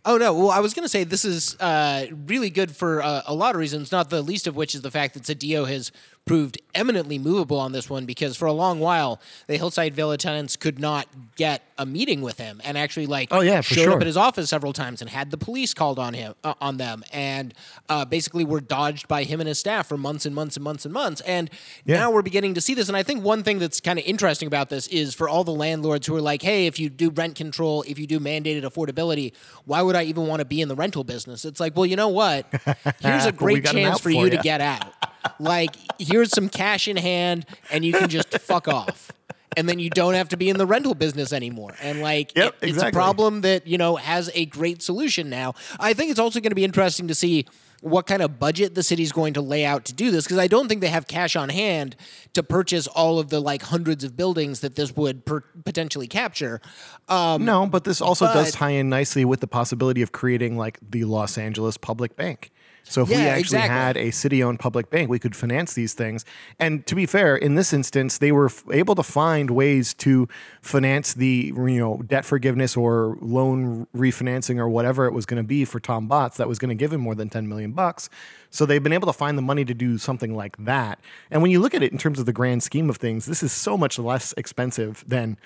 Oh 0.07 0.15
no! 0.15 0.33
Well, 0.33 0.51
I 0.51 0.61
was 0.61 0.73
going 0.73 0.85
to 0.85 0.89
say 0.89 1.03
this 1.03 1.25
is 1.25 1.59
uh, 1.59 2.05
really 2.27 2.49
good 2.49 2.73
for 2.73 3.03
uh, 3.03 3.23
a 3.25 3.33
lot 3.33 3.55
of 3.55 3.59
reasons. 3.59 3.91
Not 3.91 4.09
the 4.09 4.21
least 4.21 4.47
of 4.47 4.55
which 4.55 4.73
is 4.73 4.81
the 4.81 4.89
fact 4.89 5.15
that 5.15 5.23
Cedillo 5.23 5.67
has 5.67 5.91
proved 6.27 6.59
eminently 6.75 7.17
movable 7.17 7.57
on 7.59 7.71
this 7.71 7.89
one 7.89 8.05
because 8.05 8.37
for 8.37 8.45
a 8.45 8.51
long 8.53 8.79
while 8.79 9.19
the 9.47 9.57
Hillside 9.57 9.95
Villa 9.95 10.17
tenants 10.17 10.55
could 10.55 10.77
not 10.79 11.07
get 11.35 11.63
a 11.79 11.85
meeting 11.85 12.21
with 12.21 12.37
him 12.39 12.61
and 12.63 12.77
actually 12.77 13.05
like 13.07 13.29
Oh, 13.31 13.39
yeah, 13.41 13.61
for 13.61 13.73
showed 13.73 13.83
sure. 13.85 13.93
up 13.93 14.01
at 14.01 14.07
his 14.07 14.17
office 14.17 14.49
several 14.49 14.73
times 14.73 15.01
and 15.01 15.09
had 15.09 15.31
the 15.31 15.37
police 15.37 15.73
called 15.73 15.97
on 15.99 16.13
him 16.13 16.35
uh, 16.43 16.53
on 16.61 16.77
them 16.77 17.03
and 17.11 17.53
uh, 17.89 18.05
basically 18.05 18.43
were 18.43 18.59
dodged 18.61 19.07
by 19.07 19.23
him 19.23 19.39
and 19.39 19.47
his 19.47 19.59
staff 19.59 19.87
for 19.87 19.97
months 19.97 20.25
and 20.25 20.35
months 20.35 20.55
and 20.57 20.63
months 20.63 20.85
and 20.85 20.93
months. 20.93 21.21
And 21.21 21.49
Yeah. 21.85 21.97
now 21.97 22.11
we're 22.11 22.21
beginning 22.21 22.53
to 22.55 22.61
see 22.61 22.73
this. 22.73 22.87
And 22.87 22.97
I 22.97 23.03
think 23.03 23.23
one 23.23 23.41
thing 23.43 23.57
that's 23.59 23.79
kind 23.79 23.97
of 23.97 24.05
interesting 24.05 24.47
about 24.47 24.69
this 24.69 24.87
is 24.87 25.15
for 25.15 25.27
all 25.29 25.43
the 25.43 25.51
landlords 25.53 26.05
who 26.05 26.15
are 26.15 26.21
like, 26.21 26.41
hey, 26.41 26.67
if 26.67 26.79
you 26.79 26.89
do 26.89 27.09
rent 27.09 27.35
control, 27.35 27.83
if 27.87 27.97
you 27.97 28.05
do 28.07 28.19
mandated 28.19 28.63
affordability, 28.63 29.33
why 29.65 29.81
would 29.81 29.95
I 29.95 30.03
even 30.03 30.27
want 30.27 30.39
to 30.41 30.45
be 30.45 30.61
in 30.61 30.67
the 30.67 30.75
rental 30.75 31.03
business? 31.03 31.45
It's 31.45 31.59
like, 31.59 31.75
well, 31.75 31.85
you 31.85 31.95
know 31.95 32.09
what? 32.09 32.45
Here's 32.99 33.25
a 33.25 33.31
great 33.31 33.65
chance 33.65 33.97
for 33.99 34.03
for 34.03 34.09
you 34.11 34.29
to 34.31 34.37
get 34.37 34.61
out. 34.61 34.93
Like, 35.39 35.75
here's 35.99 36.31
some 36.31 36.49
cash 36.49 36.87
in 36.87 36.97
hand, 36.97 37.45
and 37.71 37.83
you 37.85 37.93
can 37.93 38.09
just 38.09 38.29
fuck 38.39 38.67
off. 38.67 39.11
And 39.55 39.67
then 39.67 39.79
you 39.79 39.89
don't 39.89 40.13
have 40.13 40.29
to 40.29 40.37
be 40.37 40.49
in 40.49 40.57
the 40.57 40.67
rental 40.67 40.93
business 40.93 41.33
anymore. 41.33 41.73
And 41.81 42.01
like, 42.01 42.35
Yep, 42.35 42.55
it- 42.61 42.69
it's 42.69 42.83
a 42.83 42.91
problem 42.91 43.41
that 43.41 43.65
you 43.65 43.77
know 43.77 43.95
has 43.95 44.29
a 44.35 44.45
great 44.45 44.81
solution 44.83 45.29
now. 45.29 45.53
I 45.79 45.93
think 45.93 46.11
it's 46.11 46.19
also 46.19 46.39
going 46.39 46.51
to 46.51 46.55
be 46.55 46.63
interesting 46.63 47.07
to 47.07 47.15
see 47.15 47.45
what 47.81 48.07
kind 48.07 48.21
of 48.23 48.39
budget 48.39 48.73
the 48.75 48.81
city's 48.83 49.11
going 49.11 49.33
to 49.35 49.41
lay 49.41 49.63
out 49.63 49.85
to 49.85 49.93
do 49.93 50.09
this 50.09 50.25
because 50.25 50.39
I 50.39 50.47
don't 50.47 50.67
think 50.67 50.81
they 50.81 50.87
have 50.89 51.07
cash 51.07 51.35
on 51.35 51.49
hand 51.49 51.95
to 52.33 52.41
purchase 52.43 52.87
all 52.87 53.19
of 53.19 53.29
the 53.29 53.39
like 53.39 53.61
hundreds 53.61 54.03
of 54.03 54.17
buildings 54.17 54.61
that 54.61 54.75
this 54.75 54.95
would 54.95 55.25
per- 55.25 55.43
potentially 55.63 56.07
capture. 56.07 56.59
Um, 57.07 57.45
No, 57.45 57.65
but 57.67 57.83
this 57.83 58.01
also 58.01 58.25
does 58.25 58.51
tie 58.51 58.71
in 58.71 58.89
nicely 58.89 59.25
with 59.25 59.41
the 59.41 59.47
possibility 59.47 60.01
of 60.01 60.11
creating 60.11 60.57
like 60.57 60.79
the 60.87 61.03
Los 61.05 61.37
Angeles 61.37 61.77
Public 61.77 62.15
Bank. 62.15 62.51
So 62.89 63.01
if 63.01 63.09
we 63.09 63.15
actually 63.15 63.59
exactly. 63.59 63.69
had 63.69 63.97
a 63.97 64.11
city-owned 64.11 64.59
public 64.59 64.89
bank, 64.89 65.09
we 65.09 65.19
could 65.19 65.35
finance 65.35 65.73
these 65.73 65.93
things. 65.93 66.25
And 66.59 66.85
to 66.87 66.95
be 66.95 67.05
fair, 67.05 67.35
in 67.35 67.55
this 67.55 67.73
instance, 67.73 68.17
they 68.17 68.31
were 68.31 68.47
f- 68.47 68.63
able 68.71 68.95
to 68.95 69.03
find 69.03 69.51
ways 69.51 69.93
to 69.95 70.27
finance 70.61 71.13
the 71.13 71.53
you 71.55 71.79
know 71.79 72.01
debt 72.05 72.25
forgiveness 72.25 72.77
or 72.77 73.17
loan 73.21 73.87
refinancing 73.95 74.57
or 74.57 74.69
whatever 74.69 75.05
it 75.05 75.13
was 75.13 75.25
going 75.25 75.41
to 75.41 75.47
be 75.47 75.65
for 75.65 75.79
Tom 75.79 76.07
Botz 76.07 76.35
that 76.35 76.47
was 76.47 76.59
going 76.59 76.69
to 76.69 76.75
give 76.75 76.93
him 76.93 77.01
more 77.01 77.15
than 77.15 77.29
10 77.29 77.47
million 77.47 77.71
bucks. 77.71 78.09
So 78.49 78.65
they've 78.65 78.81
been 78.81 78.93
able 78.93 79.07
to 79.07 79.13
find 79.13 79.37
the 79.37 79.41
money 79.41 79.65
to 79.65 79.73
do 79.73 79.97
something 79.97 80.35
like 80.35 80.55
that. 80.57 80.99
And 81.29 81.41
when 81.41 81.51
you 81.51 81.59
look 81.59 81.73
at 81.73 81.83
it 81.83 81.91
in 81.91 81.97
terms 81.97 82.19
of 82.19 82.25
the 82.25 82.33
grand 82.33 82.63
scheme 82.63 82.89
of 82.89 82.97
things, 82.97 83.25
this 83.25 83.43
is 83.43 83.51
so 83.51 83.77
much 83.77 83.99
less 83.99 84.33
expensive 84.37 85.03
than 85.07 85.37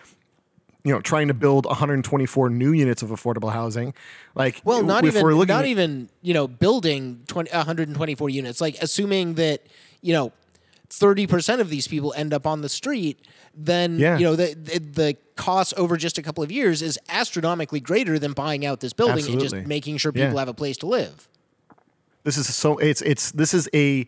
you 0.83 0.91
know, 0.93 0.99
trying 1.01 1.27
to 1.27 1.33
build 1.33 1.65
124 1.65 2.49
new 2.49 2.71
units 2.71 3.01
of 3.03 3.09
affordable 3.09 3.51
housing. 3.51 3.93
Like, 4.35 4.61
Well, 4.63 4.83
not 4.83 5.05
even 5.05 5.23
we're 5.23 5.33
looking 5.35 5.53
not 5.53 5.65
at- 5.65 5.69
even 5.69 6.09
you 6.21 6.33
know 6.33 6.47
building 6.47 7.23
20, 7.27 7.51
124 7.51 8.29
units. 8.29 8.59
Like 8.61 8.77
assuming 8.81 9.35
that 9.35 9.65
you 10.01 10.13
know 10.13 10.31
30 10.89 11.27
percent 11.27 11.61
of 11.61 11.69
these 11.69 11.87
people 11.87 12.13
end 12.17 12.33
up 12.33 12.45
on 12.47 12.61
the 12.61 12.69
street, 12.69 13.19
then 13.55 13.97
Yeah. 13.99 14.17
you 14.17 14.25
know 14.25 14.35
the, 14.35 14.55
the 14.55 14.79
the 14.79 15.17
cost 15.35 15.73
over 15.75 15.97
just 15.97 16.17
a 16.17 16.21
couple 16.21 16.43
of 16.43 16.51
years 16.51 16.81
is 16.81 16.99
astronomically 17.09 17.79
greater 17.79 18.19
than 18.19 18.33
buying 18.33 18.65
out 18.65 18.79
this 18.79 18.93
building 18.93 19.25
and 19.25 19.39
just 19.39 19.55
making 19.55 19.97
sure 19.97 20.11
Yeah. 20.15 20.25
people 20.27 20.39
have 20.39 20.47
a 20.49 20.53
place 20.53 20.77
to 20.77 20.85
live. 20.87 21.27
this 22.23 22.37
is 22.37 22.53
so 22.53 22.77
it's 22.77 23.01
it's 23.01 23.31
this 23.31 23.53
is 23.53 23.69
a 23.73 24.07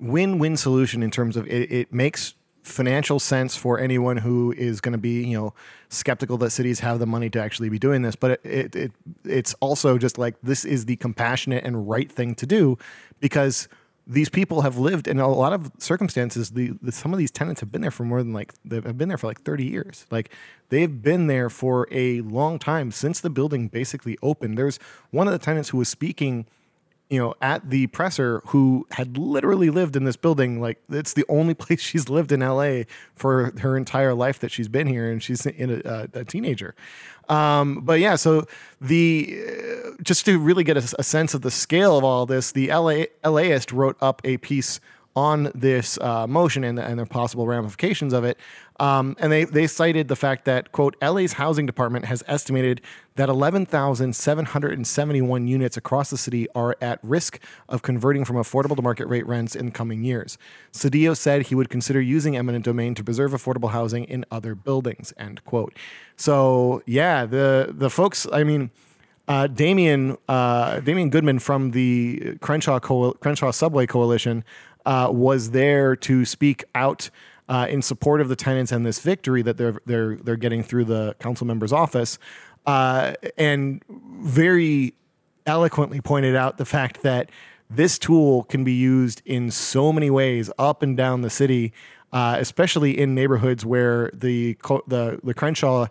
win-win 0.00 0.56
solution 0.56 1.02
in 1.02 1.10
terms 1.10 1.36
of 1.36 1.46
it, 1.48 1.72
it 1.72 1.92
makes 1.92 2.34
financial 2.68 3.18
sense 3.18 3.56
for 3.56 3.78
anyone 3.78 4.18
who 4.18 4.52
is 4.52 4.80
going 4.80 4.92
to 4.92 4.98
be 4.98 5.24
you 5.24 5.38
know 5.38 5.54
skeptical 5.88 6.36
that 6.36 6.50
cities 6.50 6.80
have 6.80 6.98
the 6.98 7.06
money 7.06 7.30
to 7.30 7.40
actually 7.40 7.68
be 7.68 7.78
doing 7.78 8.02
this 8.02 8.14
but 8.14 8.32
it, 8.32 8.40
it, 8.44 8.76
it 8.76 8.92
it's 9.24 9.54
also 9.60 9.98
just 9.98 10.18
like 10.18 10.36
this 10.42 10.64
is 10.64 10.86
the 10.86 10.96
compassionate 10.96 11.64
and 11.64 11.88
right 11.88 12.12
thing 12.12 12.34
to 12.34 12.46
do 12.46 12.76
because 13.20 13.68
these 14.10 14.30
people 14.30 14.62
have 14.62 14.78
lived 14.78 15.06
in 15.06 15.20
a 15.20 15.28
lot 15.28 15.52
of 15.52 15.70
circumstances. 15.78 16.50
The, 16.50 16.72
the 16.80 16.90
some 16.90 17.12
of 17.12 17.18
these 17.18 17.30
tenants 17.30 17.60
have 17.60 17.70
been 17.70 17.82
there 17.82 17.90
for 17.90 18.04
more 18.04 18.22
than 18.22 18.32
like 18.32 18.54
they 18.64 18.76
have 18.76 18.96
been 18.96 19.08
there 19.08 19.18
for 19.18 19.26
like 19.26 19.42
30 19.42 19.66
years. 19.66 20.06
Like 20.10 20.32
they've 20.70 21.02
been 21.02 21.26
there 21.26 21.50
for 21.50 21.86
a 21.90 22.22
long 22.22 22.58
time 22.58 22.90
since 22.90 23.20
the 23.20 23.28
building 23.28 23.68
basically 23.68 24.16
opened. 24.22 24.56
There's 24.56 24.78
one 25.10 25.26
of 25.26 25.34
the 25.34 25.38
tenants 25.38 25.68
who 25.68 25.76
was 25.76 25.90
speaking 25.90 26.46
you 27.10 27.18
know, 27.18 27.34
at 27.40 27.70
the 27.70 27.86
presser 27.88 28.42
who 28.46 28.86
had 28.92 29.16
literally 29.16 29.70
lived 29.70 29.96
in 29.96 30.04
this 30.04 30.16
building. 30.16 30.60
Like 30.60 30.78
it's 30.90 31.14
the 31.14 31.24
only 31.28 31.54
place 31.64 31.80
she's 31.80 32.08
lived 32.08 32.32
in 32.32 32.40
LA 32.40 32.82
for 33.14 33.52
her 33.60 33.76
entire 33.76 34.14
life 34.14 34.38
that 34.40 34.50
she's 34.50 34.68
been 34.68 34.86
here, 34.86 35.10
and 35.10 35.22
she's 35.22 35.46
in 35.46 35.82
a, 35.84 36.08
a 36.12 36.24
teenager. 36.24 36.74
Um, 37.28 37.80
but 37.82 38.00
yeah, 38.00 38.16
so 38.16 38.46
the 38.80 39.38
uh, 39.46 39.90
just 40.02 40.24
to 40.24 40.38
really 40.38 40.64
get 40.64 40.76
a, 40.76 40.94
a, 40.98 41.02
sense 41.02 41.34
of 41.34 41.42
the 41.42 41.50
scale 41.50 41.98
of 41.98 42.04
all 42.04 42.24
this, 42.24 42.52
the 42.52 42.68
LA 42.68 43.04
LAist 43.22 43.70
wrote 43.70 43.98
up 44.00 44.22
a 44.24 44.38
piece 44.38 44.80
on 45.18 45.50
this 45.52 45.98
uh, 45.98 46.28
motion 46.28 46.62
and 46.62 46.78
the, 46.78 46.84
and 46.84 47.10
possible 47.10 47.48
ramifications 47.48 48.12
of 48.12 48.22
it. 48.22 48.38
Um, 48.78 49.16
and 49.18 49.32
they, 49.32 49.42
they 49.42 49.66
cited 49.66 50.06
the 50.06 50.14
fact 50.14 50.44
that, 50.44 50.70
quote, 50.70 50.94
LA's 51.02 51.32
housing 51.32 51.66
department 51.66 52.04
has 52.04 52.22
estimated 52.28 52.80
that 53.16 53.28
11,771 53.28 55.48
units 55.48 55.76
across 55.76 56.10
the 56.10 56.16
city 56.16 56.46
are 56.54 56.76
at 56.80 57.00
risk 57.02 57.40
of 57.68 57.82
converting 57.82 58.24
from 58.24 58.36
affordable 58.36 58.76
to 58.76 58.82
market 58.82 59.08
rate 59.08 59.26
rents 59.26 59.56
in 59.56 59.72
coming 59.72 60.04
years. 60.04 60.38
Cedillo 60.72 61.16
said 61.16 61.46
he 61.46 61.56
would 61.56 61.68
consider 61.68 62.00
using 62.00 62.36
eminent 62.36 62.64
domain 62.64 62.94
to 62.94 63.02
preserve 63.02 63.32
affordable 63.32 63.72
housing 63.72 64.04
in 64.04 64.24
other 64.30 64.54
buildings, 64.54 65.12
end 65.18 65.44
quote. 65.44 65.74
So, 66.14 66.80
yeah, 66.86 67.26
the, 67.26 67.74
the 67.76 67.90
folks, 67.90 68.28
I 68.32 68.44
mean, 68.44 68.70
uh, 69.28 69.46
Damien 69.46 70.16
uh, 70.26 70.80
Damien 70.80 71.10
Goodmon 71.10 71.40
from 71.40 71.72
the 71.72 72.38
Crenshaw 72.40 72.80
Co- 72.80 73.12
Crenshaw 73.12 73.50
Subway 73.50 73.86
Coalition 73.86 74.42
uh, 74.88 75.10
was 75.12 75.50
there 75.50 75.94
to 75.94 76.24
speak 76.24 76.64
out 76.74 77.10
uh, 77.46 77.66
in 77.68 77.82
support 77.82 78.22
of 78.22 78.30
the 78.30 78.36
tenants 78.36 78.72
and 78.72 78.86
this 78.86 79.00
victory 79.00 79.42
that 79.42 79.58
they're 79.58 79.80
they're 79.84 80.16
they're 80.16 80.36
getting 80.36 80.62
through 80.62 80.84
the 80.86 81.14
council 81.20 81.46
member's 81.46 81.74
office, 81.74 82.18
uh, 82.66 83.12
and 83.36 83.84
very 83.88 84.94
eloquently 85.44 86.00
pointed 86.00 86.34
out 86.34 86.56
the 86.56 86.64
fact 86.64 87.02
that 87.02 87.30
this 87.68 87.98
tool 87.98 88.44
can 88.44 88.64
be 88.64 88.72
used 88.72 89.20
in 89.26 89.50
so 89.50 89.92
many 89.92 90.08
ways 90.08 90.50
up 90.58 90.82
and 90.82 90.96
down 90.96 91.20
the 91.20 91.30
city, 91.30 91.70
uh, 92.14 92.36
especially 92.38 92.98
in 92.98 93.14
neighborhoods 93.14 93.66
where 93.66 94.10
the 94.14 94.56
the 94.86 95.20
the 95.22 95.34
Crenshaw 95.34 95.86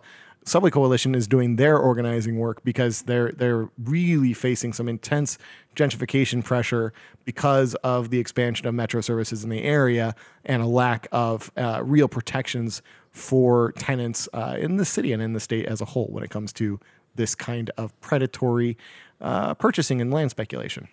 Subway 0.48 0.70
Coalition 0.70 1.14
is 1.14 1.28
doing 1.28 1.56
their 1.56 1.78
organizing 1.78 2.38
work 2.38 2.64
because 2.64 3.02
they're 3.02 3.32
they're 3.32 3.68
really 3.84 4.32
facing 4.32 4.72
some 4.72 4.88
intense 4.88 5.36
gentrification 5.76 6.42
pressure 6.42 6.92
because 7.26 7.74
of 7.76 8.08
the 8.08 8.18
expansion 8.18 8.66
of 8.66 8.74
metro 8.74 9.02
services 9.02 9.44
in 9.44 9.50
the 9.50 9.62
area 9.62 10.14
and 10.46 10.62
a 10.62 10.66
lack 10.66 11.06
of 11.12 11.52
uh, 11.58 11.82
real 11.84 12.08
protections 12.08 12.80
for 13.10 13.72
tenants 13.72 14.26
uh, 14.32 14.56
in 14.58 14.76
the 14.76 14.84
city 14.86 15.12
and 15.12 15.22
in 15.22 15.34
the 15.34 15.40
state 15.40 15.66
as 15.66 15.82
a 15.82 15.84
whole 15.84 16.06
when 16.06 16.24
it 16.24 16.30
comes 16.30 16.52
to 16.54 16.80
this 17.14 17.34
kind 17.34 17.70
of 17.76 17.98
predatory 18.00 18.78
uh, 19.20 19.52
purchasing 19.54 20.00
and 20.00 20.12
land 20.12 20.30
speculation. 20.30 20.88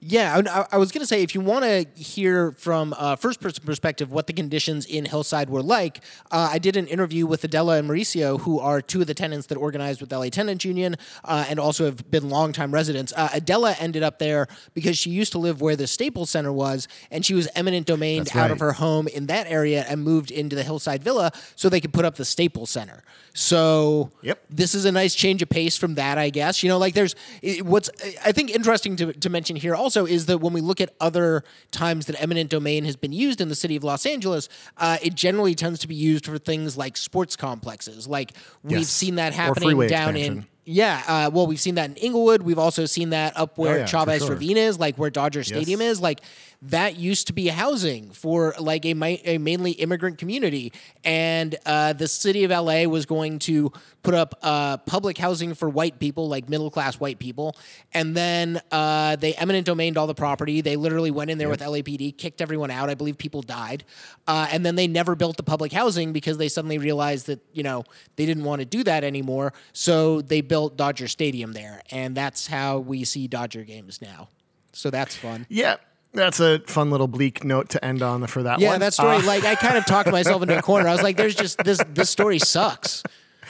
Yeah, 0.00 0.40
I, 0.50 0.66
I 0.72 0.78
was 0.78 0.92
going 0.92 1.00
to 1.00 1.06
say 1.06 1.22
if 1.22 1.34
you 1.34 1.40
want 1.40 1.64
to 1.64 1.86
hear 2.00 2.52
from 2.52 2.94
a 2.98 3.16
first 3.16 3.40
person 3.40 3.64
perspective 3.64 4.10
what 4.10 4.26
the 4.26 4.32
conditions 4.32 4.86
in 4.86 5.04
Hillside 5.04 5.50
were 5.50 5.62
like, 5.62 6.02
uh, 6.30 6.50
I 6.52 6.58
did 6.58 6.76
an 6.76 6.86
interview 6.86 7.26
with 7.26 7.42
Adela 7.44 7.78
and 7.78 7.88
Mauricio, 7.88 8.40
who 8.40 8.60
are 8.60 8.80
two 8.80 9.00
of 9.00 9.06
the 9.06 9.14
tenants 9.14 9.48
that 9.48 9.56
organized 9.56 10.00
with 10.00 10.12
LA 10.12 10.28
Tenants 10.28 10.64
Union 10.64 10.96
uh, 11.24 11.46
and 11.48 11.58
also 11.58 11.84
have 11.84 12.10
been 12.10 12.28
longtime 12.28 12.72
residents. 12.72 13.12
Uh, 13.16 13.30
Adela 13.34 13.74
ended 13.78 14.02
up 14.02 14.18
there 14.18 14.46
because 14.74 14.96
she 14.96 15.10
used 15.10 15.32
to 15.32 15.38
live 15.38 15.60
where 15.60 15.76
the 15.76 15.86
Staples 15.86 16.30
Center 16.30 16.52
was, 16.52 16.86
and 17.10 17.24
she 17.26 17.34
was 17.34 17.48
eminent 17.54 17.86
domained 17.86 18.34
out 18.36 18.50
of 18.50 18.60
her 18.60 18.72
home 18.72 19.08
in 19.08 19.26
that 19.26 19.46
area 19.48 19.84
and 19.88 20.02
moved 20.02 20.30
into 20.30 20.54
the 20.54 20.62
Hillside 20.62 21.02
Villa 21.02 21.32
so 21.56 21.68
they 21.68 21.80
could 21.80 21.92
put 21.92 22.04
up 22.04 22.14
the 22.16 22.24
Staples 22.24 22.70
Center. 22.70 23.02
So 23.34 24.10
yep. 24.22 24.42
this 24.50 24.74
is 24.74 24.84
a 24.84 24.92
nice 24.92 25.14
change 25.14 25.42
of 25.42 25.48
pace 25.48 25.76
from 25.76 25.94
that, 25.94 26.18
I 26.18 26.30
guess. 26.30 26.62
You 26.62 26.68
know, 26.68 26.78
like 26.78 26.94
there's 26.94 27.14
what's 27.62 27.90
I 28.24 28.32
think 28.32 28.50
interesting 28.50 28.96
to, 28.96 29.12
to 29.12 29.30
mention 29.30 29.56
here 29.62 29.74
also 29.74 30.04
is 30.04 30.26
that 30.26 30.38
when 30.38 30.52
we 30.52 30.60
look 30.60 30.80
at 30.80 30.94
other 31.00 31.44
times 31.70 32.06
that 32.06 32.20
eminent 32.20 32.50
domain 32.50 32.84
has 32.84 32.96
been 32.96 33.12
used 33.12 33.40
in 33.40 33.48
the 33.48 33.54
city 33.54 33.76
of 33.76 33.84
Los 33.84 34.04
Angeles, 34.04 34.48
uh, 34.76 34.98
it 35.02 35.14
generally 35.14 35.54
tends 35.54 35.80
to 35.80 35.88
be 35.88 35.94
used 35.94 36.26
for 36.26 36.38
things 36.38 36.76
like 36.76 36.96
sports 36.96 37.36
complexes. 37.36 38.06
Like 38.06 38.32
we've 38.62 38.78
yes. 38.78 38.88
seen 38.88 39.14
that 39.14 39.32
happening 39.32 39.78
down 39.86 40.16
expansion. 40.16 40.38
in 40.38 40.46
yeah, 40.64 41.02
uh, 41.06 41.30
well, 41.32 41.46
we've 41.46 41.60
seen 41.60 41.74
that 41.74 41.90
in 41.90 41.96
Inglewood. 41.96 42.42
We've 42.42 42.58
also 42.58 42.86
seen 42.86 43.10
that 43.10 43.36
up 43.36 43.58
where 43.58 43.74
oh, 43.74 43.78
yeah, 43.78 43.86
Chavez 43.86 44.22
sure. 44.22 44.30
Ravine 44.30 44.56
is, 44.56 44.78
like 44.78 44.96
where 44.96 45.10
Dodger 45.10 45.40
yes. 45.40 45.48
Stadium 45.48 45.80
is. 45.80 46.00
Like 46.00 46.20
that 46.62 46.96
used 46.96 47.26
to 47.26 47.32
be 47.32 47.48
housing 47.48 48.10
for 48.10 48.54
like 48.60 48.84
a, 48.86 48.94
a 49.24 49.38
mainly 49.38 49.72
immigrant 49.72 50.18
community, 50.18 50.72
and 51.02 51.56
uh, 51.66 51.92
the 51.94 52.06
city 52.06 52.44
of 52.44 52.52
LA 52.52 52.84
was 52.84 53.06
going 53.06 53.40
to 53.40 53.72
put 54.04 54.14
up 54.14 54.34
uh, 54.42 54.76
public 54.78 55.18
housing 55.18 55.54
for 55.54 55.68
white 55.68 55.98
people, 55.98 56.28
like 56.28 56.48
middle 56.48 56.70
class 56.70 57.00
white 57.00 57.18
people, 57.18 57.56
and 57.92 58.16
then 58.16 58.60
uh, 58.70 59.16
they 59.16 59.34
eminent 59.34 59.66
domained 59.66 59.96
all 59.96 60.06
the 60.06 60.14
property. 60.14 60.60
They 60.60 60.76
literally 60.76 61.10
went 61.10 61.30
in 61.30 61.38
there 61.38 61.48
yep. 61.48 61.58
with 61.58 61.68
LAPD, 61.68 62.16
kicked 62.16 62.40
everyone 62.40 62.70
out. 62.70 62.88
I 62.88 62.94
believe 62.94 63.18
people 63.18 63.42
died, 63.42 63.84
uh, 64.28 64.46
and 64.52 64.64
then 64.64 64.76
they 64.76 64.86
never 64.86 65.16
built 65.16 65.36
the 65.36 65.42
public 65.42 65.72
housing 65.72 66.12
because 66.12 66.38
they 66.38 66.48
suddenly 66.48 66.78
realized 66.78 67.26
that 67.26 67.40
you 67.52 67.64
know 67.64 67.82
they 68.14 68.26
didn't 68.26 68.44
want 68.44 68.60
to 68.60 68.66
do 68.66 68.84
that 68.84 69.02
anymore. 69.02 69.52
So 69.72 70.20
they 70.20 70.40
built 70.52 70.76
Dodger 70.76 71.08
Stadium 71.08 71.54
there, 71.54 71.80
and 71.90 72.14
that's 72.14 72.46
how 72.46 72.76
we 72.78 73.04
see 73.04 73.26
Dodger 73.26 73.64
games 73.64 74.02
now. 74.02 74.28
So 74.74 74.90
that's 74.90 75.16
fun. 75.16 75.46
Yeah, 75.48 75.76
that's 76.12 76.40
a 76.40 76.58
fun 76.66 76.90
little 76.90 77.08
bleak 77.08 77.42
note 77.42 77.70
to 77.70 77.82
end 77.82 78.02
on 78.02 78.26
for 78.26 78.42
that 78.42 78.60
yeah, 78.60 78.68
one. 78.68 78.80
that 78.80 78.92
story. 78.92 79.16
Uh, 79.16 79.22
like 79.24 79.44
I 79.44 79.54
kind 79.54 79.78
of 79.78 79.86
talked 79.86 80.10
myself 80.10 80.42
into 80.42 80.58
a 80.58 80.60
corner. 80.60 80.88
I 80.88 80.92
was 80.92 81.02
like, 81.02 81.16
"There's 81.16 81.34
just 81.34 81.56
this. 81.64 81.80
This 81.88 82.10
story 82.10 82.38
sucks." 82.38 83.02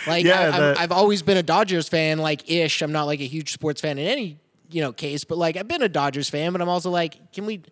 Like 0.07 0.24
Yeah, 0.24 0.50
I, 0.55 0.61
the- 0.61 0.74
I've 0.78 0.92
always 0.92 1.22
been 1.22 1.36
a 1.36 1.42
Dodgers 1.42 1.88
fan, 1.88 2.18
like 2.18 2.48
ish. 2.48 2.82
I'm 2.82 2.92
not 2.92 3.07
like 3.07 3.18
a 3.18 3.26
huge 3.26 3.53
sports 3.53 3.80
fan 3.80 3.98
in 3.98 4.07
any 4.07 4.38
you 4.70 4.80
know 4.80 4.92
case, 4.92 5.24
but 5.24 5.38
like 5.38 5.57
I've 5.57 5.66
been 5.66 5.82
a 5.82 5.88
Dodgers 5.88 6.30
fan. 6.30 6.53
But 6.53 6.62
I'm 6.62 6.68
also 6.68 6.90
like, 6.90 7.32
can 7.32 7.46
we, 7.46 7.62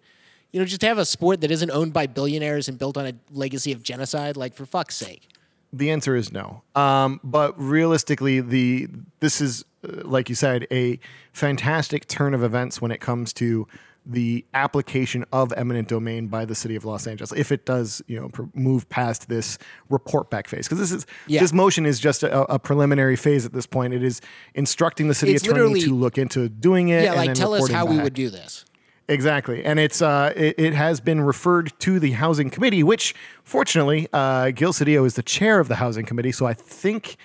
you 0.51 0.59
know, 0.59 0.67
just 0.67 0.83
have 0.83 0.99
a 0.99 1.05
sport 1.05 1.41
that 1.43 1.53
isn't 1.53 1.71
owned 1.71 1.93
by 1.93 2.09
billionaires 2.09 2.69
and 2.69 2.77
built 2.81 2.97
on 2.97 3.07
a 3.07 3.13
legacy 3.31 3.71
of 3.71 3.85
genocide? 3.85 4.37
Like 4.37 4.55
for 4.55 4.67
fuck's 4.67 4.97
sake. 4.97 5.29
The 5.73 5.91
answer 5.91 6.17
is 6.17 6.33
no. 6.33 6.63
Um, 6.75 7.21
but 7.23 7.59
realistically, 7.61 8.41
the 8.41 8.89
this 9.21 9.41
is 9.41 9.65
uh, 9.85 10.03
like 10.05 10.29
you 10.29 10.35
said 10.35 10.67
a 10.71 10.99
fantastic 11.33 12.07
turn 12.09 12.35
of 12.35 12.43
events 12.43 12.81
when 12.83 12.91
it 12.91 13.01
comes 13.01 13.33
to 13.35 13.67
the 14.07 14.45
application 14.55 15.27
of 15.31 15.53
eminent 15.59 15.87
domain 15.87 16.27
by 16.29 16.45
the 16.47 16.55
city 16.55 16.75
of 16.75 16.87
Los 16.87 17.07
Angeles 17.07 17.33
if 17.33 17.53
it 17.53 17.67
does 17.67 18.01
you 18.07 18.19
know 18.19 18.31
pr- 18.31 18.45
move 18.55 18.89
past 18.89 19.29
this 19.29 19.59
report 19.91 20.31
back 20.31 20.49
phase 20.49 20.67
because 20.67 20.79
this 20.79 20.91
is 20.91 21.07
Yeah. 21.27 21.41
this 21.41 21.53
motion 21.53 21.85
is 21.85 22.01
just 22.01 22.23
a, 22.23 22.41
a 22.53 22.59
preliminary 22.59 23.15
phase 23.15 23.45
at 23.45 23.53
this 23.53 23.67
point 23.67 23.93
it 23.93 24.03
is 24.03 24.23
instructing 24.55 25.09
the 25.09 25.15
city 25.15 25.35
It's 25.35 25.47
attorney 25.47 25.81
to 25.83 25.95
look 25.95 26.17
into 26.17 26.49
doing 26.49 26.89
it 26.89 27.05
Yeah, 27.05 27.13
like 27.13 27.35
tell 27.35 27.53
us 27.53 27.69
how 27.71 27.85
we 27.85 27.99
would 27.99 28.15
do 28.15 28.31
this. 28.31 28.65
Exactly, 29.11 29.65
and 29.65 29.81
it's 29.81 30.01
uh, 30.01 30.33
it, 30.37 30.55
it 30.57 30.73
has 30.73 31.01
been 31.01 31.21
referred 31.21 31.73
to 31.81 31.99
the 31.99 32.13
housing 32.13 32.49
committee, 32.49 32.85
which 32.85 33.13
fortunately, 33.43 34.07
uh, 34.13 34.53
Gil 34.53 34.73
Cedillo 34.73 35.05
is 35.05 35.15
the 35.15 35.23
chair 35.25 35.59
of 35.59 35.67
the 35.67 35.75
housing 35.75 36.07
committee. 36.07 36.31
So 36.31 36.47
I 36.47 36.55
think, 36.55 37.17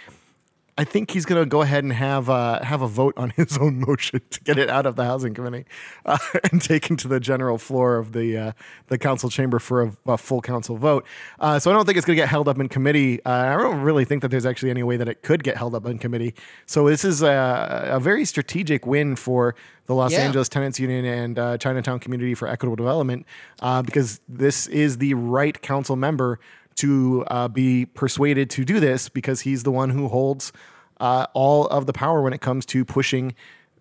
I 0.78 0.84
think 0.84 1.12
he's 1.12 1.24
going 1.26 1.42
to 1.42 1.46
go 1.46 1.62
ahead 1.62 1.86
and 1.86 1.94
have 1.94 2.30
uh, 2.30 2.62
have 2.62 2.82
a 2.82 2.88
vote 2.88 3.14
on 3.18 3.30
his 3.38 3.58
own 3.58 3.80
motion 3.80 4.20
to 4.30 4.42
get 4.42 4.58
it 4.58 4.70
out 4.70 4.86
of 4.86 4.98
the 4.98 5.06
housing 5.06 5.34
committee 5.34 5.66
uh, 6.06 6.18
and 6.52 6.62
taken 6.62 6.98
to 6.98 7.08
the 7.08 7.20
general 7.20 7.58
floor 7.58 7.96
of 7.98 8.12
the 8.12 8.38
uh, 8.38 8.52
the 8.88 8.98
council 8.98 9.30
chamber 9.30 9.58
for 9.60 9.84
a, 9.84 9.92
a 10.06 10.18
full 10.18 10.42
council 10.42 10.76
vote. 10.76 11.06
Uh, 11.40 11.60
so 11.60 11.72
I 11.72 11.74
don't 11.74 11.86
think 11.86 11.98
it's 11.98 12.06
going 12.06 12.18
to 12.18 12.22
get 12.22 12.28
held 12.28 12.50
up 12.50 12.60
in 12.60 12.68
committee. 12.68 13.24
Uh, 13.24 13.32
I 13.32 13.56
don't 13.58 13.82
really 13.82 14.04
think 14.04 14.22
that 14.22 14.32
there's 14.32 14.46
actually 14.46 14.70
any 14.70 14.84
way 14.84 14.98
that 14.98 15.08
it 15.08 15.24
could 15.24 15.44
get 15.46 15.56
held 15.56 15.76
up 15.76 15.86
in 15.86 15.98
committee. 15.98 16.36
So 16.66 16.90
this 16.90 17.06
is 17.06 17.22
a, 17.22 17.88
a 17.92 18.00
very 18.02 18.26
strategic 18.26 18.86
win 18.86 19.16
for 19.16 19.56
the 19.86 19.96
Los 19.96 20.12
Yeah. 20.12 20.22
Angeles 20.22 20.50
Tenants 20.50 20.80
Union 20.80 21.06
and 21.06 21.40
uh, 21.40 21.58
Chinatown 21.58 22.00
Community 22.00 22.34
for 22.36 22.48
Equitable 22.50 22.76
Development 22.76 23.26
uh, 23.62 23.82
because 23.82 24.20
this 24.28 24.68
is 24.68 24.98
the 24.98 25.14
right 25.14 25.62
council 25.62 25.96
member 25.96 26.40
to 26.76 27.24
uh, 27.28 27.48
be 27.48 27.86
persuaded 27.86 28.50
to 28.52 28.66
do 28.66 28.80
this 28.80 29.10
because 29.10 29.42
he's 29.42 29.64
the 29.64 29.72
one 29.72 29.90
who 29.92 30.08
holds 30.08 30.52
uh, 31.00 31.28
all 31.34 31.68
of 31.68 31.86
the 31.86 31.94
power 31.94 32.22
when 32.22 32.34
it 32.34 32.42
comes 32.42 32.66
to 32.68 32.84
pushing 32.86 33.34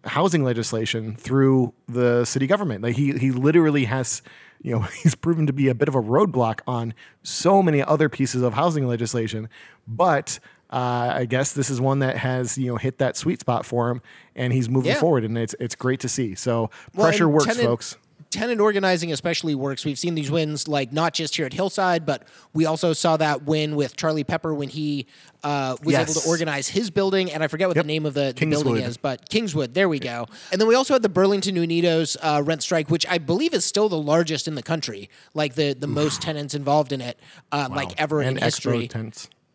housing 0.04 0.44
legislation 0.44 1.16
through 1.16 1.72
the 1.88 2.24
city 2.24 2.46
government. 2.46 2.82
Like 2.82 2.96
he 2.96 3.12
he 3.18 3.30
literally 3.30 3.84
has 3.86 4.22
you 4.62 4.72
know 4.72 4.80
he's 5.02 5.14
proven 5.14 5.46
to 5.46 5.52
be 5.52 5.68
a 5.68 5.74
bit 5.74 5.88
of 5.88 5.94
a 5.94 6.02
roadblock 6.02 6.60
on 6.66 6.94
so 7.22 7.62
many 7.62 7.82
other 7.82 8.08
pieces 8.08 8.42
of 8.42 8.54
housing 8.54 8.86
legislation, 8.86 9.48
but 9.88 10.38
uh, 10.70 11.12
I 11.16 11.24
guess 11.26 11.52
this 11.52 11.70
is 11.70 11.80
one 11.80 12.00
that 12.00 12.16
has 12.18 12.58
you 12.58 12.66
know 12.68 12.76
hit 12.76 12.98
that 12.98 13.16
sweet 13.16 13.40
spot 13.40 13.64
for 13.64 13.90
him, 13.90 14.02
and 14.34 14.52
he's 14.52 14.68
moving 14.68 14.90
Yeah. 14.92 15.00
forward, 15.00 15.24
and 15.24 15.38
it's 15.38 15.54
it's 15.60 15.74
great 15.74 16.00
to 16.00 16.08
see. 16.08 16.34
So 16.34 16.70
Well, 16.94 17.06
pressure 17.06 17.28
works, 17.28 17.46
tenant- 17.46 17.64
folks. 17.64 17.96
Tenant 18.34 18.60
organizing 18.60 19.12
especially 19.12 19.54
works. 19.54 19.84
We've 19.84 19.98
seen 19.98 20.16
these 20.16 20.28
wins, 20.30 20.66
like 20.66 20.92
not 20.92 21.14
just 21.14 21.36
here 21.36 21.46
at 21.46 21.52
Hillside, 21.52 22.04
but 22.04 22.24
we 22.52 22.66
also 22.66 22.92
saw 22.92 23.16
that 23.16 23.44
win 23.44 23.76
with 23.76 23.96
Charlie 23.96 24.24
Pepper 24.24 24.52
when 24.52 24.68
he 24.68 25.06
uh, 25.44 25.76
was 25.84 25.94
able 25.94 26.14
to 26.14 26.28
organize 26.28 26.66
his 26.66 26.90
building. 26.90 27.30
And 27.30 27.44
I 27.44 27.46
forget 27.46 27.68
what 27.68 27.76
Yep. 27.76 27.84
the 27.84 27.86
name 27.86 28.06
of 28.06 28.14
the, 28.14 28.32
the 28.36 28.46
building 28.46 28.76
is, 28.78 28.96
but 28.96 29.28
Kingswood. 29.28 29.74
There 29.74 29.88
we 29.88 30.00
go. 30.00 30.26
And 30.50 30.60
then 30.60 30.66
we 30.66 30.74
also 30.74 30.94
had 30.94 31.02
the 31.02 31.08
Burlington 31.08 31.54
Unidos 31.54 32.16
uh, 32.22 32.42
rent 32.42 32.62
strike, 32.62 32.90
which 32.90 33.06
I 33.06 33.18
believe 33.18 33.54
is 33.54 33.64
still 33.64 33.88
the 33.88 33.98
largest 34.00 34.48
in 34.48 34.56
the 34.56 34.62
country, 34.62 35.08
like 35.32 35.54
the 35.54 35.72
the 35.74 35.86
most 36.02 36.20
tenants 36.20 36.54
involved 36.54 36.90
in 36.92 37.00
it, 37.00 37.20
uh, 37.52 37.68
like 37.70 37.92
ever 38.00 38.20
and 38.20 38.36
in 38.36 38.42
history. 38.42 38.90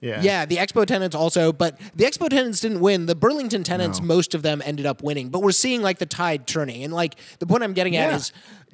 Yeah. 0.01 0.21
Yeah, 0.21 0.45
the 0.45 0.57
Expo 0.57 0.85
tenants 0.85 1.15
also, 1.15 1.51
but 1.51 1.77
the 1.95 2.05
Expo 2.05 2.29
tenants 2.29 2.61
didn't 2.61 2.79
win. 2.79 3.05
The 3.05 3.15
Burlington 3.15 3.63
tenants, 3.63 3.99
No. 3.99 4.05
most 4.05 4.33
of 4.33 4.43
them 4.43 4.61
ended 4.65 4.85
up 4.85 5.03
winning. 5.03 5.29
But 5.29 5.41
we're 5.41 5.51
seeing 5.51 5.81
like 5.81 5.99
the 5.99 6.05
tide 6.05 6.47
turning. 6.47 6.83
And 6.83 6.93
like 6.93 7.15
the 7.39 7.45
point 7.45 7.63
I'm 7.63 7.73
getting 7.73 7.97
at 7.97 8.13
is 8.13 8.31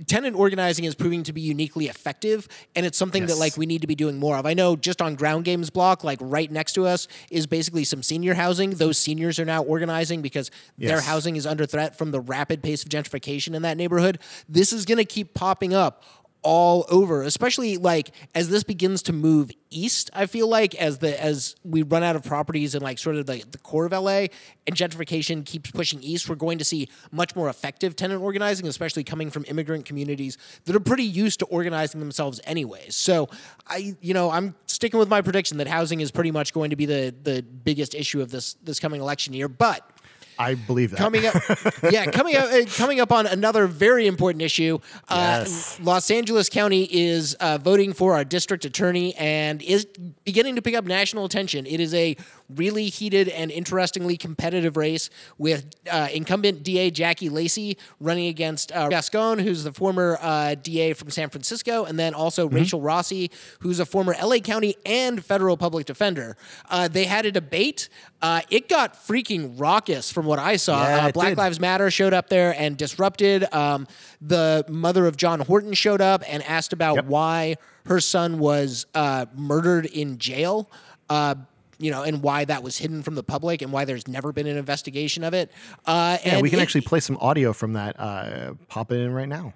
tenant 0.08 0.36
organizing 0.36 0.86
is 0.86 0.94
proving 0.94 1.24
to 1.24 1.34
be 1.34 1.42
uniquely 1.42 1.88
effective. 1.88 2.48
And 2.76 2.86
it's 2.86 2.98
something 2.98 3.26
that 3.26 3.38
like 3.38 3.58
we 3.58 3.66
need 3.66 3.82
to 3.82 3.88
be 3.88 3.96
doing 3.96 4.20
more 4.20 4.38
of. 4.38 4.46
I 4.46 4.54
know 4.54 4.76
just 4.76 5.02
on 5.02 5.16
ground 5.16 5.46
games 5.46 5.72
block, 5.72 6.04
like 6.04 6.20
right 6.22 6.52
next 6.52 6.74
to 6.74 6.86
us 6.86 7.08
is 7.32 7.48
basically 7.48 7.86
some 7.86 8.04
senior 8.04 8.36
housing. 8.36 8.72
Those 8.72 8.98
seniors 9.00 9.40
are 9.40 9.46
now 9.46 9.64
organizing 9.64 10.22
because 10.22 10.52
their 10.78 11.02
housing 11.02 11.38
is 11.38 11.48
under 11.48 11.66
threat 11.66 11.98
from 11.98 12.12
the 12.12 12.20
rapid 12.20 12.62
pace 12.62 12.84
of 12.84 12.90
gentrification 12.90 13.56
in 13.56 13.64
that 13.64 13.78
neighborhood. 13.78 14.20
This 14.48 14.72
is 14.72 14.86
going 14.86 15.00
to 15.00 15.06
keep 15.06 15.34
popping 15.34 15.74
up 15.74 16.04
all 16.46 16.86
over 16.90 17.24
especially 17.24 17.76
like 17.76 18.12
as 18.36 18.50
this 18.50 18.64
begins 18.64 19.02
to 19.02 19.12
move 19.12 19.50
east 19.72 20.12
i 20.14 20.28
feel 20.28 20.48
like 20.48 20.76
as 20.76 21.00
the 21.00 21.22
as 21.22 21.56
we 21.64 21.82
run 21.82 22.04
out 22.04 22.16
of 22.16 22.24
properties 22.24 22.76
in 22.76 22.84
like 22.84 23.00
sort 23.00 23.16
of 23.16 23.26
the, 23.26 23.44
the 23.50 23.58
core 23.58 23.88
of 23.88 23.92
la 23.92 24.28
and 24.68 24.76
gentrification 24.76 25.44
keeps 25.44 25.72
pushing 25.72 26.02
east 26.04 26.30
we're 26.30 26.36
going 26.36 26.60
to 26.60 26.64
see 26.64 26.88
much 27.12 27.36
more 27.36 27.50
effective 27.50 27.96
tenant 27.96 28.22
organizing 28.22 28.68
especially 28.68 29.04
coming 29.04 29.32
from 29.32 29.44
immigrant 29.48 29.86
communities 29.86 30.38
that 30.66 30.76
are 30.76 30.80
pretty 30.80 31.04
used 31.04 31.40
to 31.40 31.46
organizing 31.46 32.00
themselves 32.00 32.40
anyways. 32.44 32.96
So 32.96 33.28
i 33.68 33.96
you 34.00 34.14
know 34.14 34.30
i'm 34.30 34.54
sticking 34.68 35.00
with 35.00 35.10
my 35.10 35.22
prediction 35.22 35.58
that 35.58 35.68
housing 35.68 36.00
is 36.00 36.12
pretty 36.12 36.32
much 36.32 36.54
going 36.54 36.70
to 36.70 36.76
be 36.76 36.86
the 36.86 37.14
the 37.24 37.42
biggest 37.42 37.96
issue 37.96 38.22
of 38.22 38.30
this 38.30 38.54
this 38.64 38.80
coming 38.80 39.02
election 39.02 39.34
year 39.34 39.48
but 39.48 39.90
I 40.38 40.56
believe 40.56 40.92
that. 40.92 40.98
coming 40.98 41.26
up 41.26 41.36
yeah 41.92 42.06
coming 42.08 42.36
up 42.36 42.46
uh, 42.52 42.66
coming 42.76 43.00
up 43.00 43.12
on 43.12 43.26
another 43.28 43.68
very 43.68 44.08
important 44.08 44.42
issue 44.42 44.80
uh, 45.10 45.44
Yes. 45.46 45.80
los 45.82 46.10
angeles 46.12 46.50
county 46.50 46.84
is 46.92 47.34
uh, 47.36 47.58
voting 47.58 47.94
for 47.94 48.14
our 48.16 48.24
district 48.24 48.66
attorney 48.66 49.16
and 49.16 49.62
is 49.62 49.86
beginning 50.24 50.56
to 50.56 50.62
pick 50.62 50.76
up 50.76 50.86
national 50.86 51.26
attention 51.26 51.66
it 51.66 51.80
is 51.80 51.94
a 51.94 52.16
really 52.50 52.90
heated 52.90 53.28
and 53.30 53.50
interestingly 53.52 54.18
competitive 54.18 54.78
race 54.78 55.10
with 55.38 55.66
uh, 55.92 56.08
incumbent 56.14 56.64
da 56.64 56.90
jackie 56.92 57.30
lacey 57.30 57.78
running 58.00 58.28
against 58.28 58.72
uh, 58.72 58.88
gascon 58.90 59.40
who's 59.40 59.64
the 59.64 59.72
former 59.74 60.18
uh, 60.22 60.56
da 60.56 60.94
from 60.94 61.10
san 61.10 61.30
francisco 61.30 61.86
and 61.86 61.98
then 61.98 62.14
also 62.14 62.48
rachel 62.48 62.82
rossi 62.82 63.32
who's 63.60 63.80
a 63.80 63.86
former 63.86 64.16
la 64.24 64.38
county 64.40 64.76
and 64.86 65.24
federal 65.26 65.58
public 65.58 65.86
defender 65.86 66.36
uh, 66.70 66.88
they 66.88 67.06
had 67.06 67.26
a 67.26 67.32
debate 67.32 67.90
uh, 68.22 68.42
it 68.50 68.68
got 68.70 68.96
freaking 68.96 69.60
raucous 69.60 70.12
from 70.12 70.25
what 70.26 70.40
I 70.40 70.56
saw. 70.58 70.84
Yeah, 70.84 71.06
uh, 71.08 71.12
Black 71.12 71.30
did. 71.30 71.38
Lives 71.38 71.60
Matter 71.60 71.90
showed 71.92 72.14
up 72.14 72.30
there 72.30 72.54
and 72.58 72.78
disrupted. 72.78 73.52
Um, 73.54 73.88
the 74.22 74.66
mother 74.68 75.06
of 75.08 75.18
John 75.18 75.40
Horton 75.40 75.74
showed 75.74 76.02
up 76.02 76.24
and 76.28 76.44
asked 76.44 76.74
about 76.74 76.96
Yep. 76.96 77.06
why 77.06 77.56
her 77.86 78.00
son 78.00 78.40
was 78.40 78.86
uh, 78.96 79.26
murdered 79.36 79.86
in 79.86 80.18
jail. 80.18 80.70
Uh, 81.10 81.36
you 81.78 81.92
know, 81.92 82.04
and 82.04 82.24
why 82.24 82.46
that 82.46 82.64
was 82.64 82.78
hidden 82.78 83.04
from 83.04 83.16
the 83.16 83.24
public, 83.24 83.62
and 83.62 83.70
why 83.72 83.84
there's 83.84 84.08
never 84.08 84.32
been 84.32 84.48
an 84.48 84.56
investigation 84.58 85.26
of 85.26 85.34
it. 85.34 85.52
Uh, 85.86 86.18
yeah, 86.24 86.36
and 86.36 86.42
we 86.42 86.50
can 86.50 86.60
it- 86.60 86.62
actually 86.62 86.80
play 86.82 87.02
some 87.02 87.18
audio 87.18 87.52
from 87.52 87.74
that. 87.74 88.00
Uh, 88.00 88.54
pop 88.70 88.94
it 88.94 89.00
in 89.02 89.12
right 89.14 89.28
now. 89.28 89.54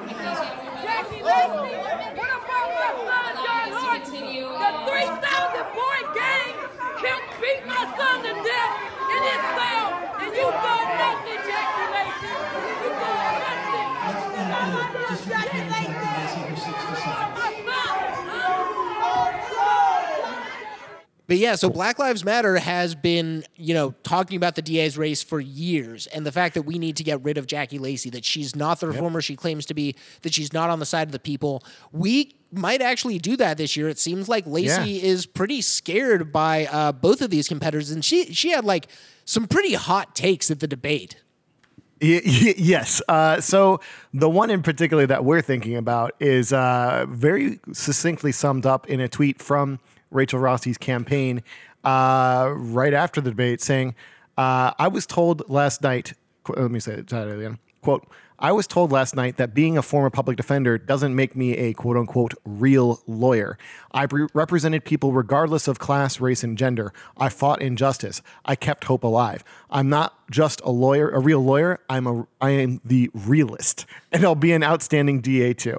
Lacey. 0.00 0.48
Jackie 0.82 1.22
Lacey. 1.22 1.76
What 2.16 2.32
about 2.32 2.68
my 2.72 2.90
son 3.04 3.32
John 3.44 3.68
Horton? 3.76 4.24
The 4.62 4.70
3,000 4.88 5.64
point 5.76 6.08
gang 6.16 6.54
killed, 7.02 7.26
beat 7.40 7.62
my 7.66 7.84
son 7.96 8.16
to 8.24 8.32
death 8.40 8.74
in 9.12 9.20
his 9.28 9.42
cell, 9.52 9.86
and 10.22 10.30
you 10.32 10.48
done 10.48 10.88
nothing, 11.02 11.42
Jackie 11.44 11.88
Lacey. 11.92 12.32
You 12.82 12.90
done 13.02 13.36
nothing. 13.44 13.88
Jackie 15.28 15.64
Lacey. 15.70 15.92
My 17.36 17.50
son. 17.66 18.12
But 21.32 21.38
yeah, 21.38 21.54
so 21.54 21.70
Black 21.70 21.98
Lives 21.98 22.26
Matter 22.26 22.58
has 22.58 22.94
been, 22.94 23.42
you 23.56 23.72
know, 23.72 23.94
talking 24.02 24.36
about 24.36 24.54
the 24.54 24.60
DA's 24.60 24.98
race 24.98 25.22
for 25.22 25.40
years, 25.40 26.06
and 26.08 26.26
the 26.26 26.30
fact 26.30 26.52
that 26.52 26.64
we 26.64 26.78
need 26.78 26.94
to 26.98 27.02
get 27.04 27.24
rid 27.24 27.38
of 27.38 27.46
Jackie 27.46 27.78
Lacey, 27.78 28.10
that 28.10 28.22
she's 28.22 28.54
not 28.54 28.80
the 28.80 28.88
reformer 28.88 29.22
she 29.22 29.34
claims 29.34 29.64
to 29.64 29.72
be, 29.72 29.96
that 30.20 30.34
she's 30.34 30.52
not 30.52 30.68
on 30.68 30.78
the 30.78 30.84
side 30.84 31.08
of 31.08 31.12
the 31.12 31.18
people. 31.18 31.64
We 31.90 32.34
might 32.52 32.82
actually 32.82 33.18
do 33.18 33.34
that 33.38 33.56
this 33.56 33.78
year. 33.78 33.88
It 33.88 33.98
seems 33.98 34.28
like 34.28 34.46
Lacey 34.46 34.90
Yeah. 34.90 35.04
is 35.08 35.24
pretty 35.24 35.62
scared 35.62 36.32
by 36.32 36.66
uh, 36.66 36.92
both 36.92 37.22
of 37.22 37.30
these 37.30 37.48
competitors, 37.48 37.90
and 37.90 38.04
she 38.04 38.34
she 38.34 38.50
had 38.50 38.66
like 38.66 38.88
some 39.24 39.46
pretty 39.46 39.72
hot 39.72 40.14
takes 40.14 40.50
at 40.50 40.60
the 40.60 40.68
debate. 40.68 41.16
Yes. 41.98 43.00
Uh, 43.08 43.40
so 43.40 43.80
the 44.12 44.28
one 44.28 44.50
in 44.50 44.60
particular 44.62 45.06
that 45.06 45.24
we're 45.24 45.40
thinking 45.40 45.78
about 45.78 46.12
is 46.20 46.52
uh, 46.52 47.06
very 47.08 47.58
succinctly 47.72 48.32
summed 48.32 48.66
up 48.66 48.86
in 48.90 49.00
a 49.00 49.08
tweet 49.08 49.40
from 49.40 49.80
Rachel 50.12 50.38
Rossi's 50.40 50.78
campaign 50.78 51.42
uh, 51.84 52.52
right 52.56 52.94
after 52.94 53.20
the 53.20 53.30
debate, 53.30 53.60
saying, 53.60 53.94
uh, 54.36 54.72
"I 54.78 54.88
was 54.88 55.06
told 55.06 55.48
last 55.48 55.82
night." 55.82 56.14
qu- 56.44 56.54
Let 56.54 56.70
me 56.70 56.80
say 56.80 56.94
it 56.94 57.12
again. 57.12 57.58
Quote. 57.80 58.06
I 58.38 58.50
was 58.50 58.66
told 58.66 58.90
last 58.90 59.14
night 59.14 59.36
that 59.36 59.54
being 59.54 59.78
a 59.78 59.82
former 59.82 60.10
public 60.10 60.36
defender 60.36 60.76
doesn't 60.76 61.14
make 61.14 61.36
me 61.36 61.56
a 61.56 61.74
quote 61.74 61.96
unquote 61.96 62.34
real 62.44 63.00
lawyer. 63.06 63.56
I 63.92 64.02
re- 64.10 64.26
represented 64.34 64.84
people 64.84 65.12
regardless 65.12 65.68
of 65.68 65.78
class, 65.78 66.18
race, 66.18 66.42
and 66.42 66.58
gender. 66.58 66.92
I 67.16 67.28
fought 67.28 67.62
injustice. 67.62 68.20
I 68.44 68.56
kept 68.56 68.84
hope 68.84 69.04
alive. 69.04 69.44
I'm 69.70 69.88
not 69.88 70.28
just 70.28 70.60
a 70.64 70.72
lawyer, 70.72 71.08
a 71.10 71.20
real 71.20 71.38
lawyer. 71.38 71.78
I'm 71.88 72.08
a 72.08 72.26
I 72.40 72.50
am 72.50 72.80
the 72.84 73.10
realist, 73.14 73.86
and 74.12 74.24
I'll 74.24 74.34
be 74.34 74.50
an 74.50 74.64
outstanding 74.64 75.20
DA 75.20 75.54
too. 75.54 75.78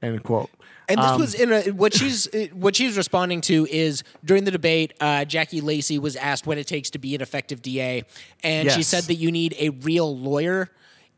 End 0.00 0.22
quote. 0.22 0.48
And 0.88 0.98
this 0.98 1.06
Um, 1.06 1.20
was 1.20 1.34
in 1.34 1.52
a, 1.52 1.62
what 1.70 1.92
she's 1.94 2.26
uh, 2.34 2.46
what 2.54 2.74
she's 2.76 2.96
responding 2.96 3.40
to 3.42 3.66
is 3.70 4.02
during 4.24 4.44
the 4.44 4.50
debate. 4.50 4.94
Uh, 5.00 5.24
Jackie 5.24 5.60
Lacey 5.60 5.98
was 5.98 6.16
asked 6.16 6.46
what 6.46 6.56
it 6.58 6.66
takes 6.66 6.88
to 6.90 6.98
be 6.98 7.14
an 7.14 7.20
effective 7.20 7.60
DA, 7.60 8.04
and 8.42 8.70
she 8.72 8.82
said 8.82 9.04
that 9.04 9.16
you 9.16 9.30
need 9.30 9.54
a 9.58 9.68
real 9.70 10.16
lawyer 10.16 10.70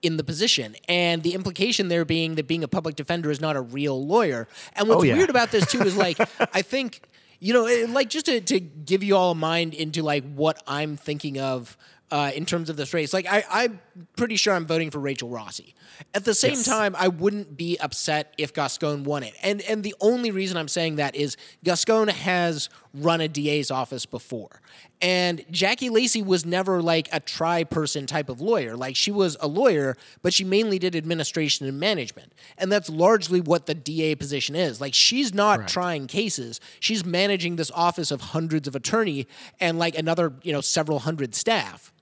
in 0.03 0.17
the 0.17 0.25
position. 0.25 0.75
And 0.89 1.23
the 1.23 1.35
implication 1.35 1.89
there 1.89 2.05
being 2.05 2.35
that 2.35 2.47
being 2.49 2.65
a 2.65 2.69
public 2.69 2.97
defender 2.97 3.31
is 3.31 3.41
not 3.41 3.55
a 3.55 3.61
real 3.61 4.05
lawyer. 4.05 4.49
And 4.75 4.89
what's 4.89 5.01
Oh, 5.03 5.05
yeah. 5.05 5.17
weird 5.17 5.31
about 5.31 5.51
this 5.53 5.67
too 5.71 5.83
is 5.83 5.97
like 5.97 6.19
I 6.55 6.63
think 6.63 7.03
you 7.39 7.53
know 7.53 7.67
eh, 7.67 7.87
like 7.89 8.09
just 8.09 8.27
to, 8.27 8.41
to 8.41 8.59
give 8.61 9.05
you 9.05 9.15
all 9.17 9.31
a 9.33 9.35
mind 9.37 9.75
into 9.75 10.03
like 10.03 10.25
what 10.35 10.63
I'm 10.67 10.97
thinking 10.97 11.39
of. 11.39 11.77
Uh, 12.13 12.33
in 12.35 12.45
terms 12.45 12.69
of 12.69 12.77
this 12.77 12.93
race, 12.93 13.13
like 13.13 13.25
I, 13.31 13.45
I'm 13.49 13.79
pretty 14.17 14.37
sure 14.37 14.55
I'm 14.55 14.67
voting 14.67 14.91
for 14.91 14.99
Rachel 14.99 15.29
Rossi. 15.29 15.75
At 16.15 16.25
the 16.25 16.35
same 16.35 16.53
Yes. 16.53 16.65
time, 16.65 16.95
I 16.99 17.09
wouldn't 17.09 17.57
be 17.57 17.77
upset 17.79 18.33
if 18.39 18.53
Gascon 18.55 19.05
won 19.05 19.23
it. 19.23 19.35
And 19.43 19.61
and 19.63 19.83
the 19.83 19.95
only 20.01 20.31
reason 20.31 20.57
I'm 20.57 20.69
saying 20.69 20.97
that 20.97 21.15
is 21.15 21.37
Gascon 21.65 22.09
has 22.09 22.69
run 22.95 23.21
a 23.21 23.29
DA's 23.29 23.71
office 23.71 24.07
before. 24.07 24.61
And 25.03 25.45
Jackie 25.51 25.89
Lacey 25.91 26.21
was 26.23 26.45
never 26.45 26.83
like 26.83 27.09
a 27.13 27.21
tri 27.21 27.65
person 27.65 28.07
type 28.07 28.29
of 28.29 28.41
lawyer. 28.41 28.77
Like 28.77 28.97
she 28.97 29.11
was 29.11 29.37
a 29.41 29.47
lawyer, 29.49 29.97
but 30.23 30.35
she 30.35 30.45
mainly 30.45 30.79
did 30.79 30.95
administration 30.97 31.67
and 31.67 31.79
management. 31.81 32.33
And 32.59 32.71
that's 32.71 32.91
largely 32.91 33.41
what 33.41 33.67
the 33.67 33.75
DA 33.75 34.15
position 34.15 34.55
is. 34.57 34.81
Like 34.81 34.93
she's 34.95 35.33
not 35.33 35.59
Correct. 35.61 35.73
trying 35.73 36.07
cases. 36.07 36.61
She's 36.81 37.05
managing 37.05 37.57
this 37.57 37.71
office 37.73 38.11
of 38.11 38.21
hundreds 38.21 38.67
of 38.69 38.75
attorney 38.75 39.27
and 39.61 39.79
like 39.79 39.97
another, 39.97 40.35
you 40.43 40.53
know, 40.53 40.61
several 40.61 41.01
hundred 41.01 41.35
staff. 41.35 41.93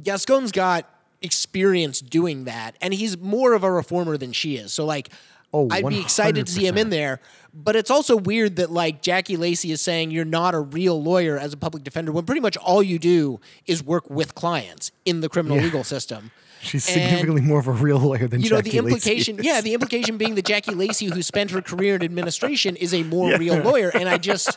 Gascon's 0.00 0.52
got 0.52 0.88
experience 1.20 2.00
doing 2.00 2.44
that, 2.44 2.76
and 2.80 2.92
he's 2.94 3.16
more 3.18 3.52
of 3.54 3.64
a 3.64 3.70
reformer 3.70 4.16
than 4.16 4.32
she 4.32 4.56
is. 4.56 4.72
So 4.72 4.84
like, 4.84 5.08
Oh, 5.54 5.68
I'd 5.70 5.86
be 5.86 6.00
excited 6.00 6.46
to 6.46 6.50
see 6.52 6.66
him 6.66 6.78
in 6.78 6.88
there. 6.88 7.20
But 7.52 7.76
it's 7.76 7.90
also 7.90 8.16
weird 8.16 8.56
that 8.56 8.70
like 8.70 9.02
Jackie 9.02 9.36
Lacey 9.36 9.70
is 9.70 9.82
saying 9.82 10.10
you're 10.10 10.24
not 10.24 10.54
a 10.54 10.60
real 10.60 11.02
lawyer 11.02 11.36
as 11.36 11.52
a 11.52 11.58
public 11.58 11.84
defender 11.84 12.10
when 12.10 12.24
pretty 12.24 12.40
much 12.40 12.56
all 12.56 12.82
you 12.82 12.98
do 12.98 13.38
is 13.66 13.84
work 13.84 14.08
with 14.08 14.34
clients 14.34 14.92
in 15.04 15.20
the 15.20 15.28
criminal 15.28 15.58
Yeah. 15.58 15.64
legal 15.64 15.84
system. 15.84 16.30
She's 16.62 16.88
And- 16.88 16.94
significantly 17.02 17.42
more 17.42 17.60
of 17.60 17.68
a 17.68 17.72
real 17.72 17.98
lawyer 17.98 18.28
than 18.28 18.40
you 18.40 18.48
know 18.48 18.56
Jackie 18.62 18.70
the 18.70 18.78
implication 18.78 19.40
yeah 19.42 19.60
the 19.60 19.74
implication 19.74 20.16
being 20.16 20.36
that 20.36 20.46
jackie 20.46 20.74
lacey 20.74 21.06
who 21.06 21.20
spent 21.20 21.50
her 21.50 21.60
career 21.60 21.96
in 21.96 22.02
administration 22.04 22.76
is 22.76 22.94
a 22.94 23.02
more 23.02 23.30
Yeah. 23.32 23.36
real 23.36 23.56
lawyer 23.58 23.90
and 23.90 24.08
i 24.08 24.16
just 24.16 24.56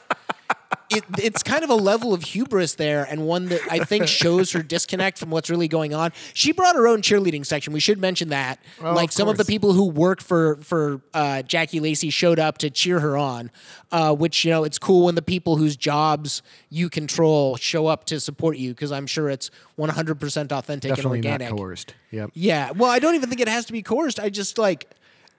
it, 0.89 1.03
it's 1.17 1.41
kind 1.43 1.63
of 1.63 1.69
a 1.69 1.75
level 1.75 2.13
of 2.13 2.23
hubris 2.23 2.75
there, 2.75 3.05
and 3.09 3.25
one 3.25 3.47
that 3.47 3.61
I 3.69 3.79
think 3.79 4.07
shows 4.21 4.51
her 4.51 4.61
disconnect 4.61 5.17
from 5.17 5.29
what's 5.31 5.49
really 5.49 5.67
going 5.67 5.93
on. 5.93 6.11
She 6.33 6.51
brought 6.51 6.75
her 6.75 6.87
own 6.87 7.01
cheerleading 7.01 7.45
section. 7.45 7.73
We 7.73 7.79
should 7.79 7.99
mention 7.99 8.29
that. 8.29 8.59
Oh, 8.81 8.93
like 8.93 9.09
of 9.09 9.13
some 9.13 9.27
of 9.27 9.37
the 9.37 9.45
people 9.45 9.73
who 9.73 9.89
work 9.89 10.21
for 10.21 10.57
for 10.57 11.01
uh, 11.13 11.41
Jackie 11.41 11.79
Lacey 11.79 12.09
showed 12.09 12.39
up 12.39 12.59
to 12.59 12.69
cheer 12.69 12.99
her 12.99 13.17
on, 13.17 13.51
uh, 13.91 14.15
which 14.15 14.45
you 14.45 14.51
know 14.51 14.63
it's 14.63 14.77
cool 14.79 15.05
when 15.05 15.15
the 15.15 15.21
people 15.21 15.57
whose 15.57 15.75
jobs 15.75 16.41
you 16.69 16.89
control 16.89 17.57
show 17.57 17.87
up 17.87 18.05
to 18.05 18.19
support 18.19 18.57
you 18.57 18.71
because 18.71 18.91
I'm 18.91 19.07
sure 19.07 19.29
it's 19.29 19.49
100 19.75 20.19
percent 20.19 20.51
authentic 20.51 20.89
Definitely 20.89 21.19
and 21.19 21.25
not 21.25 21.41
organic. 21.41 21.57
coerced. 21.57 21.95
Yep. 22.11 22.31
Yeah. 22.33 22.71
Well, 22.71 22.91
I 22.91 22.99
don't 22.99 23.15
even 23.15 23.29
think 23.29 23.41
it 23.41 23.47
has 23.47 23.65
to 23.65 23.73
be 23.73 23.81
coerced. 23.81 24.19
I 24.19 24.29
just 24.29 24.57
like 24.57 24.89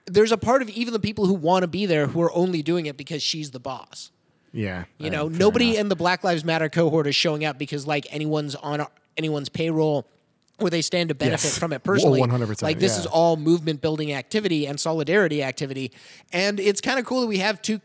there's 0.05 0.31
a 0.31 0.37
part 0.37 0.61
of 0.61 0.69
even 0.69 0.93
the 0.93 0.99
people 0.99 1.25
who 1.25 1.33
want 1.33 1.63
to 1.63 1.67
be 1.67 1.85
there 1.85 2.07
who 2.07 2.21
are 2.21 2.33
only 2.33 2.61
doing 2.61 2.85
it 2.85 2.97
because 2.97 3.21
she's 3.21 3.51
the 3.51 3.59
boss. 3.59 4.11
Yeah. 4.53 4.85
You 4.97 5.07
uh, 5.07 5.11
know, 5.11 5.27
nobody 5.27 5.69
enough. 5.71 5.79
in 5.81 5.89
the 5.89 5.95
Black 5.95 6.23
Lives 6.23 6.43
Matter 6.43 6.69
cohort 6.69 7.07
is 7.07 7.15
showing 7.15 7.45
up 7.45 7.57
because 7.57 7.85
like 7.85 8.07
anyone's 8.09 8.55
on 8.55 8.85
anyone's 9.17 9.49
payroll 9.49 10.07
or 10.59 10.69
they 10.69 10.81
stand 10.81 11.09
to 11.09 11.15
benefit 11.15 11.43
Yes. 11.49 11.57
from 11.59 11.71
it 11.73 11.83
personally. 11.83 12.19
100%, 12.21 12.63
Like 12.63 12.79
this 12.79 12.93
yeah. 12.95 13.01
is 13.01 13.05
all 13.05 13.37
movement 13.37 13.81
building 13.81 14.11
activity 14.13 14.65
and 14.65 14.79
solidarity 14.79 15.43
activity. 15.43 15.91
And 16.33 16.59
it's 16.59 16.81
kind 16.81 16.97
of 16.99 17.05
cool 17.05 17.21
that 17.21 17.27
we 17.27 17.37
have 17.39 17.61
two 17.61 17.81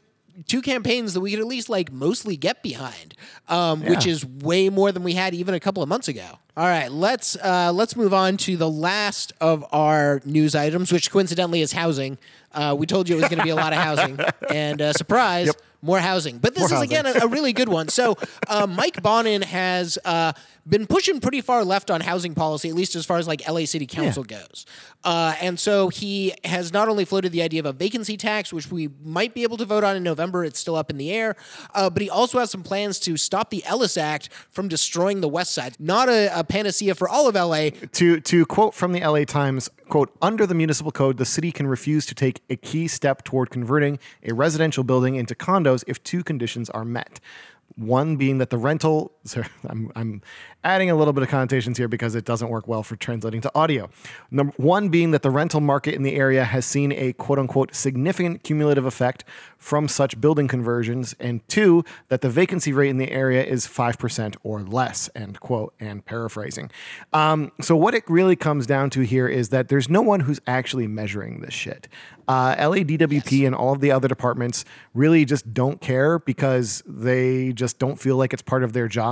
two 0.47 0.63
campaigns 0.63 1.13
that 1.13 1.21
we 1.21 1.31
could 1.31 1.41
at 1.41 1.47
least 1.47 1.69
like 1.69 1.93
mostly 1.93 2.39
get 2.39 2.63
behind, 2.63 3.15
um, 3.49 3.83
which 3.85 4.07
is 4.07 4.25
way 4.25 4.71
more 4.71 4.91
than 4.91 5.03
we 5.03 5.13
had 5.13 5.35
even 5.35 5.55
a 5.55 5.61
couple 5.61 5.83
of 5.83 5.91
months 5.91 6.09
ago. 6.09 6.25
All 6.57 6.65
right, 6.67 6.91
let's 6.91 7.37
uh, 7.37 7.71
let's 7.75 7.97
move 7.97 8.15
on 8.15 8.39
to 8.39 8.57
the 8.57 8.71
last 8.71 9.35
of 9.43 9.63
our 9.73 10.23
news 10.25 10.55
items, 10.55 10.91
which 10.91 11.11
coincidentally 11.11 11.61
is 11.61 11.73
housing. 11.73 12.17
Uh, 12.51 12.75
we 12.79 12.87
told 12.87 13.11
you 13.11 13.17
it 13.17 13.21
was 13.21 13.29
going 13.29 13.39
to 13.41 13.45
be 13.45 13.51
a 13.51 13.55
lot 13.55 13.75
of 13.75 13.79
housing, 13.81 14.19
and 14.51 14.81
uh, 14.81 14.93
surprise, 14.95 15.49
Yep. 15.49 15.57
More 15.83 15.99
housing. 15.99 16.39
But 16.39 16.55
this 16.55 16.61
More 16.61 16.67
is 16.67 16.73
housing. 16.73 16.91
again 16.91 17.07
a, 17.07 17.25
a 17.25 17.29
really 17.29 17.53
good 17.53 17.69
one. 17.69 17.89
So 17.89 18.17
uh, 18.49 18.67
Mike 18.67 19.03
Bonin 19.03 19.43
has 19.43 19.99
uh, 20.05 20.33
been 20.69 20.87
pushing 20.87 21.21
pretty 21.21 21.41
far 21.41 21.65
left 21.65 21.91
on 21.91 22.01
housing 22.01 22.35
policy, 22.35 22.69
at 22.69 22.75
least 22.75 22.95
as 22.95 23.05
far 23.05 23.19
as 23.19 23.27
like 23.27 23.47
LA 23.49 23.65
City 23.65 23.87
Council 23.87 24.23
goes. 24.25 24.65
Uh, 25.05 25.35
and 25.41 25.59
so 25.59 25.89
he 25.89 26.33
has 26.45 26.73
not 26.73 26.89
only 26.89 27.05
floated 27.05 27.33
the 27.33 27.43
idea 27.43 27.61
of 27.61 27.67
a 27.67 27.73
vacancy 27.73 28.17
tax, 28.17 28.53
which 28.53 28.71
we 28.71 28.89
might 29.03 29.35
be 29.35 29.43
able 29.43 29.57
to 29.57 29.65
vote 29.65 29.83
on 29.83 29.97
in 29.97 30.03
November. 30.03 30.45
It's 30.45 30.61
still 30.61 30.77
up 30.77 30.91
in 30.91 30.99
the 30.99 31.11
air. 31.13 31.37
Uh, 31.75 31.91
but 31.91 32.03
he 32.03 32.09
also 32.09 32.39
has 32.39 32.51
some 32.51 32.63
plans 32.63 32.99
to 33.01 33.17
stop 33.17 33.51
the 33.51 33.65
Ellis 33.65 33.97
Act 33.97 34.29
from 34.51 34.69
destroying 34.69 35.21
the 35.21 35.29
West 35.29 35.53
Side. 35.53 35.77
Not 35.79 36.09
a, 36.09 36.39
a 36.39 36.45
panacea 36.45 36.95
for 36.95 37.09
all 37.09 37.29
of 37.29 37.35
LA, 37.35 37.71
to 37.93 38.21
to 38.21 38.47
quote 38.47 38.75
from 38.75 38.93
the 38.93 39.01
LA 39.01 39.25
Times, 39.25 39.69
quote, 39.89 40.15
under 40.23 40.47
the 40.47 40.55
municipal 40.55 40.93
code, 40.93 41.17
the 41.17 41.25
city 41.25 41.53
can 41.53 41.67
refuse 41.67 42.07
to 42.07 42.15
take 42.15 42.43
a 42.49 42.57
key 42.57 42.89
step 42.89 43.25
toward 43.25 43.51
converting 43.51 43.99
a 44.23 44.33
residential 44.33 44.85
building 44.85 45.17
into 45.17 45.35
condos 45.35 45.85
if 45.87 46.03
two 46.03 46.23
conditions 46.23 46.71
are 46.71 46.85
met. 46.85 47.21
One 47.77 48.17
being 48.17 48.39
that 48.39 48.51
the 48.51 48.59
rental, 48.59 49.13
sorry, 49.25 49.47
I'm, 49.69 49.91
I'm 49.95 50.23
adding 50.65 50.91
a 50.91 50.95
little 50.95 51.13
bit 51.13 51.23
of 51.23 51.29
connotations 51.29 51.79
here 51.79 51.89
because 51.89 52.15
it 52.15 52.25
doesn't 52.25 52.49
work 52.49 52.69
well 52.69 52.83
for 52.83 52.97
translating 52.97 53.41
to 53.43 53.53
audio. 53.55 53.91
Number 54.31 54.53
one 54.57 54.89
being 54.89 55.11
that 55.13 55.23
the 55.23 55.31
rental 55.31 55.61
market 55.61 55.95
in 55.95 56.03
the 56.03 56.15
area 56.15 56.45
has 56.45 56.67
seen 56.67 56.93
a 56.93 57.13
quote 57.15 57.39
unquote 57.39 57.75
significant 57.75 58.43
cumulative 58.43 58.85
effect 58.85 59.25
from 59.59 59.89
such 59.89 60.21
building 60.21 60.49
conversions. 60.49 61.15
And 61.21 61.47
two, 61.49 61.85
that 62.09 62.21
the 62.21 62.31
vacancy 62.31 62.73
rate 62.73 62.91
in 62.91 62.99
the 62.99 63.11
area 63.11 63.45
is 63.45 63.67
5% 63.67 64.37
or 64.43 64.63
less, 64.63 65.09
end 65.15 65.41
quote, 65.41 65.75
and 65.79 66.05
paraphrasing. 66.05 66.71
Um, 67.13 67.53
so, 67.61 67.77
what 67.77 67.95
it 67.95 68.05
really 68.09 68.37
comes 68.37 68.67
down 68.67 68.91
to 68.91 69.01
here 69.01 69.29
is 69.29 69.51
that 69.51 69.69
there's 69.69 69.89
no 69.89 70.03
one 70.03 70.21
who's 70.21 70.41
actually 70.47 70.87
measuring 70.87 71.41
this 71.41 71.55
shit. 71.55 71.89
Uh, 72.29 72.55
LADWP 72.57 73.47
and 73.47 73.55
all 73.55 73.73
of 73.73 73.81
the 73.81 73.91
other 73.91 74.09
departments 74.09 74.65
really 74.95 75.25
just 75.25 75.53
don't 75.53 75.81
care 75.81 76.19
because 76.19 76.83
they 76.87 77.53
just 77.53 77.79
don't 77.79 77.99
feel 77.99 78.17
like 78.17 78.33
it's 78.33 78.43
part 78.43 78.63
of 78.63 78.73
their 78.73 78.89
job. 78.89 79.12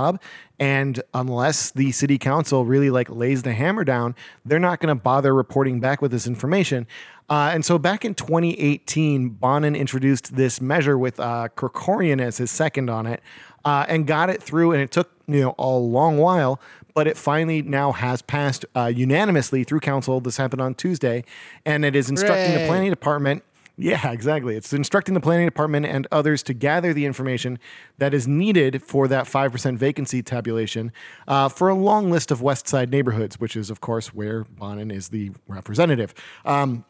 And 0.59 1.01
unless 1.13 1.71
the 1.71 1.91
city 1.91 2.17
council 2.17 2.65
really 2.65 2.89
like 2.89 3.09
lays 3.09 3.43
the 3.43 3.53
hammer 3.53 3.83
down, 3.83 4.15
they're 4.45 4.59
not 4.59 4.79
going 4.79 4.95
to 4.95 5.01
bother 5.01 5.33
reporting 5.33 5.79
back 5.79 6.01
with 6.01 6.11
this 6.11 6.27
information. 6.27 6.87
Uh, 7.29 7.49
and 7.53 7.63
so 7.63 7.79
back 7.79 8.03
in 8.03 8.13
2018, 8.13 9.29
Bonin 9.29 9.75
introduced 9.75 10.35
this 10.35 10.59
measure 10.59 10.97
with 10.97 11.19
uh, 11.19 11.47
Krekorian 11.55 12.19
as 12.21 12.37
his 12.37 12.51
second 12.51 12.89
on 12.89 13.07
it 13.07 13.21
uh, 13.63 13.85
and 13.87 14.05
got 14.05 14.29
it 14.29 14.43
through. 14.43 14.73
And 14.73 14.81
it 14.81 14.91
took 14.91 15.09
you 15.27 15.41
know 15.41 15.55
a 15.57 15.69
long 15.69 16.17
while, 16.17 16.59
but 16.93 17.07
it 17.07 17.17
finally 17.17 17.61
now 17.61 17.91
has 17.91 18.21
passed 18.21 18.65
uh, 18.75 18.91
unanimously 18.93 19.63
through 19.63 19.79
council. 19.79 20.19
This 20.19 20.37
happened 20.37 20.61
on 20.61 20.75
Tuesday, 20.75 21.23
and 21.65 21.85
it 21.85 21.95
is 21.95 22.09
instructing 22.09 22.53
the 22.53 22.67
planning 22.67 22.89
department. 22.89 23.43
Yeah, 23.81 24.11
exactly. 24.11 24.55
It's 24.55 24.73
instructing 24.73 25.15
the 25.15 25.19
planning 25.19 25.47
department 25.47 25.87
and 25.87 26.07
others 26.11 26.43
to 26.43 26.53
gather 26.53 26.93
the 26.93 27.05
information 27.05 27.57
that 27.97 28.13
is 28.13 28.27
needed 28.27 28.83
for 28.83 29.07
that 29.07 29.25
5% 29.25 29.77
vacancy 29.77 30.21
tabulation 30.21 30.91
uh, 31.27 31.49
for 31.49 31.67
a 31.67 31.73
long 31.73 32.11
list 32.11 32.29
of 32.29 32.43
West 32.43 32.67
Side 32.67 32.91
neighborhoods, 32.91 33.39
which 33.39 33.55
is, 33.55 33.71
of 33.71 33.81
course, 33.81 34.13
where 34.13 34.43
Bonin 34.43 34.91
is 34.91 35.09
the 35.09 35.31
representative. 35.47 36.13
Um, 36.45 36.85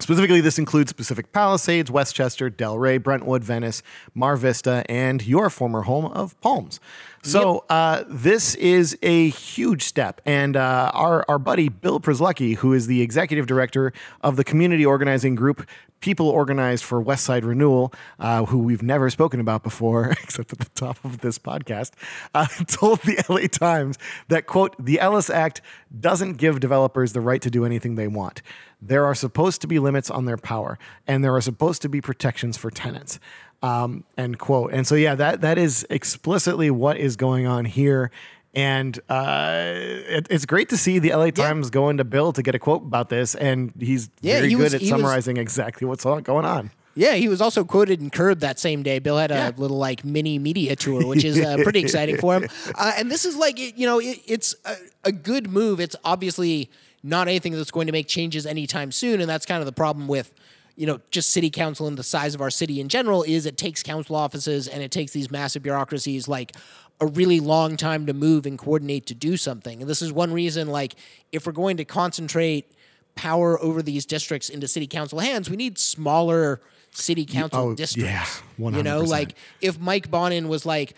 Specifically, 0.00 0.40
this 0.40 0.58
includes 0.58 0.92
Pacific 0.92 1.32
Palisades, 1.32 1.90
Westchester, 1.90 2.50
Del 2.50 2.78
Rey, 2.78 2.98
Brentwood, 2.98 3.42
Venice, 3.42 3.82
Mar 4.14 4.36
Vista, 4.36 4.84
and 4.88 5.26
your 5.26 5.50
former 5.50 5.82
home 5.82 6.04
of 6.04 6.40
Palms. 6.40 6.78
So 7.22 7.64
uh, 7.68 8.04
this 8.08 8.54
is 8.54 8.96
a 9.02 9.28
huge 9.30 9.82
step, 9.82 10.20
and 10.24 10.56
uh, 10.56 10.90
our 10.94 11.24
our 11.28 11.38
buddy 11.38 11.68
Bill 11.68 12.00
Przylucki, 12.00 12.56
who 12.56 12.72
is 12.72 12.86
the 12.86 13.02
executive 13.02 13.46
director 13.46 13.92
of 14.22 14.36
the 14.36 14.44
community 14.44 14.86
organizing 14.86 15.34
group 15.34 15.66
People 16.00 16.28
Organized 16.28 16.84
for 16.84 17.00
West 17.00 17.24
Side 17.24 17.44
Renewal, 17.44 17.92
uh, 18.20 18.44
who 18.44 18.58
we've 18.58 18.82
never 18.82 19.10
spoken 19.10 19.40
about 19.40 19.62
before, 19.62 20.10
except 20.22 20.52
at 20.52 20.58
the 20.58 20.68
top 20.74 21.04
of 21.04 21.18
this 21.18 21.38
podcast, 21.38 21.92
uh, 22.34 22.46
told 22.68 23.00
the 23.02 23.18
LA 23.28 23.48
Times 23.48 23.98
that, 24.28 24.46
quote, 24.46 24.76
the 24.78 25.00
Ellis 25.00 25.28
Act 25.28 25.60
doesn't 25.98 26.34
give 26.34 26.60
developers 26.60 27.12
the 27.12 27.20
right 27.20 27.42
to 27.42 27.50
do 27.50 27.64
anything 27.64 27.96
they 27.96 28.06
want. 28.06 28.42
There 28.80 29.04
are 29.04 29.14
supposed 29.14 29.60
to 29.62 29.66
be 29.66 29.80
limits 29.80 30.08
on 30.08 30.24
their 30.24 30.36
power, 30.36 30.78
and 31.06 31.24
there 31.24 31.34
are 31.34 31.40
supposed 31.40 31.82
to 31.82 31.88
be 31.88 32.00
protections 32.00 32.56
for 32.56 32.70
tenants. 32.70 33.18
Um, 33.62 34.04
end 34.16 34.38
quote. 34.38 34.72
And 34.72 34.86
so, 34.86 34.94
yeah, 34.94 35.14
that 35.16 35.40
that 35.40 35.58
is 35.58 35.84
explicitly 35.90 36.70
what 36.70 36.96
is 36.96 37.16
going 37.16 37.46
on 37.46 37.64
here. 37.64 38.10
And 38.54 38.98
uh, 39.08 39.54
it, 39.74 40.26
it's 40.30 40.46
great 40.46 40.68
to 40.70 40.76
see 40.76 40.98
the 40.98 41.10
LA 41.14 41.30
Times 41.30 41.68
going 41.70 41.96
to 41.98 42.04
Bill 42.04 42.32
to 42.32 42.42
get 42.42 42.54
a 42.54 42.58
quote 42.58 42.82
about 42.82 43.08
this, 43.08 43.34
and 43.34 43.72
he's 43.78 44.10
Yeah, 44.20 44.36
very 44.36 44.48
he 44.48 44.54
good 44.54 44.62
was- 44.64 44.74
at 44.74 44.80
he 44.80 44.92
was- 44.92 45.00
summarizing 45.00 45.36
exactly 45.36 45.86
what's 45.86 46.04
going 46.04 46.44
on. 46.44 46.70
Yeah, 46.94 47.14
he 47.14 47.28
was 47.28 47.40
also 47.40 47.62
quoted 47.64 48.00
in 48.00 48.10
Curb 48.10 48.40
that 48.40 48.58
same 48.58 48.82
day. 48.82 48.98
Bill 48.98 49.18
had 49.18 49.30
a 49.30 49.34
Yeah. 49.34 49.50
little 49.56 49.76
like 49.78 50.04
mini 50.04 50.38
media 50.40 50.74
tour, 50.74 51.06
which 51.06 51.24
is 51.24 51.38
uh, 51.38 51.58
pretty 51.62 51.78
exciting 51.78 52.16
for 52.16 52.34
him. 52.34 52.48
Uh, 52.74 52.92
and 52.96 53.08
this 53.08 53.24
is 53.24 53.36
like, 53.36 53.56
you 53.78 53.86
know, 53.86 54.00
it, 54.00 54.18
it's 54.26 54.56
a, 54.64 54.74
a 55.04 55.12
good 55.12 55.48
move. 55.48 55.78
It's 55.78 55.94
obviously 56.04 56.70
not 57.04 57.28
anything 57.28 57.52
that's 57.52 57.70
going 57.70 57.86
to 57.86 57.92
make 57.92 58.08
changes 58.08 58.46
anytime 58.46 58.90
soon, 58.90 59.20
and 59.20 59.30
that's 59.30 59.46
kind 59.46 59.60
of 59.60 59.66
the 59.66 59.72
problem 59.72 60.08
with. 60.08 60.32
You 60.78 60.86
know, 60.86 61.00
just 61.10 61.32
city 61.32 61.50
council 61.50 61.86
and 61.88 61.98
the 61.98 62.02
size 62.02 62.34
of 62.34 62.40
our 62.40 62.50
city 62.50 62.80
in 62.80 62.88
general 62.88 63.24
is 63.24 63.46
it 63.46 63.56
takes 63.56 63.82
council 63.82 64.16
offices 64.16 64.68
and 64.68 64.82
it 64.82 64.90
takes 64.90 65.12
these 65.12 65.30
massive 65.30 65.62
bureaucracies 65.62 66.28
like 66.28 66.54
a 67.00 67.06
really 67.06 67.40
long 67.40 67.76
time 67.76 68.06
to 68.06 68.12
move 68.12 68.46
and 68.46 68.58
coordinate 68.58 69.06
to 69.06 69.14
do 69.14 69.36
something. 69.36 69.80
And 69.80 69.90
this 69.90 70.02
is 70.02 70.12
one 70.12 70.32
reason, 70.32 70.68
like, 70.68 70.94
if 71.32 71.46
we're 71.46 71.52
going 71.52 71.76
to 71.78 71.84
concentrate 71.84 72.72
power 73.14 73.60
over 73.60 73.82
these 73.82 74.06
districts 74.06 74.48
into 74.48 74.68
city 74.68 74.86
council 74.86 75.18
hands, 75.18 75.50
we 75.50 75.56
need 75.56 75.78
smaller 75.78 76.60
city 76.92 77.24
council 77.26 77.60
oh, 77.60 77.74
districts. 77.74 78.10
yeah, 78.10 78.26
You 78.78 78.82
know, 78.84 79.00
like 79.10 79.34
if 79.60 79.78
Mike 79.78 80.10
Bonin 80.10 80.48
was 80.48 80.64
like 80.64 80.94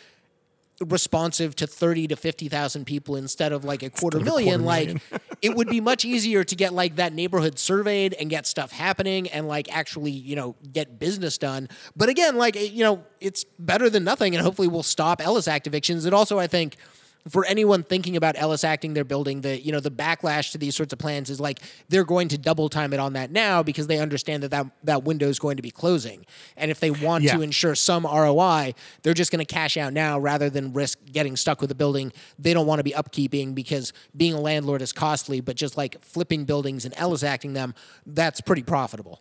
responsive 0.80 1.54
to 1.56 1.66
30 1.66 2.08
to 2.08 2.16
50,000 2.16 2.84
people 2.84 3.16
instead 3.16 3.52
of 3.52 3.64
like 3.64 3.82
a 3.82 3.90
quarter 3.90 4.18
million, 4.20 4.64
like 4.64 5.00
it 5.42 5.54
would 5.54 5.68
be 5.68 5.80
much 5.80 6.04
easier 6.04 6.42
to 6.44 6.56
get 6.56 6.72
like 6.72 6.96
that 6.96 7.12
neighborhood 7.12 7.58
surveyed 7.58 8.14
and 8.14 8.30
get 8.30 8.46
stuff 8.46 8.72
happening 8.72 9.28
and 9.28 9.46
like 9.46 9.74
actually, 9.74 10.10
you 10.10 10.36
know, 10.36 10.56
get 10.72 10.98
business 10.98 11.38
done. 11.38 11.68
But 11.96 12.08
again, 12.08 12.36
like, 12.36 12.56
you 12.56 12.82
know, 12.82 13.04
it's 13.20 13.44
better 13.58 13.90
than 13.90 14.04
nothing 14.04 14.34
and 14.34 14.42
hopefully 14.42 14.68
we'll 14.68 14.82
stop 14.82 15.20
Ellis 15.20 15.48
Act 15.48 15.66
evictions. 15.66 16.06
It 16.06 16.14
also, 16.14 16.38
I 16.38 16.46
think, 16.46 16.76
for 17.28 17.44
anyone 17.44 17.82
thinking 17.82 18.16
about 18.16 18.34
Ellis 18.38 18.64
acting 18.64 18.94
they're 18.94 19.04
building, 19.04 19.42
the 19.42 19.60
you 19.60 19.72
know 19.72 19.80
the 19.80 19.90
backlash 19.90 20.52
to 20.52 20.58
these 20.58 20.74
sorts 20.74 20.92
of 20.92 20.98
plans 20.98 21.28
is 21.30 21.40
like 21.40 21.60
they're 21.88 22.04
going 22.04 22.28
to 22.28 22.38
double 22.38 22.68
time 22.68 22.92
it 22.92 23.00
on 23.00 23.12
that 23.12 23.30
now 23.30 23.62
because 23.62 23.86
they 23.86 23.98
understand 23.98 24.42
that 24.42 24.50
that, 24.50 24.66
that 24.84 25.04
window 25.04 25.28
is 25.28 25.38
going 25.38 25.56
to 25.56 25.62
be 25.62 25.70
closing, 25.70 26.24
and 26.56 26.70
if 26.70 26.80
they 26.80 26.90
want 26.90 27.24
Yeah. 27.24 27.36
to 27.36 27.42
ensure 27.42 27.74
some 27.74 28.04
ROI, 28.04 28.74
they're 29.02 29.14
just 29.14 29.30
going 29.30 29.44
to 29.44 29.54
cash 29.54 29.76
out 29.76 29.92
now 29.92 30.18
rather 30.18 30.48
than 30.48 30.72
risk 30.72 30.98
getting 31.12 31.36
stuck 31.36 31.60
with 31.60 31.70
a 31.70 31.74
building 31.74 32.12
they 32.38 32.54
don't 32.54 32.66
want 32.66 32.78
to 32.78 32.84
be 32.84 32.92
upkeeping 32.92 33.54
because 33.54 33.92
being 34.16 34.32
a 34.32 34.40
landlord 34.40 34.80
is 34.82 34.92
costly, 34.92 35.40
but 35.40 35.56
just 35.56 35.76
like 35.76 36.00
flipping 36.02 36.44
buildings 36.44 36.84
and 36.84 36.94
Ellis 36.96 37.22
acting 37.22 37.52
them, 37.52 37.74
that's 38.06 38.40
pretty 38.40 38.62
profitable. 38.62 39.20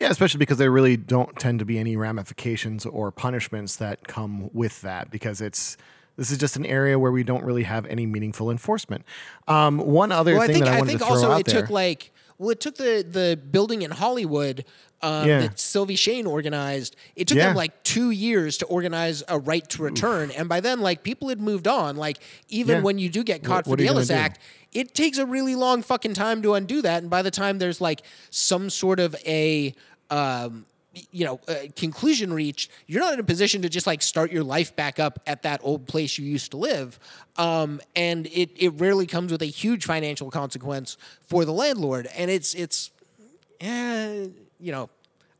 Yeah, 0.00 0.10
especially 0.10 0.38
because 0.38 0.58
there 0.58 0.70
really 0.70 0.96
don't 0.96 1.38
tend 1.38 1.58
to 1.58 1.64
be 1.64 1.78
any 1.78 1.96
ramifications 1.96 2.84
or 2.86 3.10
punishments 3.10 3.76
that 3.76 4.06
come 4.06 4.50
with 4.52 4.82
that 4.82 5.10
because 5.10 5.40
it's 5.40 5.76
this 6.16 6.30
is 6.30 6.38
just 6.38 6.56
an 6.56 6.66
area 6.66 6.98
where 6.98 7.12
we 7.12 7.22
don't 7.22 7.44
really 7.44 7.64
have 7.64 7.86
any 7.86 8.06
meaningful 8.06 8.50
enforcement. 8.50 9.04
Um, 9.48 9.78
one 9.78 10.12
other 10.12 10.34
Well, 10.34 10.42
I 10.42 10.46
thing 10.46 10.54
think 10.54 10.64
that 10.66 10.72
I 10.72 10.76
I 10.76 10.78
wanted 10.80 10.88
think 10.88 11.00
to 11.00 11.06
throw 11.06 11.14
also 11.14 11.30
out 11.32 11.40
it 11.40 11.46
there. 11.46 11.60
took 11.62 11.70
like 11.70 12.12
Well, 12.38 12.50
it 12.50 12.60
took 12.60 12.76
the 12.76 13.06
the 13.08 13.38
building 13.50 13.82
in 13.82 13.90
Hollywood 13.92 14.64
um, 15.02 15.28
Yeah. 15.28 15.40
that 15.40 15.60
Sylvie 15.60 15.94
Shane 15.96 16.26
organized. 16.26 16.96
It 17.16 17.28
took 17.28 17.36
Yeah. 17.36 17.48
them 17.48 17.56
like 17.56 17.82
two 17.82 18.10
years 18.10 18.56
to 18.58 18.66
organize 18.66 19.22
a 19.28 19.38
right 19.38 19.68
to 19.70 19.82
return, 19.82 20.30
and 20.30 20.48
by 20.48 20.60
then, 20.60 20.80
like 20.80 21.02
people 21.02 21.28
had 21.28 21.40
moved 21.40 21.68
on. 21.68 21.96
Like 21.96 22.18
even 22.48 22.76
Yeah. 22.78 22.82
when 22.82 22.98
you 22.98 23.08
do 23.10 23.22
get 23.22 23.42
caught 23.44 23.66
what 23.66 23.78
for 23.78 23.82
the 23.82 23.88
Ellis 23.88 24.08
do? 24.08 24.14
Act, 24.14 24.40
it 24.72 24.94
takes 24.94 25.18
a 25.18 25.26
really 25.26 25.54
long 25.54 25.82
fucking 25.82 26.14
time 26.14 26.40
to 26.42 26.54
undo 26.54 26.80
that. 26.82 27.02
And 27.02 27.10
by 27.10 27.20
the 27.22 27.30
time 27.30 27.58
there's 27.58 27.80
like 27.80 28.02
some 28.30 28.70
sort 28.70 28.98
of 29.00 29.14
a 29.26 29.74
um, 30.10 30.64
you 31.10 31.24
know, 31.24 31.40
uh, 31.48 31.54
conclusion 31.76 32.32
reached, 32.32 32.70
you're 32.86 33.00
not 33.00 33.12
in 33.14 33.20
a 33.20 33.24
position 33.24 33.62
to 33.62 33.68
just 33.68 33.86
like 33.86 34.00
start 34.02 34.32
your 34.32 34.42
life 34.44 34.74
back 34.76 34.98
up 34.98 35.18
at 35.26 35.42
that 35.42 35.60
old 35.62 35.86
place 35.86 36.18
you 36.18 36.24
used 36.24 36.52
to 36.52 36.56
live. 36.56 36.98
Um, 37.36 37.80
and 37.94 38.26
it, 38.28 38.50
it 38.56 38.70
rarely 38.80 39.06
comes 39.06 39.30
with 39.30 39.42
a 39.42 39.46
huge 39.46 39.84
financial 39.84 40.30
consequence 40.30 40.96
for 41.26 41.44
the 41.44 41.52
landlord. 41.52 42.08
And 42.16 42.30
it's, 42.30 42.54
it's, 42.54 42.90
eh, 43.60 44.28
you 44.58 44.72
know, 44.72 44.88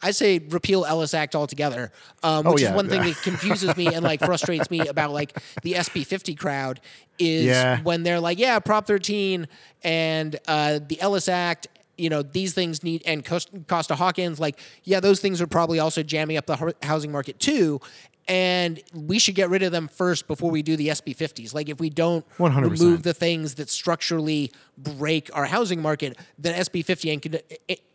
I 0.02 0.10
say 0.10 0.38
repeal 0.50 0.84
Ellis 0.84 1.14
Act 1.14 1.34
altogether, 1.34 1.90
um, 2.22 2.46
Oh, 2.46 2.52
which 2.52 2.62
yeah. 2.62 2.70
is 2.70 2.74
one 2.76 2.88
thing 2.88 3.00
that 3.06 3.16
confuses 3.22 3.74
me 3.78 3.86
and 3.86 4.04
like 4.04 4.20
frustrates 4.20 4.70
me 4.70 4.80
about 4.86 5.10
like 5.12 5.36
the 5.62 5.72
SB 5.72 6.06
50 6.06 6.34
crowd 6.34 6.80
is 7.18 7.46
Yeah. 7.46 7.80
when 7.82 8.02
they're 8.02 8.20
like, 8.20 8.38
yeah, 8.38 8.58
Prop 8.58 8.86
13 8.86 9.48
and 9.82 10.38
uh, 10.46 10.80
the 10.86 11.00
Ellis 11.00 11.28
Act, 11.30 11.68
you 11.98 12.10
know, 12.10 12.22
these 12.22 12.52
things 12.54 12.82
need, 12.82 13.02
and 13.06 13.24
Cost- 13.24 13.50
Costa 13.68 13.94
Hawkins, 13.94 14.38
like, 14.38 14.58
yeah, 14.84 15.00
those 15.00 15.20
things 15.20 15.40
are 15.40 15.46
probably 15.46 15.78
also 15.78 16.02
jamming 16.02 16.36
up 16.36 16.46
the 16.46 16.74
housing 16.82 17.12
market 17.12 17.38
too. 17.38 17.80
And 18.28 18.82
we 18.92 19.20
should 19.20 19.36
get 19.36 19.50
rid 19.50 19.62
of 19.62 19.70
them 19.70 19.86
first 19.86 20.26
before 20.26 20.50
we 20.50 20.60
do 20.60 20.76
the 20.76 20.88
SB 20.88 21.16
50s. 21.16 21.54
Like, 21.54 21.68
if 21.68 21.78
we 21.78 21.90
don't 21.90 22.28
100%. 22.38 22.70
remove 22.72 23.04
the 23.04 23.14
things 23.14 23.54
that 23.54 23.68
structurally 23.70 24.50
break 24.76 25.30
our 25.32 25.44
housing 25.44 25.80
market, 25.80 26.18
then 26.36 26.54
SB 26.60 26.84
50 26.84 27.08
ain't 27.10 27.36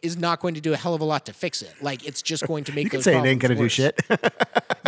is 0.01 0.17
not 0.17 0.39
going 0.39 0.53
to 0.53 0.61
do 0.61 0.71
a 0.71 0.77
hell 0.77 0.93
of 0.93 1.01
a 1.01 1.03
lot 1.03 1.25
to 1.25 1.33
fix 1.33 1.61
it. 1.61 1.73
Like, 1.81 2.07
it's 2.07 2.21
just 2.21 2.47
going 2.47 2.63
to 2.63 2.71
make 2.75 2.85
You 2.85 2.91
those 2.91 3.03
say 3.03 3.17
it 3.17 3.25
ain't 3.25 3.41
gonna 3.41 3.55
problems 3.55 3.75
do 3.75 3.83
shit. 3.83 3.99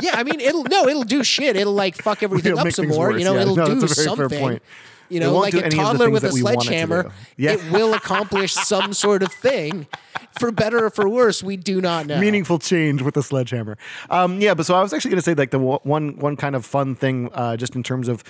Yeah, 0.02 0.16
I 0.16 0.24
mean, 0.24 0.40
it'll 0.40 0.64
no, 0.64 0.88
it'll 0.88 1.04
do 1.04 1.24
shit. 1.24 1.56
It'll 1.56 1.72
like 1.74 1.96
fuck 1.98 2.24
everything 2.24 2.54
It'll 2.54 2.66
up 2.66 2.72
some 2.74 2.88
more. 2.88 3.10
worse, 3.10 3.20
You 3.20 3.26
know, 3.26 3.36
yeah. 3.36 3.42
it'll 3.42 3.56
No, 3.56 3.66
do 3.68 3.80
that's 3.82 3.92
a 3.92 3.96
very 3.96 4.08
fair 4.18 4.30
something. 4.30 4.60
You 5.10 5.20
know, 5.20 5.38
like 5.38 5.54
a 5.54 5.58
any 5.58 5.66
of 5.66 5.72
the 5.72 5.78
toddler 5.78 6.10
with 6.10 6.24
a 6.24 6.32
sledgehammer. 6.32 7.12
Yeah. 7.38 7.52
it 7.52 7.72
will 7.72 7.94
accomplish 7.94 8.54
some 8.54 8.94
sort 8.94 9.24
of 9.24 9.32
thing. 9.32 9.88
For 10.40 10.52
better 10.52 10.86
or 10.86 10.90
for 10.90 11.08
worse, 11.08 11.44
we 11.44 11.58
do 11.58 11.80
not 11.80 12.08
know. 12.08 12.20
meaningful 12.20 12.58
change 12.58 13.04
with 13.04 13.16
a 13.18 13.22
sledgehammer. 13.22 13.78
Um, 14.10 14.42
yeah, 14.42 14.56
but 14.56 14.66
so 14.66 14.74
I 14.74 14.82
was 14.82 14.92
actually 14.92 15.12
going 15.12 15.20
to 15.20 15.24
say 15.24 15.36
like 15.36 15.52
the 15.52 15.60
one 15.60 16.18
one 16.18 16.36
kind 16.36 16.56
of 16.56 16.66
fun 16.66 16.96
thing, 16.96 17.30
uh, 17.34 17.56
just 17.56 17.76
in 17.76 17.84
terms 17.84 18.08
of 18.08 18.24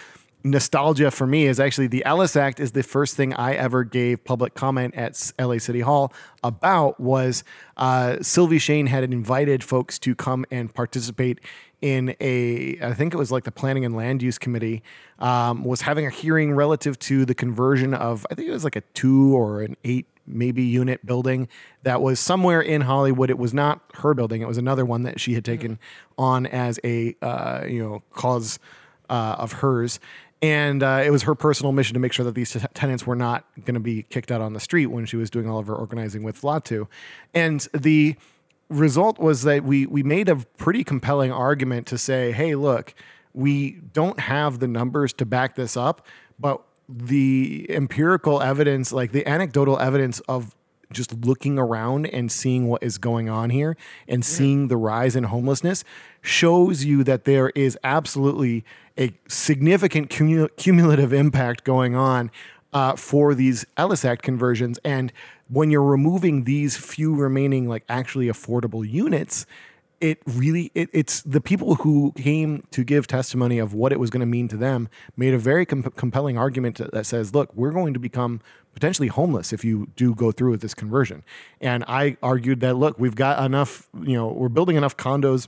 nostalgia 0.44 1.12
for 1.12 1.26
me, 1.26 1.46
is 1.46 1.62
actually 1.62 1.88
the 1.88 2.04
Ellis 2.04 2.36
Act 2.36 2.60
is 2.60 2.74
the 2.74 2.84
first 2.84 3.16
thing 3.16 3.34
I 3.34 3.54
ever 3.54 3.86
gave 3.86 4.24
public 4.26 4.54
comment 4.54 4.96
at 4.96 5.32
LA 5.40 5.60
City 5.60 5.80
Hall 5.80 6.12
about. 6.44 7.00
Was 7.00 7.46
uh, 7.78 8.18
Sylvie 8.22 8.60
Shane 8.60 8.88
had 8.88 9.06
invited 9.06 9.64
folks 9.64 9.98
to 10.00 10.14
come 10.14 10.46
and 10.52 10.74
participate 10.74 11.40
in 11.84 12.16
a 12.22 12.78
I 12.82 12.94
think 12.94 13.14
it 13.14 13.18
was 13.18 13.30
like 13.30 13.44
the 13.44 13.52
Planning 13.52 13.84
and 13.84 13.94
Land 13.94 14.24
Use 14.24 14.38
Committee 14.38 14.82
um, 15.20 15.66
was 15.66 15.82
having 15.82 16.08
a 16.08 16.10
hearing 16.10 16.54
relative 16.54 16.98
to 17.00 17.26
the 17.26 17.36
conversion 17.36 17.94
of 17.94 18.26
I 18.32 18.36
think 18.36 18.48
it 18.48 18.52
was 18.52 18.64
like 18.64 18.78
a 18.78 18.82
two 18.94 19.36
or 19.36 19.62
an 19.62 19.76
eight 19.84 20.08
maybe 20.26 20.64
unit 20.64 21.06
building 21.06 21.50
that 21.84 22.02
was 22.02 22.22
somewhere 22.22 22.62
in 22.62 22.82
Hollywood. 22.82 23.30
It 23.30 23.38
was 23.38 23.54
not 23.54 23.82
her 23.96 24.14
building; 24.14 24.42
it 24.42 24.48
was 24.48 24.58
another 24.58 24.86
one 24.86 25.04
that 25.04 25.20
she 25.20 25.34
had 25.34 25.44
taken 25.44 25.78
on 26.18 26.46
as 26.46 26.80
a 26.86 27.18
uh, 27.22 27.66
you 27.68 27.84
know 27.84 28.02
cause 28.14 28.60
uh, 29.10 29.36
of 29.38 29.52
hers. 29.52 30.00
And 30.42 30.84
uh, 30.84 31.02
it 31.06 31.10
was 31.10 31.24
her 31.24 31.36
personal 31.36 31.74
mission 31.74 31.94
to 31.96 32.00
make 32.00 32.14
sure 32.14 32.26
that 32.26 32.36
these 32.36 32.52
t- 32.52 32.60
tenants 32.74 33.06
were 33.06 33.16
not 33.16 33.46
going 33.64 33.76
to 33.76 33.80
be 33.80 34.04
kicked 34.04 34.32
out 34.32 34.42
on 34.42 34.54
the 34.54 34.60
street 34.60 34.88
when 34.88 35.06
she 35.06 35.16
was 35.16 35.30
doing 35.30 35.50
all 35.50 35.58
of 35.58 35.68
her 35.68 35.76
organizing 35.76 36.24
with 36.24 36.42
LATU. 36.42 36.88
And 37.34 37.66
the 37.74 38.18
result 38.74 39.20
was 39.20 39.44
that 39.44 39.64
we 39.64 39.86
we 39.86 40.04
made 40.04 40.30
a 40.30 40.36
pretty 40.58 40.84
compelling 40.84 41.32
argument 41.32 41.88
to 41.88 41.98
say, 41.98 42.32
hey, 42.32 42.56
look, 42.56 42.94
we 43.34 43.82
don't 43.94 44.20
have 44.20 44.60
the 44.60 44.68
numbers 44.68 45.14
to 45.14 45.26
back 45.26 45.56
this 45.56 45.76
up, 45.76 46.06
but 46.40 46.62
the 46.90 47.66
empirical 47.70 48.42
evidence, 48.42 48.92
like 48.92 49.12
the 49.12 49.26
anecdotal 49.28 49.80
evidence 49.80 50.20
of 50.22 50.56
just 50.92 51.26
looking 51.26 51.58
around 51.58 52.06
and 52.08 52.32
seeing 52.32 52.68
what 52.68 52.84
is 52.84 52.98
going 52.98 53.30
on 53.30 53.50
here 53.50 53.76
and 54.08 54.24
seeing 54.24 54.68
the 54.68 54.78
rise 54.78 55.16
in 55.16 55.26
homelessness 55.26 55.84
shows 56.22 56.86
you 56.86 57.04
that 57.04 57.26
there 57.26 57.50
is 57.56 57.78
absolutely 57.84 58.64
a 58.98 59.12
significant 59.28 60.10
cumulative 60.10 61.12
impact 61.12 61.64
going 61.64 61.96
on 61.96 62.30
uh, 62.74 62.96
for 62.96 63.34
these 63.34 63.66
Ellis 63.78 64.04
Act 64.04 64.22
conversions. 64.22 64.80
And 64.84 65.12
when 65.50 65.72
you're 65.72 65.84
removing 65.84 66.44
these 66.44 66.78
few 66.78 67.16
remaining, 67.16 67.68
like 67.68 67.84
actually 67.88 68.28
affordable 68.28 68.88
units, 68.90 69.46
it 70.04 70.22
really 70.26 70.70
it, 70.76 70.90
it's 70.92 71.22
the 71.22 71.40
people 71.40 71.76
who 71.76 72.12
came 72.18 72.68
to 72.72 72.84
give 72.84 73.08
testimony 73.08 73.58
of 73.58 73.74
what 73.74 73.94
it 73.94 74.00
was 74.02 74.10
going 74.10 74.20
to 74.20 74.26
mean 74.26 74.50
to 74.50 74.58
them 74.58 74.90
made 75.16 75.34
a 75.34 75.38
very 75.38 75.66
com- 75.66 75.84
compelling 75.96 76.38
argument 76.38 76.76
that 76.92 77.06
says 77.06 77.34
look 77.34 77.56
we're 77.56 77.72
going 77.72 77.94
to 77.94 78.00
become 78.02 78.42
potentially 78.74 79.08
homeless 79.08 79.54
if 79.54 79.64
you 79.64 79.88
do 79.96 80.14
go 80.14 80.30
through 80.30 80.52
with 80.52 80.62
this 80.62 80.74
conversion 80.74 81.24
and 81.62 81.86
i 81.88 82.18
argued 82.22 82.60
that 82.60 82.76
look 82.76 83.00
we've 83.00 83.16
got 83.16 83.42
enough 83.46 83.88
you 84.02 84.14
know 84.14 84.28
we're 84.28 84.50
building 84.50 84.76
enough 84.76 84.98
condos 84.98 85.48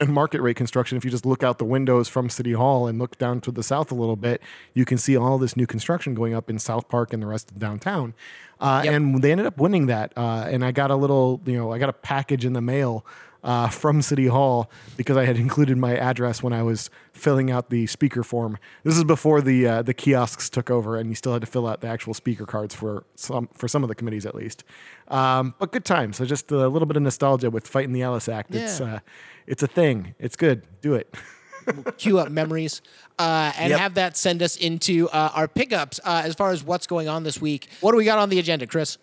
and 0.00 0.10
market 0.10 0.40
rate 0.40 0.56
construction, 0.56 0.96
if 0.96 1.04
you 1.04 1.10
just 1.10 1.26
look 1.26 1.42
out 1.42 1.58
the 1.58 1.64
windows 1.64 2.08
from 2.08 2.30
City 2.30 2.52
Hall 2.52 2.86
and 2.86 2.98
look 2.98 3.18
down 3.18 3.40
to 3.42 3.50
the 3.50 3.62
south 3.62 3.90
a 3.90 3.94
little 3.94 4.16
bit, 4.16 4.40
you 4.74 4.84
can 4.84 4.96
see 4.98 5.16
all 5.16 5.38
this 5.38 5.56
new 5.56 5.66
construction 5.66 6.14
going 6.14 6.34
up 6.34 6.48
in 6.48 6.58
South 6.58 6.88
Park 6.88 7.12
and 7.12 7.22
the 7.22 7.26
rest 7.26 7.50
of 7.50 7.58
downtown. 7.58 8.14
Uh, 8.60 8.82
Yep. 8.84 8.94
And 8.94 9.22
they 9.22 9.32
ended 9.32 9.46
up 9.46 9.58
winning 9.58 9.86
that. 9.86 10.12
Uh, 10.16 10.46
and 10.48 10.64
I 10.64 10.72
got 10.72 10.90
a 10.90 10.96
little, 10.96 11.40
you 11.44 11.56
know, 11.56 11.72
I 11.72 11.78
got 11.78 11.88
a 11.88 11.92
package 11.92 12.44
in 12.44 12.52
the 12.52 12.60
mail 12.60 13.04
uh, 13.44 13.68
from 13.68 14.02
City 14.02 14.26
Hall 14.26 14.70
because 14.96 15.16
I 15.16 15.24
had 15.24 15.36
included 15.36 15.76
my 15.78 15.96
address 15.96 16.42
when 16.42 16.52
I 16.52 16.62
was 16.62 16.90
filling 17.12 17.50
out 17.50 17.70
the 17.70 17.86
speaker 17.86 18.22
form. 18.22 18.58
This 18.84 18.96
is 18.96 19.04
before 19.04 19.40
the 19.40 19.66
uh, 19.66 19.82
the 19.82 19.94
kiosks 19.94 20.50
took 20.50 20.70
over, 20.70 20.96
and 20.96 21.08
you 21.08 21.14
still 21.14 21.32
had 21.32 21.40
to 21.42 21.46
fill 21.46 21.66
out 21.66 21.80
the 21.80 21.88
actual 21.88 22.14
speaker 22.14 22.46
cards 22.46 22.74
for 22.74 23.04
some 23.14 23.48
for 23.54 23.68
some 23.68 23.82
of 23.82 23.88
the 23.88 23.94
committees 23.94 24.26
at 24.26 24.34
least. 24.34 24.64
Um, 25.08 25.54
but 25.58 25.72
good 25.72 25.84
times. 25.84 26.16
So 26.16 26.24
just 26.24 26.50
a 26.50 26.68
little 26.68 26.86
bit 26.86 26.96
of 26.96 27.02
nostalgia 27.02 27.50
with 27.50 27.66
fighting 27.66 27.92
the 27.92 28.02
Ellis 28.02 28.28
Act. 28.28 28.54
It's 28.54 28.80
uh, 28.80 29.00
it's 29.46 29.62
a 29.62 29.68
thing. 29.68 30.14
It's 30.18 30.36
good. 30.36 30.62
Do 30.80 30.94
it. 30.94 31.14
queue 31.98 32.18
up 32.18 32.30
memories 32.30 32.80
uh, 33.18 33.52
and 33.58 33.70
Yep. 33.70 33.78
have 33.80 33.94
that 33.94 34.16
send 34.16 34.42
us 34.42 34.56
into 34.56 35.06
uh, 35.10 35.30
our 35.34 35.46
pickups 35.46 36.00
uh, 36.02 36.22
as 36.24 36.34
far 36.34 36.50
as 36.50 36.64
what's 36.64 36.86
going 36.86 37.08
on 37.08 37.24
this 37.24 37.40
week. 37.42 37.68
What 37.82 37.92
do 37.92 37.98
we 37.98 38.04
got 38.06 38.18
on 38.18 38.30
the 38.30 38.38
agenda, 38.38 38.66
Chris? 38.66 38.96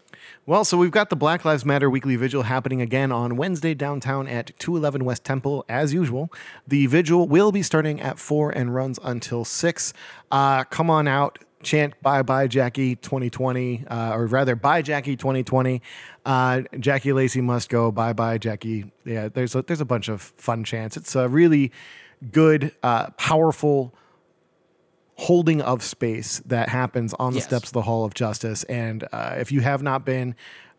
Well, 0.46 0.64
so 0.66 0.78
we've 0.78 0.92
got 0.92 1.10
the 1.10 1.16
Black 1.16 1.46
Lives 1.46 1.66
Matter 1.66 1.90
weekly 1.90 2.16
vigil 2.16 2.44
happening 2.44 2.82
again 2.82 3.12
on 3.12 3.36
Wednesday 3.36 3.74
downtown 3.74 4.28
at 4.28 4.52
211 4.60 5.04
West 5.06 5.24
Temple, 5.24 5.66
as 5.68 5.94
usual. 5.94 6.32
The 6.68 6.86
vigil 6.88 7.28
will 7.28 7.52
be 7.52 7.62
starting 7.62 8.00
at 8.02 8.20
4 8.20 8.52
and 8.52 8.74
runs 8.74 9.00
until 9.04 9.46
6. 9.46 9.94
Uh, 10.32 10.64
come 10.66 10.90
on 10.90 11.08
out, 11.08 11.40
chant 11.64 12.00
bye 12.02 12.22
bye 12.22 12.48
Jackie 12.48 12.96
2020, 12.96 13.86
uh, 13.88 14.14
or 14.14 14.28
rather 14.28 14.56
bye 14.56 14.82
Jackie 14.82 15.16
2020. 15.16 15.82
Uh, 16.26 16.62
Jackie 16.80 17.14
Lacey 17.14 17.42
must 17.42 17.70
go, 17.70 17.92
bye 17.92 18.14
bye 18.14 18.38
Jackie. 18.38 18.92
Yeah, 19.04 19.30
there's 19.30 19.56
a, 19.56 19.62
there's 19.64 19.82
a 19.82 19.86
bunch 19.86 20.08
of 20.08 20.22
fun 20.22 20.64
chants. 20.64 20.96
It's 20.96 21.16
a 21.16 21.28
really 21.28 21.72
good, 22.32 22.72
uh, 22.84 23.10
powerful 23.12 23.94
holding 25.18 25.62
of 25.62 25.82
space 25.84 26.42
that 26.46 26.70
happens 26.70 27.14
on 27.20 27.32
the 27.34 27.38
Yes. 27.40 27.48
steps 27.48 27.70
of 27.70 27.74
the 27.74 27.82
Hall 27.84 28.04
of 28.06 28.14
Justice. 28.14 28.64
And 28.66 29.08
uh, 29.14 29.36
if 29.38 29.52
you 29.52 29.62
have 29.62 29.82
not 29.82 30.06
been, 30.06 30.36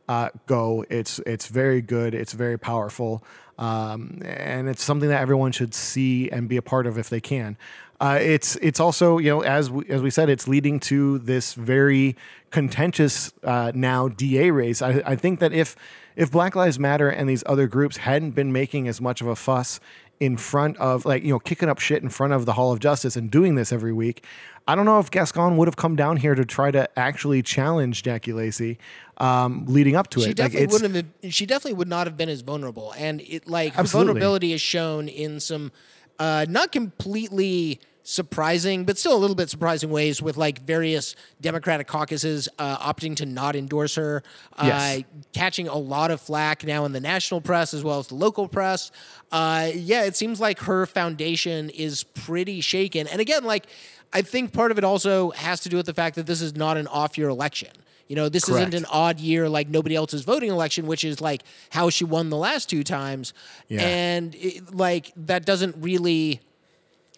uh, 0.08 0.28
go. 0.46 0.84
It's 0.88 1.18
it's 1.26 1.48
very 1.48 1.82
good. 1.82 2.14
It's 2.14 2.32
very 2.32 2.56
powerful, 2.58 3.24
um, 3.58 4.20
and 4.24 4.68
it's 4.68 4.84
something 4.84 5.08
that 5.08 5.20
everyone 5.20 5.50
should 5.50 5.74
see 5.74 6.30
and 6.30 6.48
be 6.48 6.56
a 6.56 6.62
part 6.62 6.86
of 6.86 6.96
if 6.96 7.08
they 7.10 7.20
can. 7.20 7.56
Uh, 8.00 8.18
it's 8.20 8.54
it's 8.62 8.78
also 8.78 9.18
you 9.18 9.30
know 9.30 9.40
as 9.42 9.68
we, 9.68 9.84
as 9.88 10.02
we 10.02 10.10
said, 10.10 10.28
it's 10.28 10.46
leading 10.46 10.78
to 10.80 11.18
this 11.18 11.54
very 11.54 12.14
contentious 12.50 13.32
uh, 13.42 13.72
now 13.74 14.06
DA 14.08 14.50
race. 14.52 14.80
I, 14.80 15.02
I 15.04 15.16
think 15.16 15.40
that 15.40 15.52
if 15.52 15.74
if 16.14 16.30
Black 16.30 16.54
Lives 16.54 16.78
Matter 16.78 17.08
and 17.08 17.28
these 17.28 17.42
other 17.46 17.66
groups 17.66 17.96
hadn't 17.96 18.30
been 18.32 18.52
making 18.52 18.86
as 18.86 19.00
much 19.00 19.20
of 19.20 19.26
a 19.26 19.34
fuss 19.34 19.80
in 20.18 20.36
front 20.36 20.76
of 20.78 21.04
like 21.04 21.22
you 21.22 21.30
know 21.30 21.38
kicking 21.38 21.68
up 21.68 21.78
shit 21.78 22.02
in 22.02 22.08
front 22.08 22.32
of 22.32 22.46
the 22.46 22.52
Hall 22.54 22.72
of 22.72 22.80
Justice 22.80 23.16
and 23.16 23.30
doing 23.30 23.54
this 23.54 23.72
every 23.72 23.92
week. 23.92 24.24
I 24.68 24.74
don't 24.74 24.84
know 24.84 24.98
if 24.98 25.10
Gascon 25.10 25.56
would 25.58 25.68
have 25.68 25.76
come 25.76 25.94
down 25.94 26.16
here 26.16 26.34
to 26.34 26.44
try 26.44 26.72
to 26.72 26.88
actually 26.98 27.40
challenge 27.42 28.02
Jackie 28.02 28.32
Lacey 28.32 28.78
um, 29.18 29.64
leading 29.68 29.94
up 29.94 30.08
to 30.10 30.20
She 30.20 30.26
it. 30.26 30.28
Like, 30.30 30.36
definitely 30.36 30.62
it's- 30.64 30.72
wouldn't 30.72 30.94
have. 30.96 31.20
Been, 31.20 31.30
she 31.30 31.46
definitely 31.46 31.74
would 31.74 31.88
not 31.88 32.06
have 32.06 32.16
been 32.16 32.28
as 32.28 32.40
vulnerable, 32.40 32.92
and 32.98 33.20
it 33.20 33.46
like 33.48 33.74
her 33.74 33.80
Absolutely. 33.80 34.14
vulnerability 34.14 34.52
is 34.52 34.60
shown 34.60 35.06
in 35.08 35.38
some 35.38 35.70
uh, 36.18 36.46
not 36.48 36.72
completely 36.72 37.78
surprising, 38.08 38.84
but 38.84 38.96
still 38.96 39.16
a 39.16 39.18
little 39.18 39.34
bit 39.34 39.50
surprising 39.50 39.90
ways 39.90 40.22
with 40.22 40.36
like 40.36 40.60
various 40.62 41.16
Democratic 41.40 41.88
caucuses 41.88 42.48
uh, 42.56 42.78
opting 42.78 43.16
to 43.16 43.26
not 43.26 43.56
endorse 43.56 43.96
her, 43.96 44.22
uh, 44.56 44.64
Yes. 44.64 45.02
catching 45.34 45.66
a 45.66 45.74
lot 45.76 46.12
of 46.12 46.20
flack 46.20 46.64
now 46.64 46.84
in 46.84 46.92
the 46.92 47.00
national 47.00 47.40
press 47.40 47.74
as 47.74 47.82
well 47.82 47.98
as 47.98 48.06
the 48.06 48.14
local 48.14 48.46
press. 48.46 48.92
Uh, 49.32 49.70
yeah, 49.74 50.04
it 50.04 50.14
seems 50.14 50.38
like 50.40 50.60
her 50.60 50.86
foundation 50.86 51.68
is 51.70 52.04
pretty 52.04 52.60
shaken, 52.60 53.08
and 53.08 53.20
again, 53.20 53.42
like 53.42 53.66
I 54.12 54.22
think 54.22 54.52
part 54.52 54.70
of 54.70 54.78
it 54.78 54.84
also 54.84 55.32
has 55.32 55.58
to 55.60 55.68
do 55.68 55.76
with 55.76 55.86
the 55.86 55.94
fact 55.94 56.14
that 56.14 56.26
this 56.26 56.40
is 56.40 56.54
not 56.54 56.76
an 56.76 56.86
off-year 56.86 57.28
election. 57.28 57.70
You 58.06 58.14
know, 58.14 58.28
this 58.28 58.44
Correct. 58.44 58.68
isn't 58.72 58.84
an 58.84 58.86
odd 58.88 59.18
year 59.18 59.48
like 59.48 59.68
nobody 59.68 59.96
else's 59.96 60.22
voting 60.22 60.48
election, 60.50 60.86
which 60.86 61.02
is 61.02 61.20
like 61.20 61.42
how 61.70 61.90
she 61.90 62.04
won 62.04 62.30
the 62.30 62.36
last 62.36 62.70
two 62.70 62.84
times. 62.84 63.34
Yeah. 63.66 63.80
And 63.82 64.32
it, 64.36 64.72
like 64.72 65.10
that 65.16 65.44
doesn't 65.44 65.74
really 65.80 66.40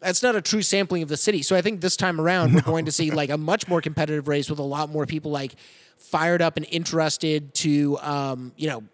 that's 0.01 0.23
not 0.23 0.37
a 0.37 0.43
true 0.43 0.63
sampling 0.63 1.03
of 1.03 1.09
the 1.09 1.17
city. 1.17 1.43
So 1.43 1.57
I 1.57 1.63
think 1.63 1.81
this 1.81 1.97
time 1.97 2.21
around 2.21 2.55
we're 2.55 2.61
going 2.75 2.85
to 2.85 2.93
see 2.93 3.11
like 3.11 3.31
a 3.31 3.39
much 3.39 3.69
more 3.69 3.81
competitive 3.81 4.29
race 4.29 4.49
with 4.51 4.59
a 4.59 4.65
lot 4.65 4.91
more 4.91 5.07
people 5.07 5.31
like 5.31 5.55
fired 5.97 6.41
up 6.41 6.57
and 6.57 6.67
interested 6.71 7.55
to 7.55 7.99
um, 7.99 8.53
you 8.57 8.69
know 8.69 8.85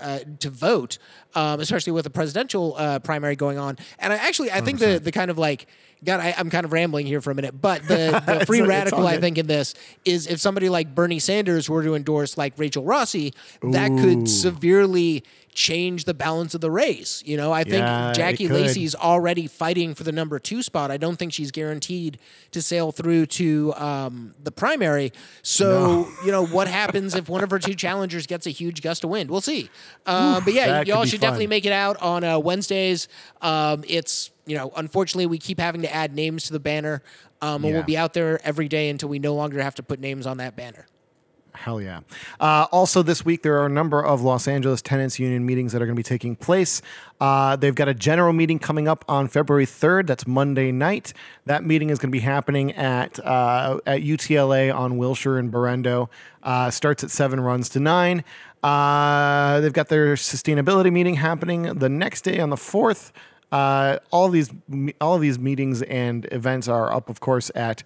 uh, 0.00 0.20
to 0.40 0.50
vote, 0.50 0.98
um, 1.34 1.60
especially 1.60 1.92
with 1.92 2.04
the 2.04 2.10
presidential 2.10 2.74
uh, 2.76 2.98
primary 3.00 3.36
going 3.36 3.58
on. 3.58 3.76
And 3.98 4.12
I 4.12 4.16
actually, 4.16 4.50
I 4.50 4.60
think 4.60 4.78
the 4.78 4.98
the 4.98 5.12
kind 5.12 5.30
of 5.30 5.38
like, 5.38 5.66
God, 6.04 6.20
I, 6.20 6.34
I'm 6.36 6.50
kind 6.50 6.64
of 6.64 6.72
rambling 6.72 7.06
here 7.06 7.20
for 7.20 7.30
a 7.30 7.34
minute, 7.34 7.60
but 7.60 7.86
the, 7.86 8.22
the 8.38 8.46
free 8.46 8.62
radical, 8.62 9.06
I 9.06 9.18
think, 9.18 9.38
in 9.38 9.46
this 9.46 9.74
is 10.04 10.26
if 10.26 10.40
somebody 10.40 10.68
like 10.68 10.94
Bernie 10.94 11.18
Sanders 11.18 11.68
were 11.68 11.82
to 11.82 11.94
endorse 11.94 12.38
like 12.38 12.54
Rachel 12.56 12.84
Rossi, 12.84 13.34
that 13.62 13.88
could 13.88 14.28
severely 14.28 15.24
change 15.58 16.04
the 16.04 16.14
balance 16.14 16.54
of 16.54 16.60
the 16.60 16.70
race. 16.70 17.20
You 17.26 17.36
know, 17.36 17.52
I 17.52 17.64
think 17.64 17.78
Yeah, 17.78 18.12
Jackie. 18.12 18.46
Lacey's 18.46 18.94
already 18.94 19.48
fighting 19.48 19.92
for 19.92 20.04
the 20.04 20.12
number 20.12 20.38
two 20.38 20.62
spot. 20.62 20.92
I 20.92 20.98
don't 20.98 21.16
think 21.16 21.32
she's 21.32 21.50
guaranteed 21.50 22.18
to 22.52 22.62
sail 22.62 22.92
through 22.92 23.26
to 23.26 23.74
um, 23.74 24.34
the 24.40 24.52
primary. 24.52 25.12
So, 25.42 26.06
you 26.24 26.30
know, 26.30 26.46
what 26.46 26.68
happens 26.68 27.16
if 27.16 27.28
one 27.28 27.42
of 27.42 27.50
her 27.50 27.58
two 27.58 27.74
challengers 27.74 28.28
gets 28.28 28.46
a 28.46 28.50
huge 28.50 28.82
gust 28.82 29.02
of 29.02 29.10
wind? 29.10 29.30
We'll 29.30 29.40
see. 29.40 29.68
Uh, 30.06 30.40
but 30.40 30.54
yeah, 30.54 30.82
y'all 30.82 31.04
should 31.04 31.20
definitely 31.20 31.48
make 31.48 31.66
it 31.66 31.72
out 31.72 31.96
on 32.00 32.22
uh, 32.22 32.38
Wednesdays. 32.38 33.08
Um, 33.42 33.82
it's, 33.88 34.30
you 34.48 34.56
know, 34.56 34.72
unfortunately, 34.76 35.26
we 35.26 35.38
keep 35.38 35.60
having 35.60 35.82
to 35.82 35.94
add 35.94 36.14
names 36.14 36.44
to 36.44 36.52
the 36.52 36.60
banner. 36.60 37.02
Um, 37.40 37.56
and 37.62 37.66
Yeah. 37.66 37.72
we'll 37.74 37.82
be 37.84 37.96
out 37.96 38.14
there 38.14 38.40
every 38.44 38.68
day 38.68 38.88
until 38.88 39.08
we 39.08 39.18
no 39.18 39.34
longer 39.34 39.62
have 39.62 39.74
to 39.76 39.82
put 39.82 40.00
names 40.00 40.26
on 40.26 40.38
that 40.38 40.56
banner. 40.56 40.86
Hell 41.54 41.80
yeah. 41.80 42.00
Uh, 42.38 42.66
also, 42.70 43.02
this 43.02 43.24
week, 43.24 43.42
there 43.42 43.58
are 43.60 43.66
a 43.66 43.70
number 43.70 44.00
of 44.04 44.22
Los 44.22 44.46
Angeles 44.46 44.80
Tenants 44.80 45.18
Union 45.18 45.44
meetings 45.44 45.72
that 45.72 45.82
are 45.82 45.86
going 45.86 45.96
to 45.96 45.98
be 45.98 46.04
taking 46.04 46.36
place. 46.36 46.80
Uh, 47.20 47.56
they've 47.56 47.74
got 47.74 47.88
a 47.88 47.94
general 47.94 48.32
meeting 48.32 48.60
coming 48.60 48.86
up 48.86 49.04
on 49.08 49.26
February 49.26 49.66
3rd. 49.66 50.06
That's 50.06 50.24
Monday 50.24 50.70
night. 50.70 51.12
That 51.46 51.64
meeting 51.64 51.90
is 51.90 51.98
going 51.98 52.10
to 52.10 52.12
be 52.12 52.20
happening 52.20 52.72
at, 52.74 53.18
uh, 53.26 53.78
at 53.86 54.02
UTLA 54.02 54.70
on 54.72 54.98
Wilshire 54.98 55.36
and 55.36 55.50
Berendo. 55.52 56.08
Uh, 56.44 56.70
starts 56.70 57.02
at 57.02 57.10
7, 57.10 57.40
runs 57.40 57.68
to 57.70 57.80
9. 57.80 58.22
Uh, 58.62 59.60
they've 59.60 59.72
got 59.72 59.88
their 59.88 60.14
sustainability 60.14 60.92
meeting 60.92 61.14
happening 61.14 61.62
the 61.62 61.88
next 61.88 62.22
day 62.22 62.38
on 62.38 62.50
the 62.50 62.56
4th. 62.56 63.10
Uh, 63.50 63.98
all 64.10 64.28
these 64.28 64.50
all 65.00 65.16
these 65.18 65.38
meetings 65.38 65.80
and 65.82 66.30
events 66.32 66.68
are 66.68 66.92
up, 66.92 67.08
of 67.08 67.20
course, 67.20 67.50
at 67.54 67.82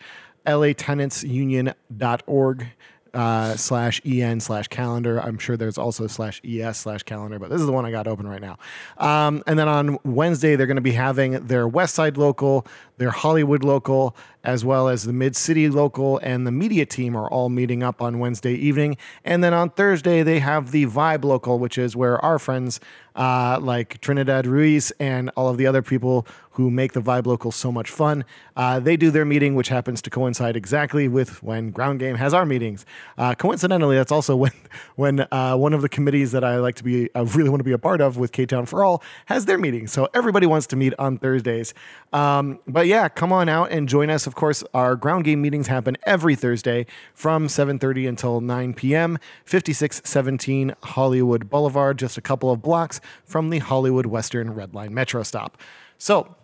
latenantsunion.org 0.47 2.67
uh, 3.15 3.57
slash 3.57 4.01
en 4.05 4.41
slash 4.41 4.69
calendar. 4.69 5.19
I'm 5.19 5.39
sure 5.39 5.57
there's 5.57 5.79
also 5.79 6.07
slash 6.07 6.41
es 6.45 6.79
slash 6.79 7.03
calendar, 7.03 7.39
but 7.39 7.51
this 7.51 7.61
is 7.61 7.67
the 7.67 7.73
one 7.73 7.85
I 7.85 7.91
got 7.91 8.07
open 8.07 8.27
right 8.27 8.41
now. 8.41 8.59
Um, 8.99 9.43
and 9.47 9.59
then 9.59 9.69
on 9.69 9.99
Wednesday, 10.05 10.57
they're 10.57 10.67
going 10.67 10.77
to 10.77 10.81
be 10.81 10.93
having 10.93 11.47
their 11.47 11.69
West 11.69 11.95
Side 11.95 12.17
local, 12.17 12.67
their 12.97 13.11
Hollywood 13.11 13.65
local, 13.65 14.17
as 14.45 14.65
well 14.65 14.89
as 14.89 15.05
the 15.05 15.13
Mid 15.13 15.37
City 15.37 15.69
local 15.69 16.19
and 16.19 16.47
the 16.47 16.53
media 16.53 16.87
team 16.87 17.17
are 17.17 17.29
all 17.29 17.49
meeting 17.49 17.83
up 17.83 18.01
on 18.01 18.19
Wednesday 18.19 18.55
evening. 18.55 18.97
And 19.25 19.45
then 19.45 19.53
on 19.53 19.71
Thursday, 19.71 20.23
they 20.23 20.39
have 20.39 20.71
the 20.71 20.87
Vibe 20.87 21.25
local, 21.25 21.59
which 21.59 21.77
is 21.77 21.95
where 21.95 22.19
our 22.25 22.39
friends 22.39 22.81
uh, 23.15 23.59
like 23.61 24.01
Trinidad 24.01 24.47
Ruiz 24.47 24.91
and 24.99 25.31
all 25.37 25.49
of 25.49 25.59
the 25.59 25.67
other 25.67 25.83
people 25.83 26.27
who 26.53 26.71
make 26.71 26.93
the 26.93 27.01
Vibe 27.01 27.27
Local 27.27 27.51
so 27.51 27.73
much 27.73 27.91
fun. 27.91 28.25
Uh, 28.57 28.79
they 28.79 28.97
do 28.97 29.11
their 29.11 29.25
meeting, 29.25 29.55
which 29.55 29.69
happens 29.69 30.03
to 30.03 30.11
coincide 30.11 30.55
exactly 30.55 31.09
with 31.09 31.43
when 31.43 31.71
Ground 31.71 31.99
Game 31.99 32.17
has 32.17 32.35
our 32.35 32.45
meetings. 32.45 32.85
Uh, 33.17 33.35
coincidentally, 33.35 33.97
that's 33.97 34.13
also 34.13 34.37
when 34.37 34.53
when 34.97 35.21
uh, 35.33 35.57
one 35.57 35.73
of 35.73 35.83
the 35.83 35.89
committees 35.89 36.33
that 36.33 36.45
I 36.45 36.59
like 36.59 36.75
to 36.77 36.85
be, 36.85 37.09
I 37.15 37.21
really 37.21 37.49
want 37.49 37.61
to 37.61 37.65
be 37.65 37.73
a 37.73 37.79
part 37.79 38.01
of 38.01 38.17
with 38.19 38.33
K 38.33 38.45
Town 38.47 38.67
for 38.67 38.85
All 38.85 39.03
has 39.27 39.47
their 39.47 39.59
meeting. 39.59 39.87
So 39.87 40.09
everybody 40.15 40.47
wants 40.47 40.67
to 40.69 40.77
meet 40.77 40.93
on 40.99 41.19
Thursdays. 41.19 41.73
Um, 42.13 42.59
but 42.67 42.87
yeah, 42.87 43.09
come 43.09 43.33
on 43.33 43.49
out 43.49 43.73
and 43.73 43.89
join 43.89 44.11
us. 44.11 44.27
Of 44.27 44.35
course, 44.35 44.63
our 44.75 44.95
Ground 44.95 45.25
Game 45.25 45.41
meetings 45.41 45.69
happen 45.69 45.97
every 46.05 46.37
Thursday 46.37 46.87
from 47.15 47.47
7:30 47.47 48.09
until 48.09 48.41
9 48.43 48.75
p.m. 48.75 49.19
5617 49.47 50.75
Hollywood 50.83 51.49
Boulevard, 51.49 51.99
just 51.99 52.19
a 52.19 52.21
couple 52.21 52.51
of 52.51 52.61
blocks 52.61 53.01
from 53.25 53.51
the 53.51 53.59
Hollywood 53.59 54.07
Western 54.07 54.55
Red 54.55 54.75
Line 54.75 54.95
Metro 54.95 55.23
stop. 55.23 55.59
So, 55.99 56.37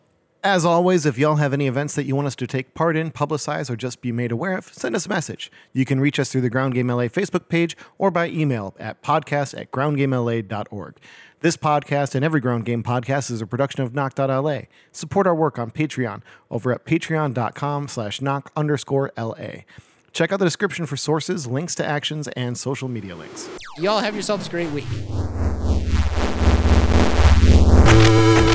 as 0.45 0.65
always, 0.65 1.05
if 1.05 1.19
y'all 1.19 1.37
have 1.37 1.53
any 1.53 1.67
events 1.67 1.97
that 1.97 2.05
you 2.05 2.15
want 2.15 2.29
us 2.29 2.37
to 2.37 2.47
take 2.47 2.73
part 2.73 2.97
in, 2.97 3.11
publicize, 3.11 3.69
or 3.69 3.77
just 3.77 4.01
be 4.01 4.13
made 4.13 4.31
aware 4.31 4.57
of, 4.57 4.73
send 4.73 4.95
us 4.95 5.07
a 5.07 5.09
message. 5.09 5.51
You 5.73 5.85
can 5.85 6.01
reach 6.01 6.21
us 6.21 6.31
through 6.31 6.43
the 6.43 6.51
Ground 6.51 6.75
Game 6.75 6.87
LA 6.89 7.05
Facebook 7.05 7.49
page 7.49 7.77
or 7.99 8.11
by 8.13 8.29
email 8.29 8.75
at 8.79 9.03
podcast 9.03 9.59
at 9.61 9.73
groundgamela.org. 9.73 10.97
This 11.41 11.57
podcast 11.57 12.15
and 12.15 12.25
every 12.25 12.41
Ground 12.41 12.65
Game 12.65 12.83
podcast 12.83 13.31
is 13.31 13.41
a 13.41 13.47
production 13.47 13.83
of 13.83 13.95
Knock.la. 13.95 14.61
Support 14.93 15.27
our 15.27 15.35
work 15.35 15.59
on 15.59 15.71
Patreon 15.71 16.23
over 16.51 16.73
at 16.73 16.85
patreon.com 16.85 17.89
slash 17.89 18.21
knock 18.21 18.53
underscore 18.57 19.13
LA. 19.17 19.63
Check 20.13 20.33
out 20.33 20.39
the 20.39 20.47
description 20.47 20.87
for 20.87 20.97
sources, 20.97 21.47
links 21.47 21.75
to 21.77 21.85
actions, 21.87 22.29
and 22.29 22.57
social 22.57 22.89
media 22.89 23.15
links. 23.15 23.49
Y'all 23.79 24.01
have 24.01 24.15
yourselves 24.15 24.47
a 24.47 24.51
great 24.51 24.71
week. 24.71 24.87
Thank 27.69 28.43
you. 28.43 28.48